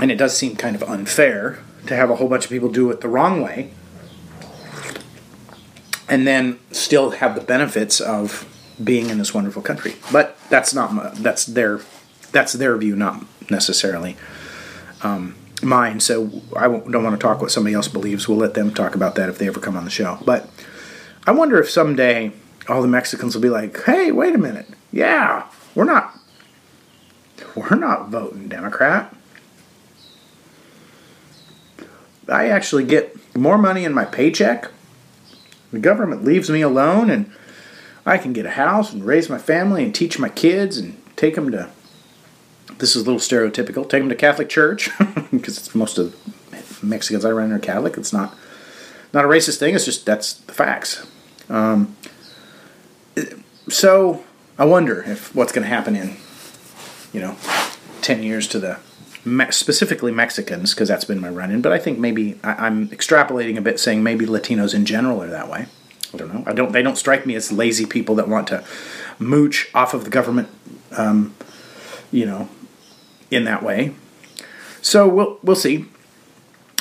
And 0.00 0.10
it 0.10 0.16
does 0.16 0.36
seem 0.36 0.56
kind 0.56 0.74
of 0.74 0.82
unfair 0.82 1.60
to 1.86 1.94
have 1.94 2.10
a 2.10 2.16
whole 2.16 2.28
bunch 2.28 2.44
of 2.44 2.50
people 2.50 2.68
do 2.68 2.90
it 2.90 3.00
the 3.00 3.08
wrong 3.08 3.40
way 3.40 3.70
and 6.08 6.26
then 6.26 6.58
still 6.72 7.10
have 7.10 7.36
the 7.36 7.40
benefits 7.40 8.00
of 8.00 8.50
being 8.82 9.10
in 9.10 9.18
this 9.18 9.32
wonderful 9.32 9.62
country. 9.62 9.94
But 10.12 10.38
that's 10.48 10.74
not 10.74 10.92
my, 10.92 11.10
that's 11.14 11.46
their 11.46 11.80
that's 12.32 12.54
their 12.54 12.76
view, 12.76 12.96
not 12.96 13.24
necessarily 13.50 14.16
um, 15.02 15.36
mine. 15.62 16.00
So 16.00 16.42
I 16.56 16.62
don't 16.62 17.04
want 17.04 17.18
to 17.18 17.24
talk 17.24 17.40
what 17.40 17.50
somebody 17.50 17.74
else 17.74 17.88
believes. 17.88 18.28
We'll 18.28 18.38
let 18.38 18.54
them 18.54 18.74
talk 18.74 18.94
about 18.94 19.14
that 19.14 19.28
if 19.28 19.38
they 19.38 19.46
ever 19.46 19.60
come 19.60 19.76
on 19.76 19.84
the 19.84 19.90
show. 19.90 20.18
But 20.24 20.48
I 21.26 21.30
wonder 21.30 21.60
if 21.60 21.70
someday 21.70 22.32
all 22.68 22.82
the 22.82 22.88
Mexicans 22.88 23.34
will 23.34 23.42
be 23.42 23.50
like, 23.50 23.82
"Hey, 23.84 24.10
wait 24.10 24.34
a 24.34 24.38
minute, 24.38 24.68
yeah, 24.92 25.46
we're 25.74 25.84
not 25.84 26.18
we're 27.54 27.76
not 27.76 28.08
voting 28.08 28.48
Democrat." 28.48 29.14
I 32.28 32.48
actually 32.48 32.84
get 32.84 33.36
more 33.36 33.58
money 33.58 33.84
in 33.84 33.92
my 33.92 34.06
paycheck. 34.06 34.70
The 35.72 35.78
government 35.78 36.24
leaves 36.24 36.48
me 36.48 36.62
alone, 36.62 37.10
and 37.10 37.30
I 38.06 38.18
can 38.18 38.32
get 38.32 38.46
a 38.46 38.50
house 38.50 38.92
and 38.92 39.04
raise 39.04 39.28
my 39.30 39.38
family 39.38 39.82
and 39.84 39.94
teach 39.94 40.18
my 40.18 40.28
kids 40.28 40.76
and 40.76 41.00
take 41.16 41.34
them 41.36 41.50
to. 41.52 41.70
This 42.78 42.96
is 42.96 43.02
a 43.02 43.10
little 43.10 43.20
stereotypical. 43.20 43.88
Take 43.88 44.02
them 44.02 44.08
to 44.08 44.14
Catholic 44.14 44.48
church 44.48 44.90
because 45.30 45.74
most 45.74 45.98
of 45.98 46.14
Mexicans 46.82 47.24
I 47.24 47.30
run 47.30 47.46
in 47.46 47.52
are 47.52 47.58
Catholic. 47.58 47.96
It's 47.96 48.12
not 48.12 48.34
not 49.12 49.24
a 49.24 49.28
racist 49.28 49.58
thing. 49.58 49.74
It's 49.74 49.84
just 49.84 50.04
that's 50.04 50.34
the 50.34 50.52
facts. 50.52 51.06
Um, 51.48 51.96
so 53.68 54.24
I 54.58 54.64
wonder 54.64 55.02
if 55.06 55.34
what's 55.34 55.52
going 55.52 55.62
to 55.62 55.68
happen 55.68 55.96
in 55.96 56.16
you 57.12 57.20
know 57.20 57.36
ten 58.02 58.22
years 58.22 58.48
to 58.48 58.58
the 58.58 58.78
specifically 59.50 60.12
Mexicans, 60.12 60.74
because 60.74 60.88
that's 60.88 61.04
been 61.06 61.20
my 61.20 61.30
run 61.30 61.50
in. 61.50 61.62
But 61.62 61.72
I 61.72 61.78
think 61.78 61.98
maybe 61.98 62.38
I- 62.44 62.66
I'm 62.66 62.88
extrapolating 62.88 63.56
a 63.56 63.62
bit, 63.62 63.80
saying 63.80 64.02
maybe 64.02 64.26
Latinos 64.26 64.74
in 64.74 64.84
general 64.84 65.22
are 65.22 65.28
that 65.28 65.48
way. 65.48 65.66
I 66.14 66.16
don't 66.16 66.32
know. 66.32 66.44
I 66.46 66.52
don't. 66.52 66.72
They 66.72 66.82
don't 66.82 66.96
strike 66.96 67.26
me 67.26 67.34
as 67.34 67.52
lazy 67.52 67.86
people 67.86 68.14
that 68.16 68.28
want 68.28 68.48
to 68.48 68.64
mooch 69.18 69.70
off 69.74 69.94
of 69.94 70.04
the 70.04 70.10
government. 70.10 70.48
Um, 70.96 71.34
you 72.10 72.24
know, 72.24 72.48
in 73.30 73.44
that 73.44 73.62
way. 73.62 73.94
So 74.80 75.08
we'll 75.08 75.38
we'll 75.42 75.56
see. 75.56 75.86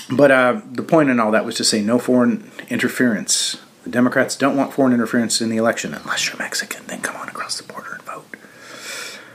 But 0.09 0.31
uh, 0.31 0.61
the 0.71 0.83
point 0.83 1.09
in 1.09 1.19
all 1.19 1.31
that 1.31 1.45
was 1.45 1.55
to 1.55 1.63
say 1.63 1.81
no 1.81 1.97
foreign 1.97 2.51
interference. 2.69 3.57
The 3.83 3.89
Democrats 3.89 4.35
don't 4.35 4.55
want 4.55 4.73
foreign 4.73 4.93
interference 4.93 5.41
in 5.41 5.49
the 5.49 5.57
election 5.57 5.93
unless 5.93 6.27
you're 6.27 6.37
Mexican. 6.37 6.85
Then 6.87 7.01
come 7.01 7.15
on 7.17 7.27
across 7.27 7.59
the 7.59 7.63
border 7.71 7.93
and 7.93 8.01
vote. 8.03 8.25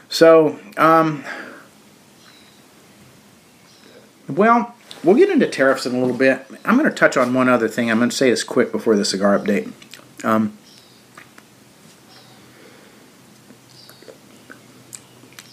So, 0.09 0.59
um, 0.79 1.25
well, 4.29 4.75
we'll 5.05 5.17
get 5.17 5.29
into 5.29 5.47
tariffs 5.47 5.85
in 5.85 5.95
a 5.95 5.99
little 5.99 6.17
bit. 6.17 6.47
I'm 6.65 6.79
going 6.79 6.89
to 6.89 6.95
touch 6.95 7.17
on 7.17 7.35
one 7.35 7.49
other 7.49 7.69
thing. 7.69 7.91
I'm 7.91 7.99
going 7.99 8.11
to 8.11 8.17
say 8.17 8.31
this 8.31 8.45
quick 8.45 8.73
before 8.73 8.97
the 8.97 9.05
cigar 9.05 9.39
update. 9.39 9.73
Um, 10.25 10.59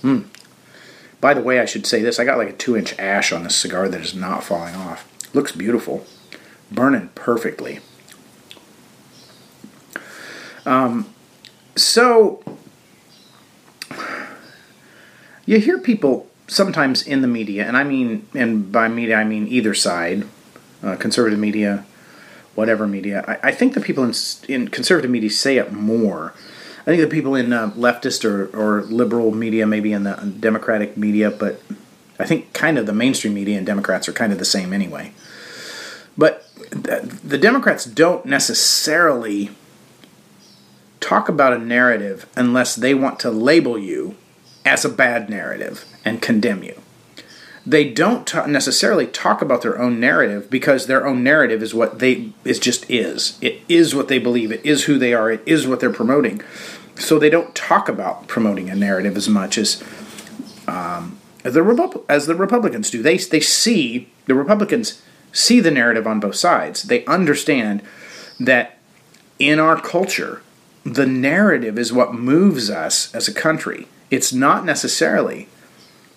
hmm. 0.01 0.21
By 1.21 1.33
the 1.33 1.41
way, 1.41 1.59
I 1.59 1.65
should 1.65 1.85
say 1.85 2.01
this. 2.01 2.19
I 2.19 2.25
got 2.25 2.37
like 2.37 2.49
a 2.49 2.53
two 2.53 2.75
inch 2.77 2.97
ash 2.99 3.31
on 3.31 3.43
this 3.43 3.55
cigar 3.55 3.89
that 3.89 4.01
is 4.01 4.13
not 4.13 4.43
falling 4.43 4.75
off. 4.75 5.07
Looks 5.33 5.51
beautiful. 5.51 6.05
Burning 6.71 7.09
perfectly. 7.15 7.79
Um, 10.65 11.13
so, 11.75 12.43
you 15.45 15.59
hear 15.59 15.77
people 15.79 16.27
sometimes 16.47 17.03
in 17.03 17.21
the 17.21 17.27
media, 17.27 17.65
and 17.67 17.77
I 17.77 17.83
mean, 17.83 18.27
and 18.33 18.71
by 18.71 18.87
media 18.87 19.15
I 19.15 19.23
mean 19.23 19.47
either 19.47 19.73
side, 19.73 20.25
uh, 20.83 20.95
conservative 20.95 21.39
media, 21.39 21.85
whatever 22.55 22.87
media. 22.87 23.23
I, 23.27 23.49
I, 23.49 23.51
think 23.51 23.73
the 23.73 23.81
people 23.81 24.03
in, 24.03 24.13
in 24.47 24.69
conservative 24.69 25.11
media 25.11 25.29
say 25.29 25.57
it 25.57 25.71
more. 25.71 26.33
I 26.81 26.85
think 26.85 27.01
the 27.01 27.07
people 27.07 27.35
in 27.35 27.51
uh, 27.51 27.71
leftist 27.71 28.25
or, 28.25 28.47
or 28.55 28.83
liberal 28.83 29.31
media, 29.33 29.65
maybe 29.65 29.91
in 29.91 30.03
the 30.03 30.15
Democratic 30.39 30.97
media, 30.97 31.31
but 31.31 31.61
I 32.19 32.25
think 32.25 32.53
kind 32.53 32.77
of 32.77 32.85
the 32.85 32.93
mainstream 32.93 33.33
media 33.33 33.57
and 33.57 33.65
Democrats 33.65 34.07
are 34.07 34.13
kind 34.13 34.31
of 34.31 34.39
the 34.39 34.45
same 34.45 34.71
anyway. 34.71 35.13
But 36.17 36.45
the 36.71 37.37
Democrats 37.37 37.85
don't 37.85 38.25
necessarily 38.25 39.51
talk 40.99 41.27
about 41.27 41.53
a 41.53 41.59
narrative 41.59 42.25
unless 42.35 42.75
they 42.75 42.93
want 42.93 43.19
to 43.19 43.29
label 43.29 43.77
you 43.77 44.15
as 44.65 44.85
a 44.85 44.89
bad 44.89 45.29
narrative 45.29 45.85
and 46.03 46.21
condemn 46.21 46.63
you. 46.63 46.81
They 47.65 47.89
don't 47.89 48.31
necessarily 48.47 49.07
talk 49.07 49.41
about 49.41 49.63
their 49.63 49.79
own 49.79 49.99
narrative 49.99 50.49
because 50.49 50.85
their 50.85 51.05
own 51.05 51.23
narrative 51.23 51.63
is 51.63 51.73
what 51.73 51.99
they 51.99 52.31
is 52.43 52.59
just 52.59 52.89
is. 52.89 53.39
It 53.41 53.61
is 53.67 53.95
what 53.95 54.07
they 54.07 54.19
believe. 54.19 54.51
It 54.51 54.63
is 54.63 54.83
who 54.83 54.99
they 54.99 55.13
are. 55.13 55.31
It 55.31 55.41
is 55.45 55.67
what 55.67 55.79
they're 55.79 55.91
promoting. 55.91 56.41
So 56.97 57.17
they 57.17 57.29
don't 57.29 57.55
talk 57.55 57.89
about 57.89 58.27
promoting 58.27 58.69
a 58.69 58.75
narrative 58.75 59.17
as 59.17 59.27
much 59.27 59.57
as 59.57 59.83
um, 60.67 61.19
the 61.43 62.03
as 62.07 62.27
the 62.27 62.35
Republicans 62.35 62.91
do. 62.91 63.01
They 63.01 63.17
they 63.17 63.39
see 63.39 64.09
the 64.27 64.35
Republicans 64.35 65.01
see 65.31 65.59
the 65.59 65.71
narrative 65.71 66.07
on 66.07 66.19
both 66.19 66.35
sides. 66.35 66.83
They 66.83 67.03
understand 67.05 67.81
that 68.39 68.77
in 69.39 69.59
our 69.59 69.79
culture, 69.79 70.41
the 70.83 71.05
narrative 71.05 71.77
is 71.77 71.91
what 71.91 72.13
moves 72.13 72.69
us 72.69 73.13
as 73.13 73.27
a 73.27 73.33
country. 73.33 73.87
It's 74.11 74.31
not 74.31 74.65
necessarily 74.65 75.49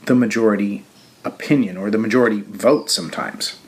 the 0.04 0.14
majority 0.14 0.84
opinion 1.24 1.76
or 1.76 1.90
the 1.90 1.98
majority 1.98 2.42
vote 2.42 2.90
sometimes. 2.90 3.58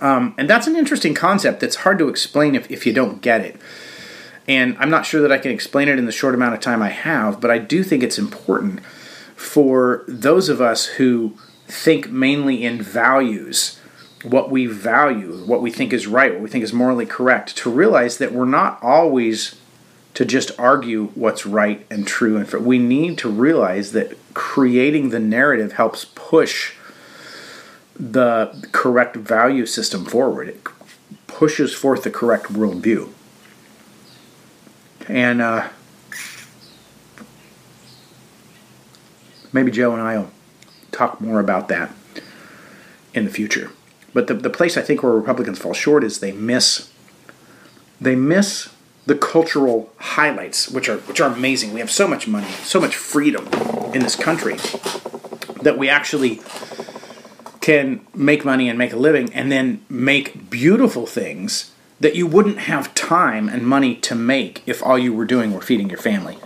Um, 0.00 0.34
and 0.36 0.48
that's 0.48 0.66
an 0.66 0.76
interesting 0.76 1.14
concept 1.14 1.60
that's 1.60 1.76
hard 1.76 1.98
to 1.98 2.08
explain 2.08 2.54
if, 2.54 2.70
if 2.70 2.86
you 2.86 2.92
don't 2.92 3.22
get 3.22 3.40
it. 3.40 3.56
And 4.46 4.76
I'm 4.78 4.90
not 4.90 5.06
sure 5.06 5.20
that 5.20 5.32
I 5.32 5.38
can 5.38 5.50
explain 5.50 5.88
it 5.88 5.98
in 5.98 6.06
the 6.06 6.12
short 6.12 6.34
amount 6.34 6.54
of 6.54 6.60
time 6.60 6.82
I 6.82 6.88
have, 6.88 7.40
but 7.40 7.50
I 7.50 7.58
do 7.58 7.82
think 7.82 8.02
it's 8.02 8.18
important 8.18 8.80
for 9.36 10.04
those 10.08 10.48
of 10.48 10.60
us 10.60 10.86
who 10.86 11.36
think 11.66 12.10
mainly 12.10 12.64
in 12.64 12.80
values, 12.80 13.78
what 14.24 14.50
we 14.50 14.66
value, 14.66 15.44
what 15.44 15.62
we 15.62 15.70
think 15.70 15.92
is 15.92 16.06
right, 16.06 16.32
what 16.32 16.42
we 16.42 16.48
think 16.48 16.64
is 16.64 16.72
morally 16.72 17.06
correct, 17.06 17.56
to 17.58 17.70
realize 17.70 18.18
that 18.18 18.32
we're 18.32 18.46
not 18.46 18.82
always 18.82 19.56
to 20.14 20.24
just 20.24 20.50
argue 20.58 21.08
what's 21.08 21.46
right 21.46 21.86
and 21.90 22.06
true. 22.06 22.38
And 22.38 22.66
we 22.66 22.78
need 22.78 23.18
to 23.18 23.28
realize 23.28 23.92
that 23.92 24.16
creating 24.34 25.10
the 25.10 25.18
narrative 25.18 25.72
helps 25.72 26.04
push 26.14 26.74
the 27.98 28.68
correct 28.72 29.16
value 29.16 29.66
system 29.66 30.04
forward. 30.04 30.48
It 30.48 30.64
pushes 31.26 31.74
forth 31.74 32.04
the 32.04 32.10
correct 32.10 32.46
worldview. 32.46 33.10
And 35.08 35.40
uh, 35.40 35.68
maybe 39.52 39.70
Joe 39.70 39.92
and 39.92 40.02
I 40.02 40.18
will 40.18 40.30
talk 40.92 41.20
more 41.20 41.40
about 41.40 41.68
that 41.68 41.92
in 43.14 43.24
the 43.24 43.30
future. 43.30 43.70
But 44.12 44.26
the, 44.26 44.34
the 44.34 44.50
place 44.50 44.76
I 44.76 44.82
think 44.82 45.02
where 45.02 45.12
Republicans 45.12 45.58
fall 45.58 45.74
short 45.74 46.04
is 46.04 46.20
they 46.20 46.32
miss 46.32 46.92
they 48.00 48.14
miss 48.14 48.68
the 49.08 49.16
cultural 49.16 49.90
highlights, 49.96 50.68
which 50.68 50.86
are 50.86 50.98
which 50.98 51.18
are 51.18 51.32
amazing. 51.32 51.72
We 51.72 51.80
have 51.80 51.90
so 51.90 52.06
much 52.06 52.28
money, 52.28 52.50
so 52.62 52.78
much 52.78 52.94
freedom 52.94 53.48
in 53.94 54.02
this 54.02 54.14
country 54.14 54.56
that 55.62 55.78
we 55.78 55.88
actually 55.88 56.42
can 57.62 58.02
make 58.14 58.44
money 58.44 58.68
and 58.68 58.78
make 58.78 58.92
a 58.92 58.96
living, 58.96 59.32
and 59.32 59.50
then 59.50 59.80
make 59.88 60.50
beautiful 60.50 61.06
things 61.06 61.72
that 62.00 62.16
you 62.16 62.26
wouldn't 62.26 62.58
have 62.58 62.94
time 62.94 63.48
and 63.48 63.66
money 63.66 63.96
to 63.96 64.14
make 64.14 64.62
if 64.66 64.82
all 64.82 64.98
you 64.98 65.14
were 65.14 65.24
doing 65.24 65.54
were 65.54 65.62
feeding 65.62 65.88
your 65.88 65.98
family 65.98 66.38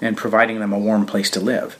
and 0.00 0.16
providing 0.16 0.60
them 0.60 0.72
a 0.72 0.78
warm 0.78 1.04
place 1.06 1.28
to 1.30 1.40
live. 1.40 1.76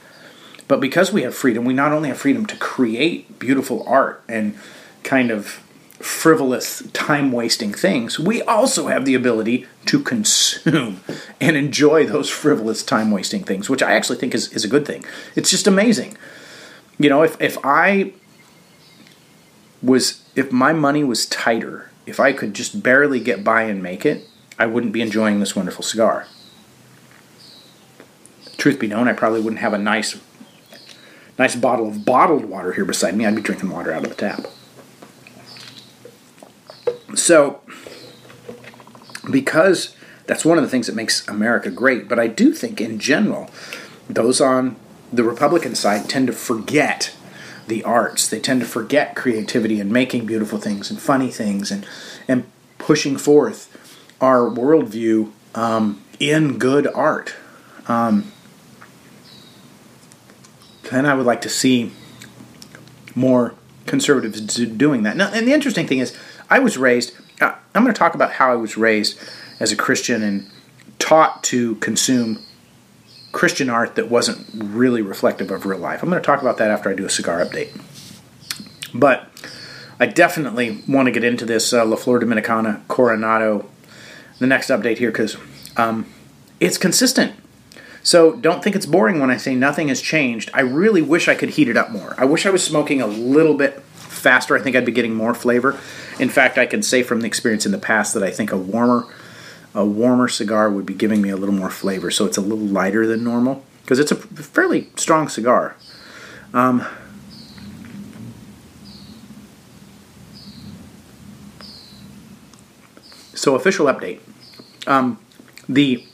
But 0.66 0.80
because 0.80 1.12
we 1.12 1.22
have 1.22 1.34
freedom, 1.34 1.64
we 1.64 1.74
not 1.74 1.92
only 1.92 2.08
have 2.08 2.18
freedom 2.18 2.44
to 2.46 2.56
create 2.56 3.38
beautiful 3.38 3.84
art 3.86 4.22
and 4.28 4.58
kind 5.04 5.30
of 5.30 5.63
frivolous, 6.00 6.82
time 6.92 7.32
wasting 7.32 7.72
things, 7.72 8.18
we 8.18 8.42
also 8.42 8.88
have 8.88 9.04
the 9.04 9.14
ability 9.14 9.66
to 9.86 10.00
consume 10.00 11.00
and 11.40 11.56
enjoy 11.56 12.06
those 12.06 12.28
frivolous, 12.28 12.82
time 12.82 13.10
wasting 13.10 13.44
things, 13.44 13.70
which 13.70 13.82
I 13.82 13.92
actually 13.92 14.18
think 14.18 14.34
is, 14.34 14.52
is 14.52 14.64
a 14.64 14.68
good 14.68 14.86
thing. 14.86 15.04
It's 15.34 15.50
just 15.50 15.66
amazing. 15.66 16.16
You 16.98 17.08
know, 17.08 17.22
if, 17.22 17.40
if 17.40 17.58
I 17.64 18.12
was, 19.82 20.22
if 20.34 20.52
my 20.52 20.72
money 20.72 21.04
was 21.04 21.26
tighter, 21.26 21.90
if 22.06 22.20
I 22.20 22.32
could 22.32 22.54
just 22.54 22.82
barely 22.82 23.20
get 23.20 23.44
by 23.44 23.62
and 23.62 23.82
make 23.82 24.04
it, 24.04 24.26
I 24.58 24.66
wouldn't 24.66 24.92
be 24.92 25.00
enjoying 25.00 25.40
this 25.40 25.56
wonderful 25.56 25.82
cigar. 25.82 26.26
Truth 28.56 28.78
be 28.78 28.86
known, 28.86 29.08
I 29.08 29.12
probably 29.12 29.40
wouldn't 29.40 29.60
have 29.60 29.72
a 29.72 29.78
nice, 29.78 30.18
nice 31.38 31.56
bottle 31.56 31.88
of 31.88 32.04
bottled 32.04 32.44
water 32.44 32.72
here 32.72 32.84
beside 32.84 33.16
me. 33.16 33.26
I'd 33.26 33.34
be 33.34 33.42
drinking 33.42 33.70
water 33.70 33.92
out 33.92 34.04
of 34.04 34.10
the 34.10 34.14
tap. 34.14 34.46
So, 37.16 37.60
because 39.30 39.96
that's 40.26 40.44
one 40.44 40.58
of 40.58 40.64
the 40.64 40.70
things 40.70 40.86
that 40.86 40.94
makes 40.94 41.26
America 41.28 41.70
great. 41.70 42.08
But 42.08 42.18
I 42.18 42.26
do 42.26 42.52
think, 42.52 42.80
in 42.80 42.98
general, 42.98 43.50
those 44.08 44.40
on 44.40 44.76
the 45.12 45.24
Republican 45.24 45.74
side 45.74 46.08
tend 46.08 46.26
to 46.26 46.32
forget 46.32 47.14
the 47.66 47.84
arts. 47.84 48.28
They 48.28 48.40
tend 48.40 48.60
to 48.60 48.66
forget 48.66 49.16
creativity 49.16 49.80
and 49.80 49.90
making 49.90 50.26
beautiful 50.26 50.58
things 50.58 50.90
and 50.90 51.00
funny 51.00 51.30
things 51.30 51.70
and 51.70 51.86
and 52.28 52.44
pushing 52.78 53.16
forth 53.16 53.70
our 54.20 54.40
worldview 54.40 55.30
um, 55.54 56.02
in 56.18 56.58
good 56.58 56.86
art. 56.86 57.34
Um, 57.88 58.32
and 60.90 61.06
I 61.06 61.14
would 61.14 61.26
like 61.26 61.40
to 61.42 61.48
see 61.48 61.92
more 63.14 63.54
conservatives 63.86 64.40
doing 64.40 65.02
that. 65.02 65.16
Now, 65.16 65.30
and 65.32 65.46
the 65.46 65.52
interesting 65.52 65.86
thing 65.86 65.98
is, 65.98 66.16
I 66.54 66.60
was 66.60 66.78
raised. 66.78 67.12
I'm 67.40 67.56
going 67.74 67.88
to 67.88 67.92
talk 67.92 68.14
about 68.14 68.34
how 68.34 68.52
I 68.52 68.54
was 68.54 68.76
raised 68.76 69.18
as 69.58 69.72
a 69.72 69.76
Christian 69.76 70.22
and 70.22 70.48
taught 71.00 71.42
to 71.44 71.74
consume 71.76 72.38
Christian 73.32 73.68
art 73.68 73.96
that 73.96 74.08
wasn't 74.08 74.46
really 74.54 75.02
reflective 75.02 75.50
of 75.50 75.66
real 75.66 75.80
life. 75.80 76.00
I'm 76.00 76.10
going 76.10 76.22
to 76.22 76.24
talk 76.24 76.42
about 76.42 76.58
that 76.58 76.70
after 76.70 76.88
I 76.88 76.94
do 76.94 77.04
a 77.04 77.10
cigar 77.10 77.44
update. 77.44 77.76
But 78.94 79.28
I 79.98 80.06
definitely 80.06 80.80
want 80.86 81.06
to 81.06 81.10
get 81.10 81.24
into 81.24 81.44
this 81.44 81.72
uh, 81.72 81.84
La 81.84 81.96
Flor 81.96 82.20
Dominicana 82.20 82.86
Coronado, 82.86 83.68
the 84.38 84.46
next 84.46 84.68
update 84.68 84.98
here, 84.98 85.10
because 85.10 85.36
um, 85.76 86.06
it's 86.60 86.78
consistent. 86.78 87.32
So 88.04 88.36
don't 88.36 88.62
think 88.62 88.76
it's 88.76 88.86
boring 88.86 89.18
when 89.18 89.30
I 89.30 89.38
say 89.38 89.56
nothing 89.56 89.88
has 89.88 90.00
changed. 90.00 90.50
I 90.54 90.60
really 90.60 91.02
wish 91.02 91.26
I 91.26 91.34
could 91.34 91.50
heat 91.50 91.68
it 91.68 91.76
up 91.76 91.90
more. 91.90 92.14
I 92.16 92.24
wish 92.24 92.46
I 92.46 92.50
was 92.50 92.62
smoking 92.62 93.00
a 93.00 93.08
little 93.08 93.54
bit 93.54 93.82
faster. 94.24 94.56
I 94.56 94.60
think 94.60 94.74
I'd 94.74 94.86
be 94.86 94.92
getting 94.92 95.14
more 95.14 95.34
flavor. 95.34 95.78
In 96.18 96.30
fact, 96.30 96.58
I 96.58 96.66
can 96.66 96.82
say 96.82 97.02
from 97.02 97.20
the 97.20 97.26
experience 97.26 97.66
in 97.66 97.72
the 97.72 97.78
past 97.78 98.14
that 98.14 98.24
I 98.24 98.30
think 98.30 98.50
a 98.50 98.56
warmer 98.58 99.06
a 99.74 99.84
warmer 99.84 100.28
cigar 100.28 100.70
would 100.70 100.86
be 100.86 100.94
giving 100.94 101.20
me 101.20 101.30
a 101.30 101.36
little 101.36 101.54
more 101.54 101.70
flavor. 101.70 102.10
So 102.10 102.24
it's 102.26 102.36
a 102.36 102.40
little 102.40 102.64
lighter 102.64 103.06
than 103.06 103.24
normal 103.24 103.64
because 103.82 103.98
it's 103.98 104.12
a 104.12 104.16
fairly 104.16 104.88
strong 104.96 105.28
cigar. 105.28 105.76
Um, 106.52 106.86
so 113.34 113.56
official 113.56 113.86
update. 113.86 114.20
Um, 114.86 115.18
the 115.68 116.06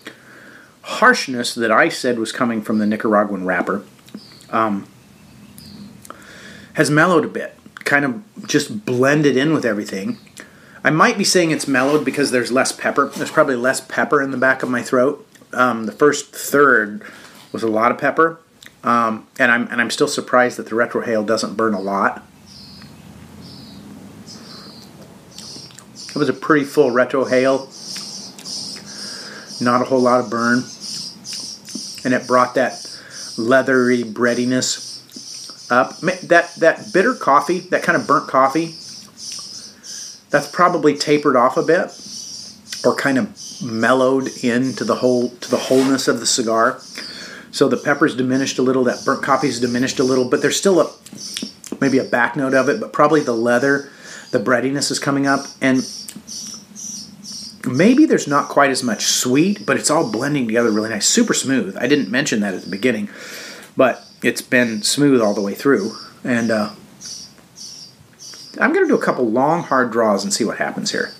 harshness 0.82 1.54
that 1.54 1.70
I 1.70 1.90
said 1.90 2.18
was 2.18 2.32
coming 2.32 2.62
from 2.62 2.78
the 2.78 2.86
Nicaraguan 2.86 3.44
wrapper 3.44 3.84
um, 4.48 4.86
has 6.74 6.90
mellowed 6.90 7.24
a 7.24 7.28
bit, 7.28 7.58
kind 7.84 8.04
of 8.04 8.46
just 8.46 8.84
blended 8.84 9.36
in 9.36 9.52
with 9.52 9.64
everything. 9.64 10.18
I 10.82 10.90
might 10.90 11.18
be 11.18 11.24
saying 11.24 11.50
it's 11.50 11.68
mellowed 11.68 12.04
because 12.04 12.30
there's 12.30 12.50
less 12.50 12.72
pepper. 12.72 13.08
There's 13.08 13.30
probably 13.30 13.56
less 13.56 13.80
pepper 13.80 14.22
in 14.22 14.30
the 14.30 14.36
back 14.36 14.62
of 14.62 14.70
my 14.70 14.82
throat. 14.82 15.26
Um, 15.52 15.86
the 15.86 15.92
first 15.92 16.34
third 16.34 17.02
was 17.52 17.62
a 17.62 17.68
lot 17.68 17.90
of 17.90 17.98
pepper, 17.98 18.40
um, 18.84 19.26
and 19.38 19.50
I'm 19.50 19.66
and 19.68 19.80
I'm 19.80 19.90
still 19.90 20.08
surprised 20.08 20.56
that 20.58 20.66
the 20.66 20.76
retrohale 20.76 21.26
doesn't 21.26 21.56
burn 21.56 21.74
a 21.74 21.80
lot. 21.80 22.24
It 26.08 26.16
was 26.16 26.28
a 26.28 26.32
pretty 26.32 26.64
full 26.64 26.90
retrohale, 26.90 27.68
not 29.60 29.82
a 29.82 29.84
whole 29.84 30.00
lot 30.00 30.20
of 30.20 30.30
burn, 30.30 30.64
and 32.04 32.14
it 32.14 32.26
brought 32.26 32.54
that 32.54 32.86
leathery 33.36 34.02
breadiness 34.02 34.89
up. 35.70 35.98
That 36.00 36.54
that 36.58 36.92
bitter 36.92 37.14
coffee, 37.14 37.60
that 37.60 37.82
kind 37.82 38.00
of 38.00 38.06
burnt 38.06 38.28
coffee, 38.28 38.74
that's 40.30 40.48
probably 40.52 40.96
tapered 40.96 41.36
off 41.36 41.56
a 41.56 41.62
bit 41.62 41.90
or 42.84 42.94
kind 42.94 43.18
of 43.18 43.62
mellowed 43.62 44.28
into 44.42 44.84
the 44.84 44.96
whole 44.96 45.30
to 45.30 45.50
the 45.50 45.56
wholeness 45.56 46.08
of 46.08 46.20
the 46.20 46.26
cigar. 46.26 46.80
So 47.50 47.68
the 47.68 47.76
pepper's 47.76 48.14
diminished 48.14 48.58
a 48.58 48.62
little, 48.62 48.84
that 48.84 49.04
burnt 49.04 49.22
coffee's 49.22 49.58
diminished 49.60 49.98
a 49.98 50.04
little, 50.04 50.28
but 50.28 50.40
there's 50.40 50.56
still 50.56 50.80
a 50.80 50.90
maybe 51.80 51.98
a 51.98 52.04
back 52.04 52.36
note 52.36 52.54
of 52.54 52.68
it, 52.68 52.80
but 52.80 52.92
probably 52.92 53.20
the 53.20 53.32
leather, 53.32 53.90
the 54.30 54.38
breadiness 54.38 54.90
is 54.90 54.98
coming 54.98 55.26
up 55.26 55.46
and 55.60 55.78
maybe 57.66 58.06
there's 58.06 58.28
not 58.28 58.48
quite 58.48 58.70
as 58.70 58.82
much 58.82 59.04
sweet, 59.04 59.66
but 59.66 59.76
it's 59.76 59.90
all 59.90 60.10
blending 60.10 60.46
together 60.46 60.70
really 60.70 60.90
nice. 60.90 61.06
Super 61.06 61.34
smooth. 61.34 61.76
I 61.78 61.86
didn't 61.86 62.10
mention 62.10 62.40
that 62.40 62.54
at 62.54 62.62
the 62.62 62.70
beginning, 62.70 63.10
but 63.76 64.04
it's 64.22 64.42
been 64.42 64.82
smooth 64.82 65.20
all 65.20 65.34
the 65.34 65.40
way 65.40 65.54
through. 65.54 65.92
And 66.24 66.50
uh, 66.50 66.70
I'm 68.60 68.72
going 68.72 68.84
to 68.84 68.88
do 68.88 68.94
a 68.94 69.02
couple 69.02 69.28
long, 69.30 69.62
hard 69.62 69.90
draws 69.90 70.24
and 70.24 70.32
see 70.32 70.44
what 70.44 70.58
happens 70.58 70.90
here. 70.90 71.12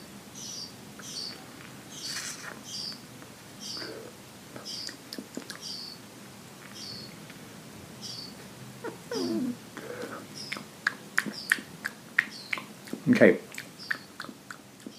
Okay. 13.11 13.39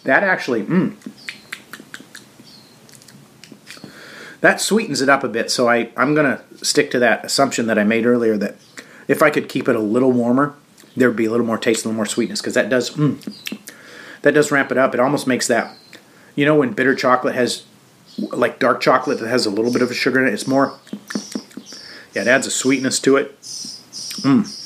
That 0.03 0.23
actually, 0.23 0.63
mm, 0.63 0.95
that 4.41 4.59
sweetens 4.59 5.01
it 5.01 5.09
up 5.09 5.23
a 5.23 5.29
bit. 5.29 5.49
So 5.49 5.69
I, 5.69 5.89
I'm 5.95 6.13
going 6.13 6.37
to 6.37 6.65
stick 6.65 6.91
to 6.91 6.99
that 6.99 7.23
assumption 7.23 7.67
that 7.67 7.79
I 7.79 7.83
made 7.83 8.05
earlier 8.05 8.37
that 8.37 8.55
if 9.07 9.21
I 9.21 9.29
could 9.29 9.47
keep 9.47 9.67
it 9.67 9.75
a 9.75 9.79
little 9.79 10.11
warmer, 10.11 10.55
there 10.97 11.07
would 11.07 11.17
be 11.17 11.25
a 11.25 11.31
little 11.31 11.45
more 11.45 11.57
taste, 11.57 11.85
a 11.85 11.87
little 11.87 11.95
more 11.95 12.05
sweetness 12.05 12.41
because 12.41 12.55
that 12.55 12.69
does 12.69 12.91
mm, 12.91 13.61
that 14.23 14.33
does 14.33 14.51
ramp 14.51 14.71
it 14.71 14.77
up. 14.77 14.93
It 14.93 14.99
almost 14.99 15.27
makes 15.27 15.47
that 15.47 15.75
you 16.35 16.45
know 16.45 16.55
when 16.55 16.73
bitter 16.73 16.95
chocolate 16.95 17.35
has 17.35 17.63
like 18.17 18.59
dark 18.59 18.81
chocolate 18.81 19.19
that 19.19 19.29
has 19.29 19.45
a 19.45 19.49
little 19.49 19.71
bit 19.71 19.81
of 19.81 19.89
a 19.89 19.93
sugar 19.93 20.21
in 20.21 20.27
it. 20.27 20.33
It's 20.33 20.47
more 20.47 20.77
yeah, 22.13 22.23
it 22.23 22.27
adds 22.27 22.47
a 22.47 22.51
sweetness 22.51 22.99
to 23.01 23.17
it. 23.17 23.39
Mm. 23.41 24.57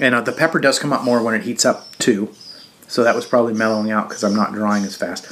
And 0.00 0.14
uh, 0.14 0.20
the 0.22 0.32
pepper 0.32 0.58
does 0.58 0.78
come 0.78 0.92
up 0.92 1.04
more 1.04 1.22
when 1.22 1.34
it 1.34 1.42
heats 1.42 1.64
up 1.64 1.96
too. 1.98 2.34
So 2.88 3.04
that 3.04 3.14
was 3.14 3.26
probably 3.26 3.54
mellowing 3.54 3.90
out 3.90 4.08
because 4.08 4.24
I'm 4.24 4.34
not 4.34 4.52
drying 4.52 4.84
as 4.84 4.96
fast. 4.96 5.26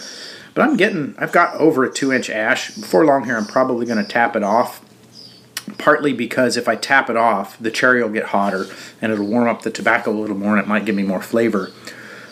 But 0.55 0.63
I'm 0.63 0.77
getting, 0.77 1.15
I've 1.19 1.33
got 1.33 1.55
over 1.55 1.85
a 1.85 1.93
two 1.93 2.13
inch 2.13 2.29
ash. 2.29 2.75
Before 2.75 3.05
long 3.05 3.25
here, 3.25 3.37
I'm 3.37 3.47
probably 3.47 3.87
going 3.87 4.05
to 4.05 4.11
tap 4.11 4.37
it 4.37 4.43
off 4.43 4.85
partly 5.79 6.13
because 6.13 6.57
if 6.57 6.69
I 6.69 6.77
tap 6.77 7.11
it 7.11 7.17
off, 7.17 7.59
the 7.59 7.71
cherry 7.71 8.03
will 8.03 8.11
get 8.11 8.27
hotter 8.27 8.67
and 9.01 9.13
it'll 9.13 9.27
warm 9.27 9.49
up 9.49 9.63
the 9.63 9.71
tobacco 9.71 10.11
a 10.11 10.19
little 10.19 10.37
more 10.37 10.57
and 10.57 10.61
it 10.61 10.69
might 10.69 10.85
give 10.85 10.95
me 10.95 11.03
more 11.03 11.23
flavor 11.23 11.71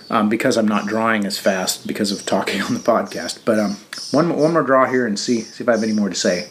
um, 0.09 0.29
because 0.29 0.57
I'm 0.57 0.69
not 0.69 0.87
drawing 0.87 1.25
as 1.25 1.39
fast 1.39 1.87
because 1.87 2.13
of 2.13 2.27
talking 2.27 2.61
on 2.63 2.75
the 2.75 2.81
podcast. 2.81 3.45
But 3.45 3.59
um, 3.59 3.77
one, 4.11 4.37
one 4.37 4.53
more 4.53 4.63
draw 4.63 4.87
here 4.87 5.07
and 5.07 5.19
see, 5.19 5.41
see 5.41 5.65
if 5.65 5.69
I 5.69 5.73
have 5.73 5.83
any 5.83 5.93
more 5.93 6.09
to 6.09 6.15
say. 6.15 6.49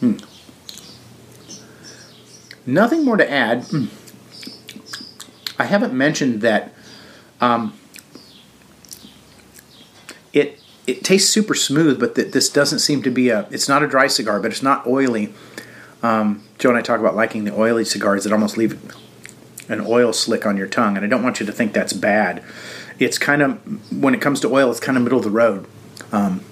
Hmm. 0.00 0.16
Nothing 2.64 3.04
more 3.04 3.16
to 3.16 3.30
add. 3.30 3.64
Hmm. 3.64 3.86
I 5.60 5.64
haven't 5.64 5.92
mentioned 5.92 6.40
that 6.40 6.72
um, 7.38 7.74
it 10.32 10.58
it 10.86 11.04
tastes 11.04 11.30
super 11.30 11.54
smooth, 11.54 12.00
but 12.00 12.14
th- 12.14 12.32
this 12.32 12.48
doesn't 12.48 12.78
seem 12.78 13.02
to 13.02 13.10
be 13.10 13.28
a. 13.28 13.46
It's 13.50 13.68
not 13.68 13.82
a 13.82 13.86
dry 13.86 14.06
cigar, 14.06 14.40
but 14.40 14.52
it's 14.52 14.62
not 14.62 14.86
oily. 14.86 15.34
Um, 16.02 16.44
Joe 16.58 16.70
and 16.70 16.78
I 16.78 16.80
talk 16.80 16.98
about 16.98 17.14
liking 17.14 17.44
the 17.44 17.52
oily 17.52 17.84
cigars 17.84 18.24
that 18.24 18.32
almost 18.32 18.56
leave 18.56 18.80
an 19.68 19.82
oil 19.82 20.14
slick 20.14 20.46
on 20.46 20.56
your 20.56 20.66
tongue, 20.66 20.96
and 20.96 21.04
I 21.04 21.08
don't 21.10 21.22
want 21.22 21.40
you 21.40 21.46
to 21.46 21.52
think 21.52 21.74
that's 21.74 21.92
bad. 21.92 22.42
It's 22.98 23.18
kind 23.18 23.42
of 23.42 23.92
when 23.92 24.14
it 24.14 24.22
comes 24.22 24.40
to 24.40 24.48
oil, 24.48 24.70
it's 24.70 24.80
kind 24.80 24.96
of 24.96 25.04
middle 25.04 25.18
of 25.18 25.24
the 25.24 25.30
road, 25.30 25.66
um, 26.10 26.42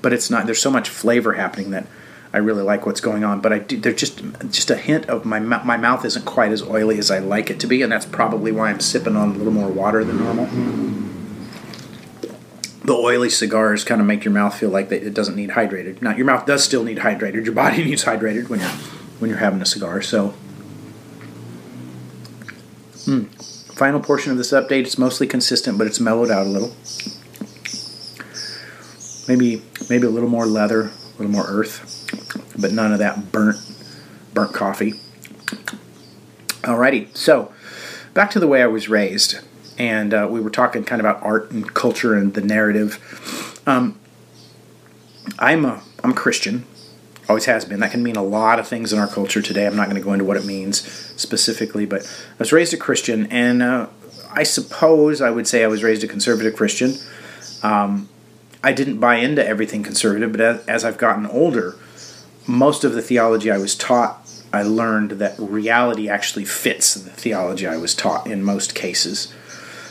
but 0.00 0.14
it's 0.14 0.30
not. 0.30 0.46
There's 0.46 0.62
so 0.62 0.70
much 0.70 0.88
flavor 0.88 1.34
happening 1.34 1.72
that 1.72 1.86
I 2.32 2.38
really 2.38 2.62
like 2.62 2.86
what's 2.86 3.00
going 3.00 3.24
on. 3.24 3.40
But 3.40 3.52
I 3.52 3.58
do, 3.58 3.76
there's 3.78 4.00
just 4.00 4.22
just 4.50 4.70
a 4.70 4.76
hint 4.76 5.06
of 5.06 5.24
my 5.24 5.38
my 5.38 5.76
mouth 5.76 6.04
isn't 6.04 6.24
quite 6.24 6.52
as 6.52 6.62
oily 6.62 6.98
as 6.98 7.10
I 7.10 7.18
like 7.18 7.50
it 7.50 7.60
to 7.60 7.66
be, 7.66 7.82
and 7.82 7.92
that's 7.92 8.06
probably 8.06 8.52
why 8.52 8.70
I'm 8.70 8.80
sipping 8.80 9.16
on 9.16 9.30
a 9.30 9.38
little 9.38 9.52
more 9.52 9.68
water 9.68 10.04
than 10.04 10.18
normal 10.18 10.48
the 12.84 12.94
oily 12.94 13.30
cigars 13.30 13.84
kind 13.84 14.00
of 14.00 14.06
make 14.06 14.24
your 14.24 14.34
mouth 14.34 14.58
feel 14.58 14.70
like 14.70 14.90
it 14.90 15.14
doesn't 15.14 15.36
need 15.36 15.50
hydrated. 15.50 16.02
Now 16.02 16.14
your 16.14 16.26
mouth 16.26 16.46
does 16.46 16.64
still 16.64 16.84
need 16.84 16.98
hydrated. 16.98 17.44
Your 17.44 17.54
body 17.54 17.84
needs 17.84 18.04
hydrated 18.04 18.48
when 18.48 18.60
you're 18.60 18.68
when 19.18 19.30
you're 19.30 19.38
having 19.38 19.62
a 19.62 19.66
cigar. 19.66 20.02
So, 20.02 20.34
mm. 23.04 23.74
final 23.74 24.00
portion 24.00 24.32
of 24.32 24.38
this 24.38 24.52
update. 24.52 24.82
It's 24.82 24.98
mostly 24.98 25.26
consistent, 25.26 25.78
but 25.78 25.86
it's 25.86 26.00
mellowed 26.00 26.30
out 26.30 26.46
a 26.46 26.50
little. 26.50 26.74
Maybe 29.28 29.62
maybe 29.88 30.06
a 30.06 30.10
little 30.10 30.28
more 30.28 30.46
leather, 30.46 30.90
a 31.14 31.18
little 31.18 31.32
more 31.32 31.46
earth, 31.46 32.06
but 32.58 32.72
none 32.72 32.92
of 32.92 32.98
that 32.98 33.32
burnt 33.32 33.58
burnt 34.34 34.54
coffee. 34.54 34.94
Alrighty, 36.62 37.14
so 37.16 37.52
back 38.14 38.30
to 38.30 38.40
the 38.40 38.46
way 38.46 38.62
I 38.62 38.66
was 38.66 38.88
raised 38.88 39.40
and 39.78 40.14
uh, 40.14 40.28
we 40.30 40.40
were 40.40 40.50
talking 40.50 40.84
kind 40.84 41.00
of 41.00 41.06
about 41.06 41.22
art 41.22 41.50
and 41.50 41.72
culture 41.74 42.14
and 42.14 42.34
the 42.34 42.40
narrative. 42.40 43.60
Um, 43.66 43.98
I'm 45.38 45.64
a 45.64 45.82
I'm 46.04 46.10
a 46.10 46.14
Christian, 46.14 46.64
always 47.28 47.44
has 47.46 47.64
been. 47.64 47.80
That 47.80 47.90
can 47.90 48.02
mean 48.02 48.16
a 48.16 48.22
lot 48.22 48.58
of 48.58 48.66
things 48.66 48.92
in 48.92 48.98
our 48.98 49.06
culture 49.06 49.40
today. 49.40 49.66
I'm 49.66 49.76
not 49.76 49.84
going 49.84 49.96
to 49.96 50.02
go 50.02 50.12
into 50.12 50.24
what 50.24 50.36
it 50.36 50.44
means 50.44 50.82
specifically, 51.16 51.86
but 51.86 52.02
I 52.02 52.34
was 52.38 52.52
raised 52.52 52.74
a 52.74 52.76
Christian, 52.76 53.26
and 53.26 53.62
uh, 53.62 53.86
I 54.30 54.42
suppose 54.42 55.20
I 55.20 55.30
would 55.30 55.46
say 55.46 55.64
I 55.64 55.68
was 55.68 55.82
raised 55.82 56.04
a 56.04 56.08
conservative 56.08 56.54
Christian. 56.54 56.94
Um, 57.62 58.08
I 58.64 58.72
didn't 58.72 58.98
buy 58.98 59.16
into 59.16 59.46
everything 59.46 59.82
conservative, 59.82 60.32
but 60.32 60.40
as, 60.40 60.66
as 60.66 60.84
I've 60.84 60.98
gotten 60.98 61.26
older, 61.26 61.76
most 62.46 62.84
of 62.84 62.92
the 62.92 63.02
theology 63.02 63.50
I 63.50 63.58
was 63.58 63.74
taught, 63.74 64.18
I 64.52 64.62
learned 64.62 65.12
that 65.12 65.34
reality 65.38 66.08
actually 66.08 66.44
fits 66.44 66.94
the 66.94 67.10
theology 67.10 67.66
I 67.66 67.76
was 67.76 67.94
taught 67.94 68.26
in 68.26 68.42
most 68.42 68.74
cases. 68.74 69.32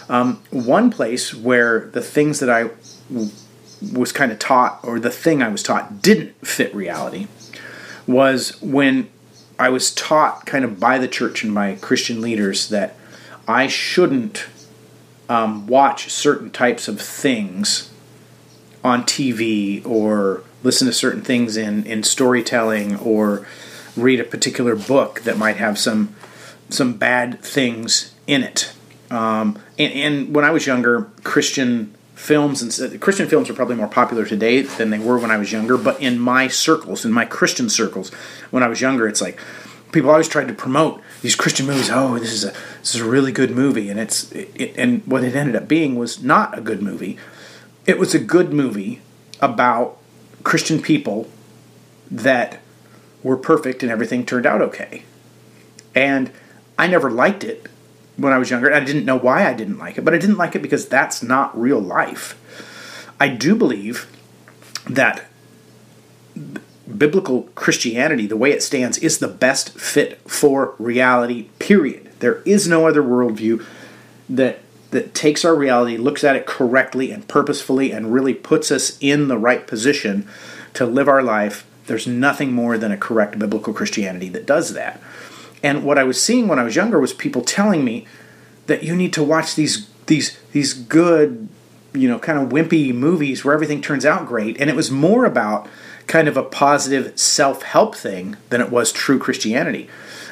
Um, 0.07 0.41
one 0.51 0.91
place 0.91 1.33
where 1.33 1.89
the 1.93 2.01
things 2.01 2.39
that 2.39 2.49
I 2.49 2.69
w- 3.09 3.31
was 3.93 4.11
kind 4.11 4.31
of 4.31 4.39
taught, 4.39 4.79
or 4.83 4.99
the 4.99 5.09
thing 5.09 5.41
I 5.41 5.49
was 5.49 5.63
taught, 5.63 6.01
didn't 6.01 6.45
fit 6.45 6.73
reality, 6.75 7.27
was 8.05 8.61
when 8.61 9.09
I 9.57 9.69
was 9.69 9.93
taught 9.93 10.45
kind 10.45 10.65
of 10.65 10.79
by 10.79 10.97
the 10.97 11.07
church 11.07 11.43
and 11.43 11.53
by 11.53 11.75
Christian 11.75 12.21
leaders 12.21 12.69
that 12.69 12.95
I 13.47 13.67
shouldn't 13.67 14.45
um, 15.29 15.67
watch 15.67 16.11
certain 16.11 16.51
types 16.51 16.87
of 16.87 17.01
things 17.01 17.90
on 18.83 19.03
TV 19.03 19.85
or 19.85 20.43
listen 20.63 20.87
to 20.87 20.93
certain 20.93 21.21
things 21.21 21.57
in, 21.57 21.85
in 21.85 22.03
storytelling 22.03 22.97
or 22.97 23.45
read 23.95 24.19
a 24.19 24.23
particular 24.23 24.75
book 24.75 25.21
that 25.21 25.37
might 25.37 25.57
have 25.57 25.77
some 25.77 26.15
some 26.69 26.93
bad 26.93 27.41
things 27.41 28.13
in 28.27 28.43
it. 28.43 28.73
Um, 29.09 29.59
and, 29.77 29.93
and, 29.93 30.35
when 30.35 30.45
I 30.45 30.51
was 30.51 30.65
younger, 30.65 31.09
Christian 31.23 31.93
films 32.15 32.79
and 32.79 33.01
Christian 33.01 33.27
films 33.27 33.49
are 33.49 33.53
probably 33.53 33.75
more 33.75 33.89
popular 33.89 34.25
today 34.25 34.61
than 34.61 34.89
they 34.89 34.99
were 34.99 35.19
when 35.19 35.31
I 35.31 35.37
was 35.37 35.51
younger. 35.51 35.77
But 35.77 35.99
in 36.01 36.17
my 36.17 36.47
circles, 36.47 37.03
in 37.03 37.11
my 37.11 37.25
Christian 37.25 37.69
circles, 37.69 38.09
when 38.51 38.63
I 38.63 38.67
was 38.67 38.79
younger, 38.79 39.07
it's 39.09 39.21
like 39.21 39.37
people 39.91 40.09
always 40.09 40.29
tried 40.29 40.47
to 40.47 40.53
promote 40.53 41.01
these 41.21 41.35
Christian 41.35 41.65
movies. 41.65 41.89
Oh, 41.91 42.17
this 42.17 42.31
is 42.31 42.45
a 42.45 42.53
this 42.79 42.95
is 42.95 43.01
a 43.01 43.05
really 43.05 43.33
good 43.33 43.51
movie, 43.51 43.89
and 43.89 43.99
it's 43.99 44.31
it, 44.31 44.73
and 44.77 45.05
what 45.05 45.23
it 45.25 45.35
ended 45.35 45.57
up 45.57 45.67
being 45.67 45.95
was 45.95 46.23
not 46.23 46.57
a 46.57 46.61
good 46.61 46.81
movie. 46.81 47.17
It 47.85 47.97
was 47.97 48.13
a 48.13 48.19
good 48.19 48.53
movie 48.53 49.01
about 49.39 49.97
Christian 50.43 50.81
people 50.81 51.29
that 52.09 52.59
were 53.23 53.37
perfect 53.37 53.83
and 53.83 53.91
everything 53.91 54.25
turned 54.25 54.45
out 54.45 54.61
okay. 54.61 55.03
And 55.95 56.31
I 56.77 56.87
never 56.87 57.09
liked 57.09 57.43
it 57.43 57.67
when 58.17 58.33
I 58.33 58.37
was 58.37 58.49
younger. 58.49 58.73
I 58.73 58.79
didn't 58.79 59.05
know 59.05 59.17
why 59.17 59.47
I 59.47 59.53
didn't 59.53 59.77
like 59.77 59.97
it, 59.97 60.05
but 60.05 60.13
I 60.13 60.17
didn't 60.17 60.37
like 60.37 60.55
it 60.55 60.61
because 60.61 60.87
that's 60.87 61.23
not 61.23 61.59
real 61.59 61.79
life. 61.79 62.37
I 63.19 63.27
do 63.27 63.55
believe 63.55 64.07
that 64.89 65.25
biblical 66.97 67.43
Christianity, 67.55 68.27
the 68.27 68.37
way 68.37 68.51
it 68.51 68.63
stands, 68.63 68.97
is 68.97 69.19
the 69.19 69.27
best 69.27 69.77
fit 69.77 70.19
for 70.29 70.75
reality, 70.77 71.49
period. 71.59 72.09
There 72.19 72.41
is 72.45 72.67
no 72.67 72.87
other 72.87 73.01
worldview 73.01 73.65
that 74.29 74.59
that 74.91 75.13
takes 75.13 75.43
our 75.43 75.55
reality, 75.55 75.97
looks 75.97 76.23
at 76.23 76.35
it 76.35 76.45
correctly 76.45 77.11
and 77.11 77.27
purposefully, 77.27 77.91
and 77.91 78.13
really 78.13 78.33
puts 78.33 78.71
us 78.71 78.97
in 78.99 79.27
the 79.27 79.37
right 79.37 79.65
position 79.65 80.27
to 80.73 80.85
live 80.85 81.07
our 81.07 81.23
life. 81.23 81.65
There's 81.87 82.07
nothing 82.07 82.53
more 82.53 82.77
than 82.77 82.91
a 82.91 82.97
correct 82.97 83.39
biblical 83.39 83.73
Christianity 83.73 84.29
that 84.29 84.45
does 84.45 84.73
that. 84.73 85.01
And 85.63 85.83
what 85.83 85.97
I 85.97 86.03
was 86.03 86.21
seeing 86.21 86.47
when 86.47 86.59
I 86.59 86.63
was 86.63 86.75
younger 86.75 86.99
was 86.99 87.13
people 87.13 87.41
telling 87.41 87.83
me 87.83 88.05
that 88.67 88.83
you 88.83 88.95
need 88.95 89.13
to 89.13 89.23
watch 89.23 89.55
these 89.55 89.87
these 90.07 90.37
these 90.51 90.73
good, 90.73 91.47
you 91.93 92.07
know, 92.07 92.19
kind 92.19 92.39
of 92.39 92.49
wimpy 92.49 92.93
movies 92.93 93.43
where 93.43 93.53
everything 93.53 93.81
turns 93.81 94.05
out 94.05 94.27
great. 94.27 94.59
And 94.59 94.69
it 94.69 94.75
was 94.75 94.91
more 94.91 95.25
about 95.25 95.67
kind 96.07 96.27
of 96.27 96.35
a 96.35 96.43
positive 96.43 97.17
self-help 97.17 97.95
thing 97.95 98.35
than 98.49 98.59
it 98.59 98.69
was 98.69 98.91
true 98.91 99.19
Christianity, 99.19 99.87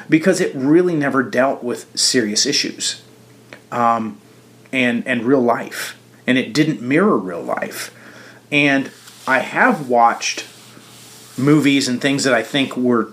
because 0.08 0.40
it 0.40 0.54
really 0.54 0.94
never 0.94 1.22
dealt 1.22 1.62
with 1.62 1.86
serious 1.98 2.44
issues. 2.44 3.02
Um, 3.72 4.20
and 4.72 5.06
and 5.06 5.24
real 5.24 5.40
life, 5.40 5.98
and 6.26 6.38
it 6.38 6.52
didn't 6.52 6.80
mirror 6.80 7.16
real 7.16 7.42
life. 7.42 7.94
And 8.52 8.90
I 9.26 9.40
have 9.40 9.88
watched 9.88 10.46
movies 11.36 11.88
and 11.88 12.00
things 12.00 12.24
that 12.24 12.34
I 12.34 12.42
think 12.42 12.76
were 12.76 13.12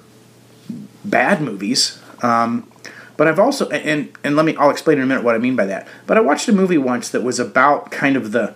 bad 1.04 1.42
movies. 1.42 2.02
Um, 2.22 2.72
but 3.16 3.28
I've 3.28 3.40
also 3.40 3.68
and 3.70 4.12
and 4.24 4.36
let 4.36 4.46
me 4.46 4.56
I'll 4.56 4.70
explain 4.70 4.98
in 4.98 5.04
a 5.04 5.08
minute 5.08 5.24
what 5.24 5.36
I 5.36 5.40
mean 5.40 5.56
by 5.56 5.66
that. 5.66 5.88
But 6.06 6.18
I 6.18 6.22
watched 6.22 6.48
a 6.48 6.54
movie 6.54 6.78
once 6.78 7.10
that 7.10 7.24
was 7.24 7.40
about 7.40 7.92
kind 7.92 8.16
of 8.16 8.32
the 8.32 8.56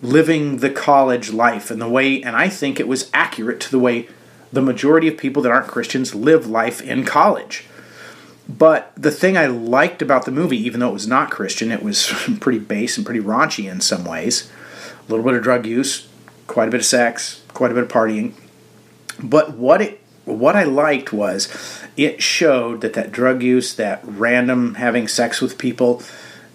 living 0.00 0.58
the 0.58 0.70
college 0.70 1.32
life 1.32 1.70
and 1.72 1.80
the 1.80 1.88
way 1.88 2.22
and 2.22 2.36
I 2.36 2.48
think 2.48 2.78
it 2.78 2.86
was 2.86 3.10
accurate 3.12 3.58
to 3.60 3.70
the 3.70 3.80
way 3.80 4.08
the 4.52 4.62
majority 4.62 5.08
of 5.08 5.16
people 5.16 5.42
that 5.42 5.50
aren't 5.50 5.66
Christians 5.66 6.14
live 6.14 6.46
life 6.46 6.80
in 6.80 7.04
college. 7.04 7.66
But 8.48 8.92
the 8.96 9.10
thing 9.10 9.36
I 9.36 9.46
liked 9.46 10.00
about 10.00 10.24
the 10.24 10.30
movie, 10.30 10.56
even 10.56 10.80
though 10.80 10.88
it 10.88 10.94
was 10.94 11.06
not 11.06 11.30
Christian, 11.30 11.70
it 11.70 11.82
was 11.82 12.06
pretty 12.40 12.58
base 12.58 12.96
and 12.96 13.04
pretty 13.04 13.20
raunchy 13.20 13.70
in 13.70 13.80
some 13.80 14.04
ways. 14.04 14.50
A 15.06 15.10
little 15.10 15.24
bit 15.24 15.34
of 15.34 15.42
drug 15.42 15.66
use, 15.66 16.08
quite 16.46 16.68
a 16.68 16.70
bit 16.70 16.80
of 16.80 16.86
sex, 16.86 17.42
quite 17.52 17.70
a 17.70 17.74
bit 17.74 17.84
of 17.84 17.90
partying. 17.90 18.32
But 19.22 19.52
what 19.54 19.82
it 19.82 20.00
what 20.24 20.56
I 20.56 20.64
liked 20.64 21.12
was 21.12 21.48
it 21.96 22.22
showed 22.22 22.82
that 22.82 22.92
that 22.92 23.10
drug 23.10 23.42
use, 23.42 23.74
that 23.74 24.00
random 24.04 24.74
having 24.74 25.08
sex 25.08 25.40
with 25.40 25.58
people, 25.58 26.02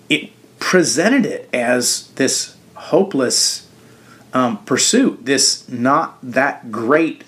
it 0.09 0.31
presented 0.59 1.25
it 1.25 1.49
as 1.51 2.09
this 2.15 2.55
hopeless 2.75 3.67
um, 4.31 4.63
pursuit, 4.65 5.25
this 5.25 5.67
not 5.67 6.17
that 6.23 6.71
great 6.71 7.23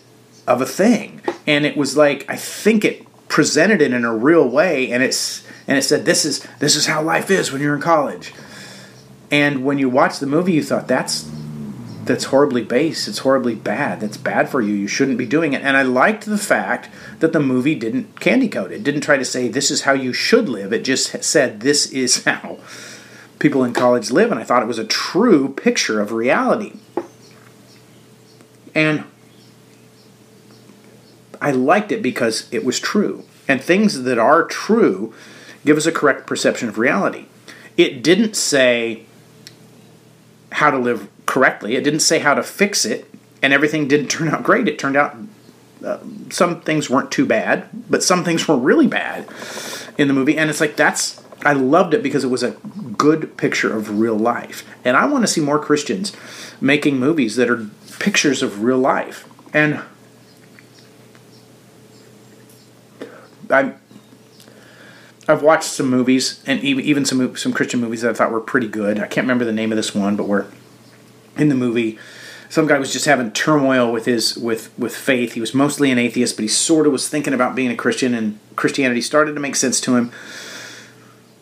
of 0.47 0.61
a 0.61 0.65
thing. 0.65 1.21
And 1.47 1.65
it 1.65 1.75
was 1.75 1.97
like 1.97 2.25
I 2.29 2.35
think 2.35 2.85
it 2.85 3.04
presented 3.35 3.81
it 3.81 3.91
in 3.91 4.05
a 4.05 4.15
real 4.15 4.47
way 4.47 4.89
and 4.89 5.03
it's 5.03 5.45
and 5.67 5.77
it 5.77 5.81
said 5.81 6.05
this 6.05 6.23
is 6.23 6.47
this 6.59 6.73
is 6.73 6.85
how 6.85 7.01
life 7.01 7.29
is 7.29 7.51
when 7.51 7.61
you're 7.61 7.75
in 7.75 7.81
college. 7.81 8.33
And 9.29 9.65
when 9.65 9.77
you 9.77 9.89
watch 9.89 10.19
the 10.19 10.25
movie 10.25 10.53
you 10.53 10.63
thought 10.63 10.87
that's 10.87 11.29
that's 12.05 12.23
horribly 12.25 12.63
base. 12.63 13.09
It's 13.09 13.17
horribly 13.17 13.53
bad. 13.53 13.99
That's 13.99 14.15
bad 14.15 14.47
for 14.47 14.61
you. 14.61 14.73
You 14.73 14.87
shouldn't 14.87 15.17
be 15.17 15.25
doing 15.25 15.51
it. 15.51 15.63
And 15.63 15.75
i 15.75 15.81
liked 15.81 16.25
the 16.25 16.37
fact 16.37 16.89
that 17.19 17.33
the 17.33 17.41
movie 17.41 17.75
didn't 17.75 18.21
candy 18.21 18.47
coat 18.47 18.71
it 18.71 18.85
didn't 18.85 19.01
try 19.01 19.17
to 19.17 19.25
say 19.25 19.49
this 19.49 19.69
is 19.69 19.81
how 19.81 19.91
you 19.91 20.13
should 20.13 20.47
live. 20.47 20.71
It 20.71 20.85
just 20.85 21.21
said 21.21 21.59
this 21.59 21.87
is 21.87 22.23
how 22.23 22.59
people 23.39 23.65
in 23.65 23.73
college 23.73 24.11
live. 24.11 24.31
And 24.31 24.39
i 24.39 24.45
thought 24.45 24.63
it 24.63 24.73
was 24.73 24.79
a 24.79 24.85
true 24.85 25.49
picture 25.49 25.99
of 25.99 26.13
reality. 26.13 26.71
And 28.73 29.03
I 31.41 31.51
liked 31.51 31.91
it 31.91 32.01
because 32.01 32.47
it 32.51 32.65
was 32.65 32.79
true. 32.79 33.23
And 33.47 33.61
things 33.61 34.03
that 34.03 34.17
are 34.17 34.43
true 34.43 35.13
give 35.65 35.77
us 35.77 35.85
a 35.85 35.91
correct 35.91 36.27
perception 36.27 36.69
of 36.69 36.77
reality. 36.77 37.25
It 37.77 38.03
didn't 38.03 38.35
say 38.35 39.03
how 40.51 40.71
to 40.71 40.77
live 40.77 41.09
correctly, 41.25 41.75
it 41.75 41.83
didn't 41.83 41.99
say 41.99 42.19
how 42.19 42.33
to 42.33 42.43
fix 42.43 42.85
it, 42.85 43.09
and 43.41 43.51
everything 43.51 43.87
didn't 43.87 44.07
turn 44.09 44.29
out 44.29 44.43
great. 44.43 44.67
It 44.67 44.79
turned 44.79 44.95
out 44.95 45.17
uh, 45.83 45.99
some 46.29 46.61
things 46.61 46.89
weren't 46.89 47.11
too 47.11 47.25
bad, 47.25 47.67
but 47.89 48.03
some 48.03 48.23
things 48.23 48.47
were 48.47 48.57
really 48.57 48.87
bad 48.87 49.27
in 49.97 50.07
the 50.07 50.13
movie. 50.13 50.37
And 50.37 50.49
it's 50.49 50.61
like, 50.61 50.75
that's, 50.75 51.21
I 51.43 51.53
loved 51.53 51.93
it 51.93 52.01
because 52.01 52.23
it 52.23 52.29
was 52.29 52.43
a 52.43 52.51
good 52.97 53.37
picture 53.37 53.75
of 53.75 53.99
real 53.99 54.17
life. 54.17 54.65
And 54.83 54.95
I 54.97 55.05
want 55.05 55.23
to 55.23 55.27
see 55.27 55.41
more 55.41 55.59
Christians 55.59 56.15
making 56.61 56.97
movies 56.97 57.35
that 57.35 57.49
are 57.49 57.67
pictures 57.99 58.41
of 58.41 58.63
real 58.63 58.77
life. 58.77 59.27
And 59.53 59.81
I 63.49 63.73
I've 65.27 65.41
watched 65.41 65.69
some 65.69 65.89
movies 65.89 66.43
and 66.45 66.61
even 66.61 67.05
some 67.05 67.35
some 67.35 67.53
Christian 67.53 67.81
movies 67.81 68.01
that 68.01 68.11
I 68.11 68.13
thought 68.13 68.31
were 68.31 68.41
pretty 68.41 68.67
good. 68.67 68.99
I 68.99 69.07
can't 69.07 69.25
remember 69.25 69.45
the 69.45 69.51
name 69.51 69.71
of 69.71 69.75
this 69.75 69.95
one, 69.95 70.15
but 70.15 70.27
we're 70.27 70.45
in 71.37 71.49
the 71.49 71.55
movie 71.55 71.97
some 72.49 72.67
guy 72.67 72.77
was 72.77 72.93
just 72.93 73.05
having 73.05 73.31
turmoil 73.31 73.91
with 73.91 74.05
his 74.05 74.37
with 74.37 74.71
with 74.77 74.95
faith. 74.95 75.33
He 75.33 75.41
was 75.41 75.53
mostly 75.53 75.91
an 75.91 75.97
atheist, 75.97 76.37
but 76.37 76.43
he 76.43 76.47
sort 76.47 76.85
of 76.85 76.93
was 76.93 77.09
thinking 77.09 77.33
about 77.33 77.55
being 77.55 77.71
a 77.71 77.75
Christian, 77.75 78.13
and 78.13 78.39
Christianity 78.55 79.01
started 79.01 79.33
to 79.33 79.39
make 79.39 79.55
sense 79.55 79.81
to 79.81 79.95
him. 79.95 80.11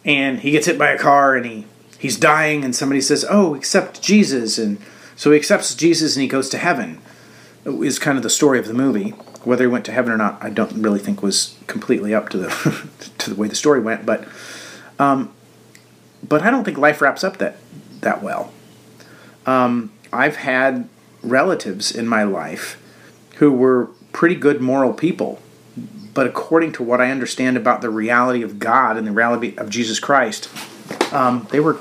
And 0.06 0.40
he 0.40 0.52
gets 0.52 0.66
hit 0.66 0.80
by 0.80 0.90
a 0.90 0.98
car, 0.98 1.36
and 1.36 1.46
he 1.46 1.66
he's 1.98 2.18
dying, 2.18 2.64
and 2.64 2.76
somebody 2.76 3.02
says, 3.02 3.26
"Oh, 3.30 3.56
accept 3.56 4.02
Jesus," 4.02 4.58
and 4.58 4.80
so 5.16 5.32
he 5.32 5.38
accepts 5.38 5.76
Jesus, 5.76 6.16
and 6.16 6.24
he 6.24 6.28
goes 6.28 6.50
to 6.50 6.58
heaven. 6.58 7.00
Is 7.66 8.00
kind 8.00 8.18
of 8.18 8.24
the 8.24 8.30
story 8.30 8.60
of 8.60 8.68
the 8.68 8.74
movie 8.74 9.14
whether 9.46 9.64
he 9.64 9.68
went 9.68 9.86
to 9.86 9.92
heaven 9.92 10.12
or 10.12 10.18
not, 10.18 10.38
I 10.42 10.50
don't 10.50 10.82
really 10.82 11.00
think 11.00 11.22
was 11.22 11.58
completely 11.68 12.14
up 12.14 12.30
to 12.30 12.38
the 12.38 12.90
to 13.20 13.30
the 13.30 13.36
way 13.36 13.48
the 13.48 13.56
story 13.56 13.80
went. 13.80 14.06
But 14.06 14.28
um, 15.00 15.34
but 16.28 16.42
I 16.42 16.50
don't 16.50 16.64
think 16.64 16.78
life 16.78 17.02
wraps 17.02 17.24
up 17.24 17.38
that 17.38 17.58
that 18.02 18.22
well. 18.22 18.52
Um, 19.46 19.92
I've 20.12 20.38
had 20.38 20.88
relatives 21.22 21.92
in 21.92 22.08
my 22.08 22.24
life 22.24 22.82
who 23.36 23.52
were 23.52 23.90
pretty 24.12 24.36
good 24.36 24.62
moral 24.62 24.94
people, 24.94 25.42
but 26.14 26.28
according 26.28 26.72
to 26.74 26.84
what 26.84 27.02
I 27.02 27.12
understand 27.12 27.58
about 27.58 27.82
the 27.82 27.90
reality 27.90 28.44
of 28.44 28.60
God 28.60 28.98
and 28.98 29.08
the 29.08 29.12
reality 29.12 29.56
of 29.58 29.70
Jesus 29.70 30.00
Christ, 30.00 30.50
um, 31.12 31.48
they 31.52 31.60
were 31.60 31.76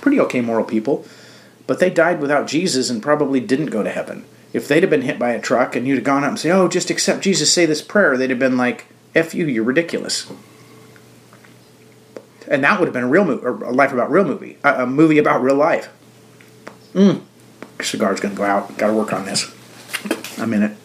pretty 0.00 0.18
okay 0.20 0.40
moral 0.40 0.64
people, 0.64 1.06
but 1.66 1.80
they 1.80 1.90
died 1.90 2.20
without 2.20 2.46
Jesus 2.46 2.90
and 2.90 3.02
probably 3.02 3.40
didn't 3.40 3.66
go 3.66 3.82
to 3.82 3.90
heaven. 3.90 4.24
If 4.54 4.68
they'd 4.68 4.84
have 4.84 4.90
been 4.90 5.02
hit 5.02 5.18
by 5.18 5.32
a 5.32 5.40
truck 5.40 5.74
and 5.74 5.86
you'd 5.86 5.96
have 5.96 6.04
gone 6.04 6.22
up 6.22 6.30
and 6.30 6.38
say, 6.38 6.50
"Oh, 6.50 6.68
just 6.68 6.88
accept 6.88 7.22
Jesus, 7.22 7.52
say 7.52 7.66
this 7.66 7.82
prayer," 7.82 8.16
they'd 8.16 8.30
have 8.30 8.38
been 8.38 8.56
like, 8.56 8.86
"F 9.14 9.34
you, 9.34 9.44
you're 9.46 9.64
ridiculous." 9.64 10.26
And 12.46 12.62
that 12.62 12.78
would 12.78 12.86
have 12.86 12.94
been 12.94 13.04
a 13.04 13.08
real 13.08 13.24
movie, 13.24 13.44
a 13.44 13.72
life 13.72 13.92
about 13.92 14.10
real 14.10 14.24
movie, 14.24 14.58
a, 14.62 14.86
movie 14.86 15.18
about 15.18 15.42
real 15.42 15.56
life. 15.56 15.88
Mm. 16.94 17.22
Cigar's 17.82 18.20
gonna 18.20 18.34
go 18.34 18.44
out. 18.44 18.78
Got 18.78 18.88
to 18.88 18.92
work 18.92 19.12
on 19.12 19.24
this. 19.24 19.52
A 20.38 20.46
minute. 20.46 20.76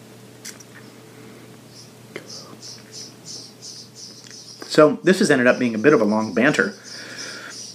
So 4.66 4.98
this 5.04 5.18
has 5.20 5.30
ended 5.30 5.46
up 5.46 5.58
being 5.58 5.74
a 5.74 5.78
bit 5.78 5.92
of 5.92 6.00
a 6.00 6.04
long 6.04 6.34
banter 6.34 6.74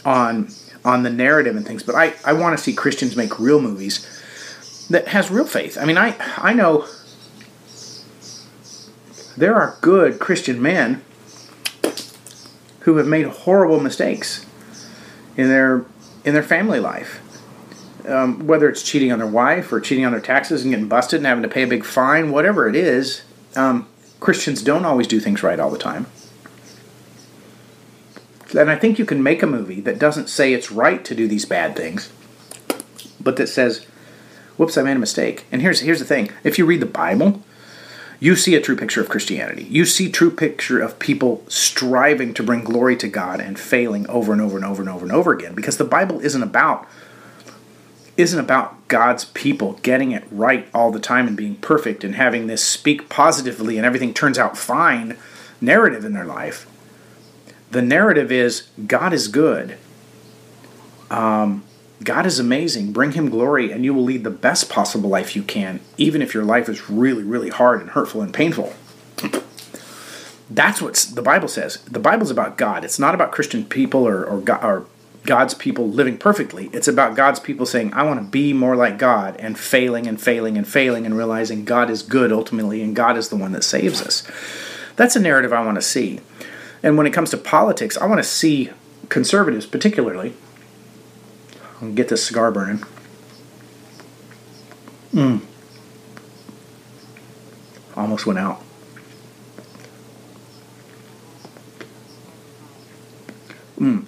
on 0.04 0.50
on 0.84 1.04
the 1.04 1.10
narrative 1.10 1.56
and 1.56 1.66
things, 1.66 1.84
but 1.84 1.96
I, 1.96 2.14
I 2.24 2.34
want 2.34 2.56
to 2.58 2.64
see 2.64 2.74
Christians 2.74 3.16
make 3.16 3.40
real 3.40 3.60
movies 3.60 4.15
that 4.90 5.10
has 5.10 5.32
real 5.32 5.46
faith. 5.46 5.78
I 5.78 5.86
mean, 5.86 5.98
I 5.98 6.16
I 6.38 6.54
know 6.54 6.88
there 9.38 9.56
are 9.56 9.78
good 9.82 10.20
Christian 10.20 10.62
men 10.62 11.04
who 12.82 12.98
have 12.98 13.08
made 13.08 13.26
horrible 13.26 13.80
mistakes 13.80 14.46
in 15.36 15.50
their 15.50 15.86
in 16.24 16.34
their 16.34 16.44
family 16.44 16.80
life. 16.80 17.22
Um, 18.08 18.46
whether 18.46 18.70
it's 18.70 18.84
cheating 18.84 19.12
on 19.12 19.18
their 19.18 19.28
wife 19.28 19.74
or 19.74 19.82
cheating 19.82 20.06
on 20.06 20.12
their 20.12 20.22
taxes 20.22 20.62
and 20.62 20.72
getting 20.72 20.88
busted 20.88 21.22
and 21.22 21.26
having 21.26 21.42
to 21.42 21.50
pay 21.50 21.64
a 21.64 21.68
big 21.68 21.84
fine, 21.84 22.30
whatever 22.30 22.70
it 22.70 22.76
is, 22.76 23.24
um, 23.56 23.88
Christians 24.20 24.62
don't 24.62 24.86
always 24.86 25.08
do 25.08 25.20
things 25.20 25.42
right 25.42 25.60
all 25.60 25.72
the 25.72 25.80
time. 25.80 26.06
And 28.56 28.70
I 28.70 28.76
think 28.76 29.00
you 29.00 29.06
can 29.06 29.24
make 29.24 29.42
a 29.42 29.48
movie 29.48 29.82
that 29.82 29.98
doesn't 29.98 30.30
say 30.30 30.54
it's 30.54 30.72
right 30.72 31.04
to 31.04 31.16
do 31.16 31.28
these 31.28 31.46
bad 31.46 31.76
things, 31.76 32.12
but 33.20 33.38
that 33.38 33.48
says, 33.48 33.88
whoops, 34.58 34.78
I 34.78 34.84
made 34.84 34.96
a 34.96 35.00
mistake. 35.00 35.46
And 35.52 35.62
here's, 35.62 35.82
here's 35.82 36.00
the 36.00 36.06
thing 36.06 36.32
if 36.44 36.58
you 36.58 36.66
read 36.66 36.82
the 36.82 36.86
Bible, 36.86 37.42
you 38.20 38.36
see 38.36 38.56
a 38.56 38.62
true 38.62 38.76
picture 38.76 39.02
of 39.02 39.10
Christianity. 39.10 39.64
You 39.64 39.86
see 39.86 40.10
true 40.10 40.32
picture 40.32 40.82
of 40.82 41.00
people 41.00 41.44
striving 41.48 42.34
to 42.36 42.44
bring 42.44 42.64
glory 42.64 42.96
to 42.98 43.08
God 43.08 43.40
and 43.40 43.60
failing 43.60 44.08
over 44.08 44.32
and 44.32 44.42
over 44.42 44.56
and 44.58 44.66
over 44.66 44.82
and 44.82 44.90
over 44.90 45.06
and 45.06 45.12
over 45.14 45.34
again 45.34 45.54
because 45.54 45.78
the 45.78 45.84
Bible 45.84 46.20
isn't 46.22 46.44
about 46.44 46.88
isn't 48.18 48.40
about 48.40 48.88
God's 48.88 49.26
people 49.26 49.74
getting 49.82 50.12
it 50.12 50.24
right 50.32 50.70
all 50.74 50.90
the 50.90 51.02
time 51.02 51.28
and 51.28 51.36
being 51.36 51.58
perfect 51.58 52.06
and 52.06 52.16
having 52.16 52.48
this 52.48 52.64
speak 52.64 53.10
positively 53.10 53.76
and 53.76 53.86
everything 53.86 54.14
turns 54.14 54.38
out 54.38 54.58
fine 54.58 55.18
narrative 55.60 56.06
in 56.06 56.14
their 56.14 56.26
life. 56.26 56.66
The 57.72 57.82
narrative 57.82 58.32
is 58.32 58.70
God 58.88 59.12
is 59.12 59.28
good. 59.28 59.78
Um, 61.12 61.64
God 62.04 62.26
is 62.26 62.40
amazing. 62.40 62.92
Bring 62.92 63.14
him 63.14 63.30
glory, 63.30 63.72
and 63.72 63.86
you 63.86 63.94
will 63.94 64.04
lead 64.04 64.24
the 64.24 64.30
best 64.30 64.70
possible 64.70 65.10
life 65.10 65.36
you 65.36 65.44
can, 65.44 65.80
even 65.98 66.22
if 66.22 66.34
your 66.34 66.44
life 66.44 66.68
is 66.68 66.90
really, 66.90 67.24
really 67.24 67.50
hard 67.50 67.82
and 67.82 67.92
hurtful 67.92 68.22
and 68.22 68.34
painful. 68.34 68.74
That's 70.50 70.82
what 70.82 70.94
the 71.14 71.22
Bible 71.22 71.48
says. 71.48 71.78
The 71.84 72.00
Bible's 72.00 72.32
about 72.32 72.58
God. 72.58 72.84
It's 72.84 73.00
not 73.00 73.16
about 73.16 73.32
Christian 73.32 73.66
people 73.66 74.08
or, 74.08 74.24
or, 74.26 74.40
God, 74.40 74.64
or 74.64 74.86
God's 75.24 75.54
people 75.54 75.90
living 75.90 76.18
perfectly. 76.18 76.70
It's 76.72 76.88
about 76.88 77.16
God's 77.16 77.40
people 77.40 77.66
saying, 77.66 77.94
I 77.94 78.04
want 78.04 78.20
to 78.20 78.26
be 78.30 78.54
more 78.54 78.76
like 78.76 79.00
God, 79.00 79.36
and 79.40 79.58
failing 79.58 80.06
and 80.06 80.22
failing 80.22 80.58
and 80.58 80.68
failing 80.68 81.06
and 81.06 81.18
realizing 81.18 81.66
God 81.66 81.90
is 81.90 82.04
good 82.04 82.32
ultimately, 82.32 82.82
and 82.82 82.96
God 82.96 83.18
is 83.18 83.30
the 83.30 83.38
one 83.38 83.54
that 83.54 83.64
saves 83.64 84.02
us. 84.02 84.24
That's 84.98 85.16
a 85.16 85.20
narrative 85.20 85.52
I 85.52 85.66
want 85.66 85.76
to 85.76 85.82
see. 85.82 86.20
And 86.84 86.98
when 86.98 87.08
it 87.08 87.14
comes 87.14 87.32
to 87.32 87.38
politics, 87.38 87.98
I 87.98 88.06
want 88.06 88.20
to 88.20 88.24
see 88.24 88.70
conservatives, 89.10 89.66
particularly, 89.66 90.34
I'll 91.82 91.92
get 91.92 92.08
this 92.10 92.26
cigar 92.26 92.52
burning. 92.52 92.84
Mm. 95.14 95.42
Almost 97.96 98.26
went 98.26 98.40
out. 98.40 98.62
Mm. 103.80 104.06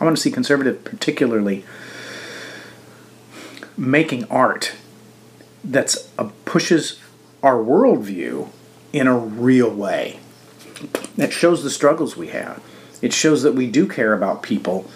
I 0.00 0.04
want 0.04 0.16
to 0.16 0.22
see 0.22 0.30
conservative, 0.30 0.84
particularly, 0.84 1.64
making 3.76 4.24
art 4.24 4.74
that's 5.62 6.10
uh, 6.18 6.30
pushes 6.44 7.00
our 7.42 7.56
worldview 7.56 8.48
in 8.92 9.06
a 9.06 9.16
real 9.16 9.70
way. 9.70 10.20
That 11.16 11.32
shows 11.32 11.62
the 11.62 11.70
struggles 11.70 12.16
we 12.16 12.28
have. 12.28 12.62
It 13.00 13.12
shows 13.12 13.42
that 13.42 13.54
we 13.54 13.68
do 13.70 13.86
care 13.86 14.12
about 14.12 14.42
people 14.42 14.90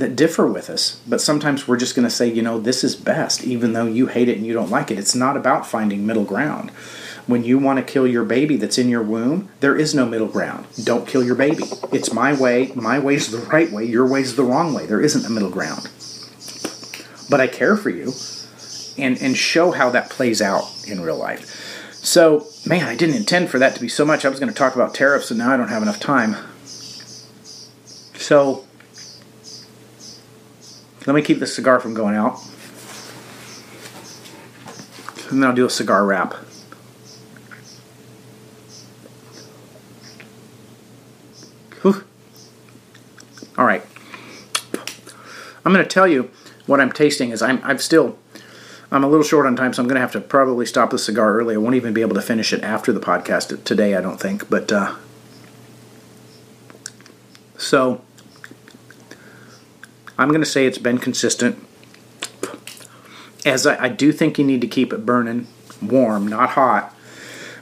that 0.00 0.16
differ 0.16 0.46
with 0.46 0.68
us. 0.70 1.00
But 1.06 1.20
sometimes 1.20 1.68
we're 1.68 1.76
just 1.76 1.94
going 1.94 2.06
to 2.06 2.10
say, 2.10 2.26
you 2.26 2.42
know, 2.42 2.58
this 2.58 2.82
is 2.82 2.96
best, 2.96 3.44
even 3.44 3.74
though 3.74 3.86
you 3.86 4.06
hate 4.06 4.28
it 4.28 4.38
and 4.38 4.46
you 4.46 4.54
don't 4.54 4.70
like 4.70 4.90
it. 4.90 4.98
It's 4.98 5.14
not 5.14 5.36
about 5.36 5.66
finding 5.66 6.06
middle 6.06 6.24
ground. 6.24 6.70
When 7.26 7.44
you 7.44 7.58
want 7.58 7.78
to 7.78 7.92
kill 7.92 8.06
your 8.06 8.24
baby 8.24 8.56
that's 8.56 8.78
in 8.78 8.88
your 8.88 9.02
womb, 9.02 9.50
there 9.60 9.76
is 9.76 9.94
no 9.94 10.06
middle 10.06 10.26
ground. 10.26 10.66
Don't 10.82 11.06
kill 11.06 11.22
your 11.22 11.34
baby. 11.34 11.64
It's 11.92 12.12
my 12.12 12.32
way. 12.32 12.72
My 12.74 12.98
way 12.98 13.14
is 13.14 13.30
the 13.30 13.38
right 13.38 13.70
way. 13.70 13.84
Your 13.84 14.06
way 14.06 14.22
is 14.22 14.36
the 14.36 14.42
wrong 14.42 14.72
way. 14.72 14.86
There 14.86 15.02
isn't 15.02 15.24
a 15.24 15.30
middle 15.30 15.50
ground. 15.50 15.88
But 17.28 17.40
I 17.40 17.46
care 17.46 17.76
for 17.76 17.90
you 17.90 18.14
and, 18.98 19.20
and 19.20 19.36
show 19.36 19.70
how 19.70 19.90
that 19.90 20.10
plays 20.10 20.40
out 20.40 20.64
in 20.88 21.02
real 21.02 21.18
life. 21.18 21.46
So, 21.92 22.46
man, 22.66 22.84
I 22.84 22.96
didn't 22.96 23.16
intend 23.16 23.50
for 23.50 23.58
that 23.58 23.74
to 23.74 23.80
be 23.80 23.88
so 23.88 24.06
much. 24.06 24.24
I 24.24 24.30
was 24.30 24.40
going 24.40 24.50
to 24.50 24.58
talk 24.58 24.74
about 24.74 24.94
tariffs, 24.94 25.30
and 25.30 25.38
now 25.38 25.52
I 25.52 25.58
don't 25.58 25.68
have 25.68 25.82
enough 25.82 26.00
time. 26.00 26.34
So, 28.14 28.64
let 31.06 31.14
me 31.14 31.22
keep 31.22 31.38
the 31.38 31.46
cigar 31.46 31.80
from 31.80 31.94
going 31.94 32.14
out. 32.14 32.40
And 35.30 35.42
then 35.42 35.48
I'll 35.48 35.54
do 35.54 35.66
a 35.66 35.70
cigar 35.70 36.04
wrap. 36.04 36.34
Whew. 41.82 42.04
All 43.56 43.64
right. 43.64 43.84
I'm 45.64 45.72
going 45.72 45.84
to 45.84 45.88
tell 45.88 46.08
you 46.08 46.30
what 46.66 46.80
I'm 46.80 46.92
tasting 46.92 47.30
is 47.30 47.42
I'm, 47.42 47.60
I'm 47.62 47.78
still 47.78 48.18
I'm 48.92 49.04
a 49.04 49.08
little 49.08 49.24
short 49.24 49.46
on 49.46 49.54
time, 49.54 49.72
so 49.72 49.82
I'm 49.82 49.88
going 49.88 49.96
to 49.96 50.00
have 50.00 50.12
to 50.12 50.20
probably 50.20 50.66
stop 50.66 50.90
the 50.90 50.98
cigar 50.98 51.34
early. 51.34 51.54
I 51.54 51.58
won't 51.58 51.76
even 51.76 51.94
be 51.94 52.00
able 52.00 52.16
to 52.16 52.22
finish 52.22 52.52
it 52.52 52.62
after 52.64 52.92
the 52.92 53.00
podcast 53.00 53.62
today, 53.62 53.94
I 53.94 54.00
don't 54.00 54.18
think. 54.18 54.50
But 54.50 54.72
uh, 54.72 54.96
so 57.56 58.02
I'm 60.20 60.28
going 60.28 60.42
to 60.42 60.46
say 60.46 60.66
it's 60.66 60.76
been 60.76 60.98
consistent. 60.98 61.66
As 63.46 63.66
I, 63.66 63.84
I 63.84 63.88
do 63.88 64.12
think 64.12 64.38
you 64.38 64.44
need 64.44 64.60
to 64.60 64.66
keep 64.66 64.92
it 64.92 65.06
burning 65.06 65.46
warm, 65.80 66.28
not 66.28 66.50
hot, 66.50 66.94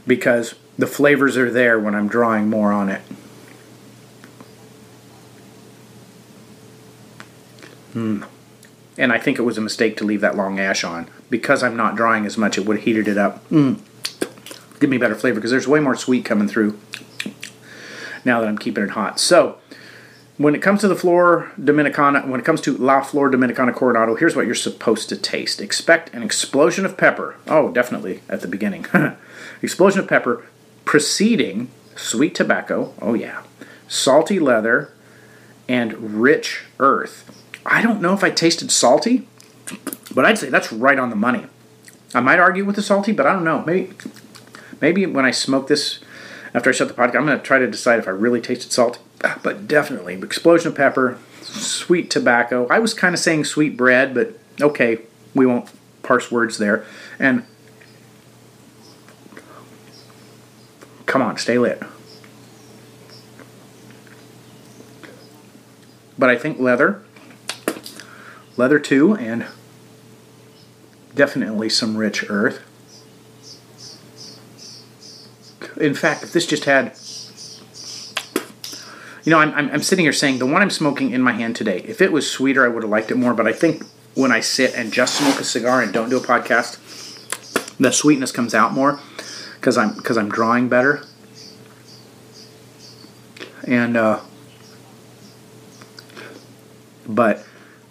because 0.09 0.57
the 0.77 0.89
flavors 0.89 1.37
are 1.37 1.53
there 1.53 1.79
when 1.79 1.95
I'm 1.95 2.09
drawing 2.09 2.51
more 2.51 2.73
on 2.73 2.89
it. 2.89 3.01
Hmm. 7.93 8.25
And 8.97 9.13
I 9.13 9.19
think 9.19 9.39
it 9.39 9.43
was 9.43 9.57
a 9.57 9.61
mistake 9.61 9.97
to 9.99 10.05
leave 10.05 10.21
that 10.23 10.37
long 10.37 10.59
ash 10.59 10.83
on. 10.83 11.09
Because 11.31 11.63
I'm 11.63 11.77
not 11.77 11.95
drying 11.95 12.27
as 12.27 12.37
much, 12.37 12.59
it 12.59 12.67
would 12.67 12.79
have 12.79 12.85
heated 12.85 13.07
it 13.07 13.17
up. 13.17 13.49
Mm. 13.51 13.79
Give 14.81 14.91
me 14.91 14.99
better 14.99 15.15
flavor 15.15 15.37
because 15.37 15.53
there's 15.53 15.69
way 15.69 15.79
more 15.79 15.95
sweet 15.95 16.25
coming 16.25 16.49
through 16.49 16.77
now 18.25 18.41
that 18.41 18.49
I'm 18.49 18.59
keeping 18.59 18.83
it 18.83 18.91
hot. 18.91 19.21
So, 19.21 19.59
when 20.39 20.55
it 20.55 20.63
comes 20.63 20.81
to 20.81 20.89
the 20.89 20.95
Flor 20.97 21.51
Dominicana, 21.61 22.27
when 22.27 22.39
it 22.39 22.47
comes 22.47 22.61
to 22.63 22.77
La 22.77 23.03
Flor 23.03 23.29
Dominicana 23.29 23.75
Coronado, 23.75 24.15
here's 24.15 24.37
what 24.37 24.47
you're 24.47 24.55
supposed 24.55 25.09
to 25.09 25.17
taste. 25.17 25.61
Expect 25.61 26.15
an 26.15 26.23
explosion 26.23 26.87
of 26.87 26.97
pepper. 26.97 27.37
Oh, 27.49 27.71
definitely 27.73 28.23
at 28.29 28.41
the 28.41 28.49
beginning. 28.49 28.87
explosion 29.63 30.01
of 30.01 30.09
pepper 30.09 30.47
preceding 30.85 31.71
sweet 31.97 32.37
tobacco. 32.37 32.95
Oh, 33.03 33.15
yeah. 33.15 33.43
Salty 33.89 34.39
leather 34.39 34.93
and 35.69 36.23
rich 36.23 36.65
earth. 36.79 37.35
I 37.67 37.83
don't 37.83 38.01
know 38.01 38.15
if 38.15 38.23
I 38.23 38.31
tasted 38.31 38.71
salty, 38.71 39.27
but 40.15 40.25
I'd 40.25 40.39
say 40.39 40.51
that's 40.51 40.73
right 40.73 40.99
on 40.99 41.11
the 41.11 41.17
money. 41.17 41.47
I 42.15 42.21
might 42.21 42.39
argue 42.39 42.65
with 42.65 42.77
the 42.77 42.83
salty, 42.83 43.13
but 43.13 43.27
I 43.27 43.33
don't 43.33 43.45
know. 43.45 43.65
Maybe 43.67 43.93
maybe 44.81 45.05
when 45.05 45.27
I 45.27 45.31
smoke 45.33 45.67
this 45.67 45.99
after 46.55 46.71
I 46.71 46.73
shut 46.73 46.89
the 46.89 46.95
podcast, 46.95 47.17
I'm 47.17 47.27
going 47.27 47.39
to 47.39 47.45
try 47.45 47.59
to 47.59 47.71
decide 47.71 47.99
if 47.99 48.09
I 48.09 48.13
really 48.13 48.41
tasted 48.41 48.73
salt. 48.73 49.01
Ah, 49.25 49.39
but 49.43 49.67
definitely, 49.67 50.15
explosion 50.15 50.69
of 50.69 50.77
pepper, 50.77 51.19
sweet 51.43 52.11
tobacco. 52.11 52.67
I 52.69 52.79
was 52.79 52.95
kind 52.95 53.15
of 53.15 53.21
saying 53.21 53.45
sweet 53.45 53.77
bread, 53.77 54.15
but 54.15 54.39
okay, 54.61 55.01
we 55.35 55.45
won't 55.47 55.71
parse 56.03 56.31
words 56.31 56.59
there. 56.59 56.85
And 57.19 57.45
come 61.07 61.21
on, 61.21 61.37
stay 61.37 61.59
lit. 61.59 61.83
But 66.17 66.31
I 66.31 66.37
think 66.37 66.59
leather 66.59 67.03
leather 68.59 68.79
too, 68.79 69.15
and 69.15 69.47
definitely 71.15 71.71
some 71.71 71.97
rich 71.97 72.29
earth. 72.29 72.61
In 75.81 75.95
fact, 75.95 76.25
if 76.25 76.33
this 76.33 76.45
just 76.45 76.65
had, 76.65 76.99
you 79.25 79.31
know, 79.31 79.39
I'm, 79.39 79.53
I'm, 79.55 79.71
I'm 79.71 79.83
sitting 79.83 80.05
here 80.05 80.13
saying 80.13 80.39
the 80.39 80.47
one 80.47 80.63
I'm 80.63 80.71
smoking 80.71 81.11
in 81.11 81.23
my 81.23 81.33
hand 81.33 81.57
today, 81.57 81.79
if 81.87 82.01
it 82.01 82.13
was 82.13 82.31
sweeter, 82.31 82.65
I 82.65 82.69
would 82.69 82.83
have 82.83 82.91
liked 82.91 83.11
it 83.11 83.17
more, 83.17 83.35
but 83.35 83.47
I 83.47 83.53
think 83.53 83.83
when 84.15 84.33
I 84.33 84.41
sit 84.41 84.75
and 84.75 84.93
just 84.93 85.17
smoke 85.17 85.39
a 85.39 85.45
cigar 85.45 85.83
and 85.83 85.93
don't 85.93 86.09
do 86.09 86.17
a 86.17 86.21
podcast, 86.21 86.79
the 87.79 87.93
sweetness 87.93 88.33
comes 88.33 88.55
out 88.55 88.73
more 88.73 89.01
because 89.55 89.79
I'm 89.79 89.95
because 89.95 90.17
I'm 90.17 90.29
drawing 90.29 90.69
better. 90.69 91.05
And 93.67 93.97
uh, 93.97 94.21
but 97.07 97.45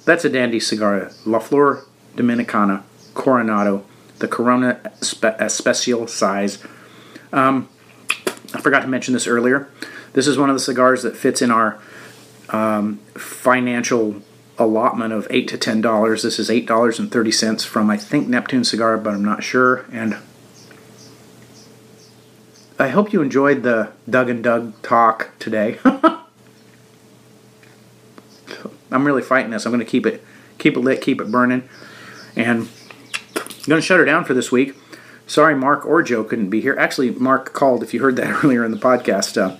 that's 0.06 0.26
a 0.26 0.30
dandy 0.30 0.60
cigar, 0.60 1.12
La 1.26 1.40
Flor 1.40 1.86
Dominicana 2.16 2.84
Coronado, 3.14 3.86
the 4.20 4.28
Corona 4.28 4.92
spe- 5.02 5.40
Especial 5.40 6.08
size. 6.08 6.64
Um, 7.32 7.70
I 8.54 8.62
forgot 8.62 8.82
to 8.82 8.88
mention 8.88 9.14
this 9.14 9.28
earlier. 9.28 9.70
This 10.18 10.26
is 10.26 10.36
one 10.36 10.49
of 10.49 10.55
the 10.55 10.59
cigars 10.59 11.03
that 11.03 11.15
fits 11.15 11.43
in 11.43 11.51
our 11.51 11.78
um, 12.49 12.97
financial 13.13 14.15
allotment 14.57 15.13
of 15.13 15.28
eight 15.30 15.47
to 15.49 15.59
ten 15.59 15.80
dollars. 15.80 16.24
This 16.24 16.39
is 16.39 16.49
eight 16.49 16.65
dollars 16.65 16.97
and 16.97 17.11
thirty 17.11 17.32
cents 17.32 17.63
from 17.63 17.91
I 17.91 17.97
think 17.97 18.28
Neptune 18.28 18.63
Cigar, 18.63 18.97
but 18.97 19.13
I'm 19.13 19.24
not 19.24 19.43
sure. 19.43 19.86
And 19.91 20.18
I 22.80 22.88
hope 22.88 23.13
you 23.13 23.22
enjoyed 23.22 23.61
the 23.61 23.91
Doug 24.09 24.32
and 24.32 24.43
Doug 24.43 24.82
talk 24.82 25.38
today. 25.38 25.78
I'm 25.86 26.26
really 29.05 29.22
fighting 29.22 29.51
this. 29.51 29.68
I'm 29.68 29.72
going 29.72 29.86
to 29.86 29.88
keep 29.91 30.07
it 30.07 30.26
keep 30.57 30.76
it 30.76 30.80
lit, 30.80 30.99
keep 30.99 31.22
it 31.22 31.30
burning, 31.30 31.70
and 32.36 32.70
I'm 33.36 33.68
going 33.68 33.80
to 33.80 33.82
shut 33.82 33.99
her 33.99 34.05
down 34.05 34.26
for 34.26 34.34
this 34.34 34.51
week. 34.51 34.74
Sorry, 35.28 35.53
Mark 35.53 35.86
or 35.86 36.01
Joe 36.01 36.24
couldn't 36.24 36.49
be 36.49 36.61
here. 36.61 36.76
Actually, 36.80 37.11
Mark 37.11 37.53
called. 37.53 37.84
If 37.84 37.93
you 37.93 38.01
heard 38.01 38.15
that 38.15 38.32
earlier 38.43 38.65
in 38.65 38.72
the 38.72 38.78
podcast, 38.78 39.39
uh, 39.39 39.57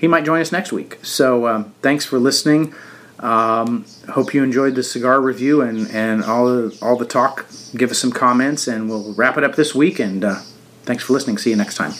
he 0.00 0.08
might 0.08 0.24
join 0.24 0.40
us 0.40 0.50
next 0.50 0.72
week. 0.72 0.98
So 1.02 1.46
um, 1.46 1.74
thanks 1.82 2.06
for 2.06 2.18
listening. 2.18 2.74
Um, 3.18 3.84
hope 4.08 4.32
you 4.32 4.42
enjoyed 4.42 4.74
the 4.74 4.82
cigar 4.82 5.20
review 5.20 5.60
and, 5.60 5.90
and 5.90 6.24
all 6.24 6.46
the, 6.46 6.78
all 6.80 6.96
the 6.96 7.04
talk. 7.04 7.46
Give 7.76 7.90
us 7.90 7.98
some 7.98 8.10
comments, 8.10 8.66
and 8.66 8.88
we'll 8.88 9.12
wrap 9.12 9.36
it 9.36 9.44
up 9.44 9.56
this 9.56 9.74
week. 9.74 9.98
And 9.98 10.24
uh, 10.24 10.36
thanks 10.84 11.04
for 11.04 11.12
listening. 11.12 11.36
See 11.36 11.50
you 11.50 11.56
next 11.56 11.74
time. 11.76 11.88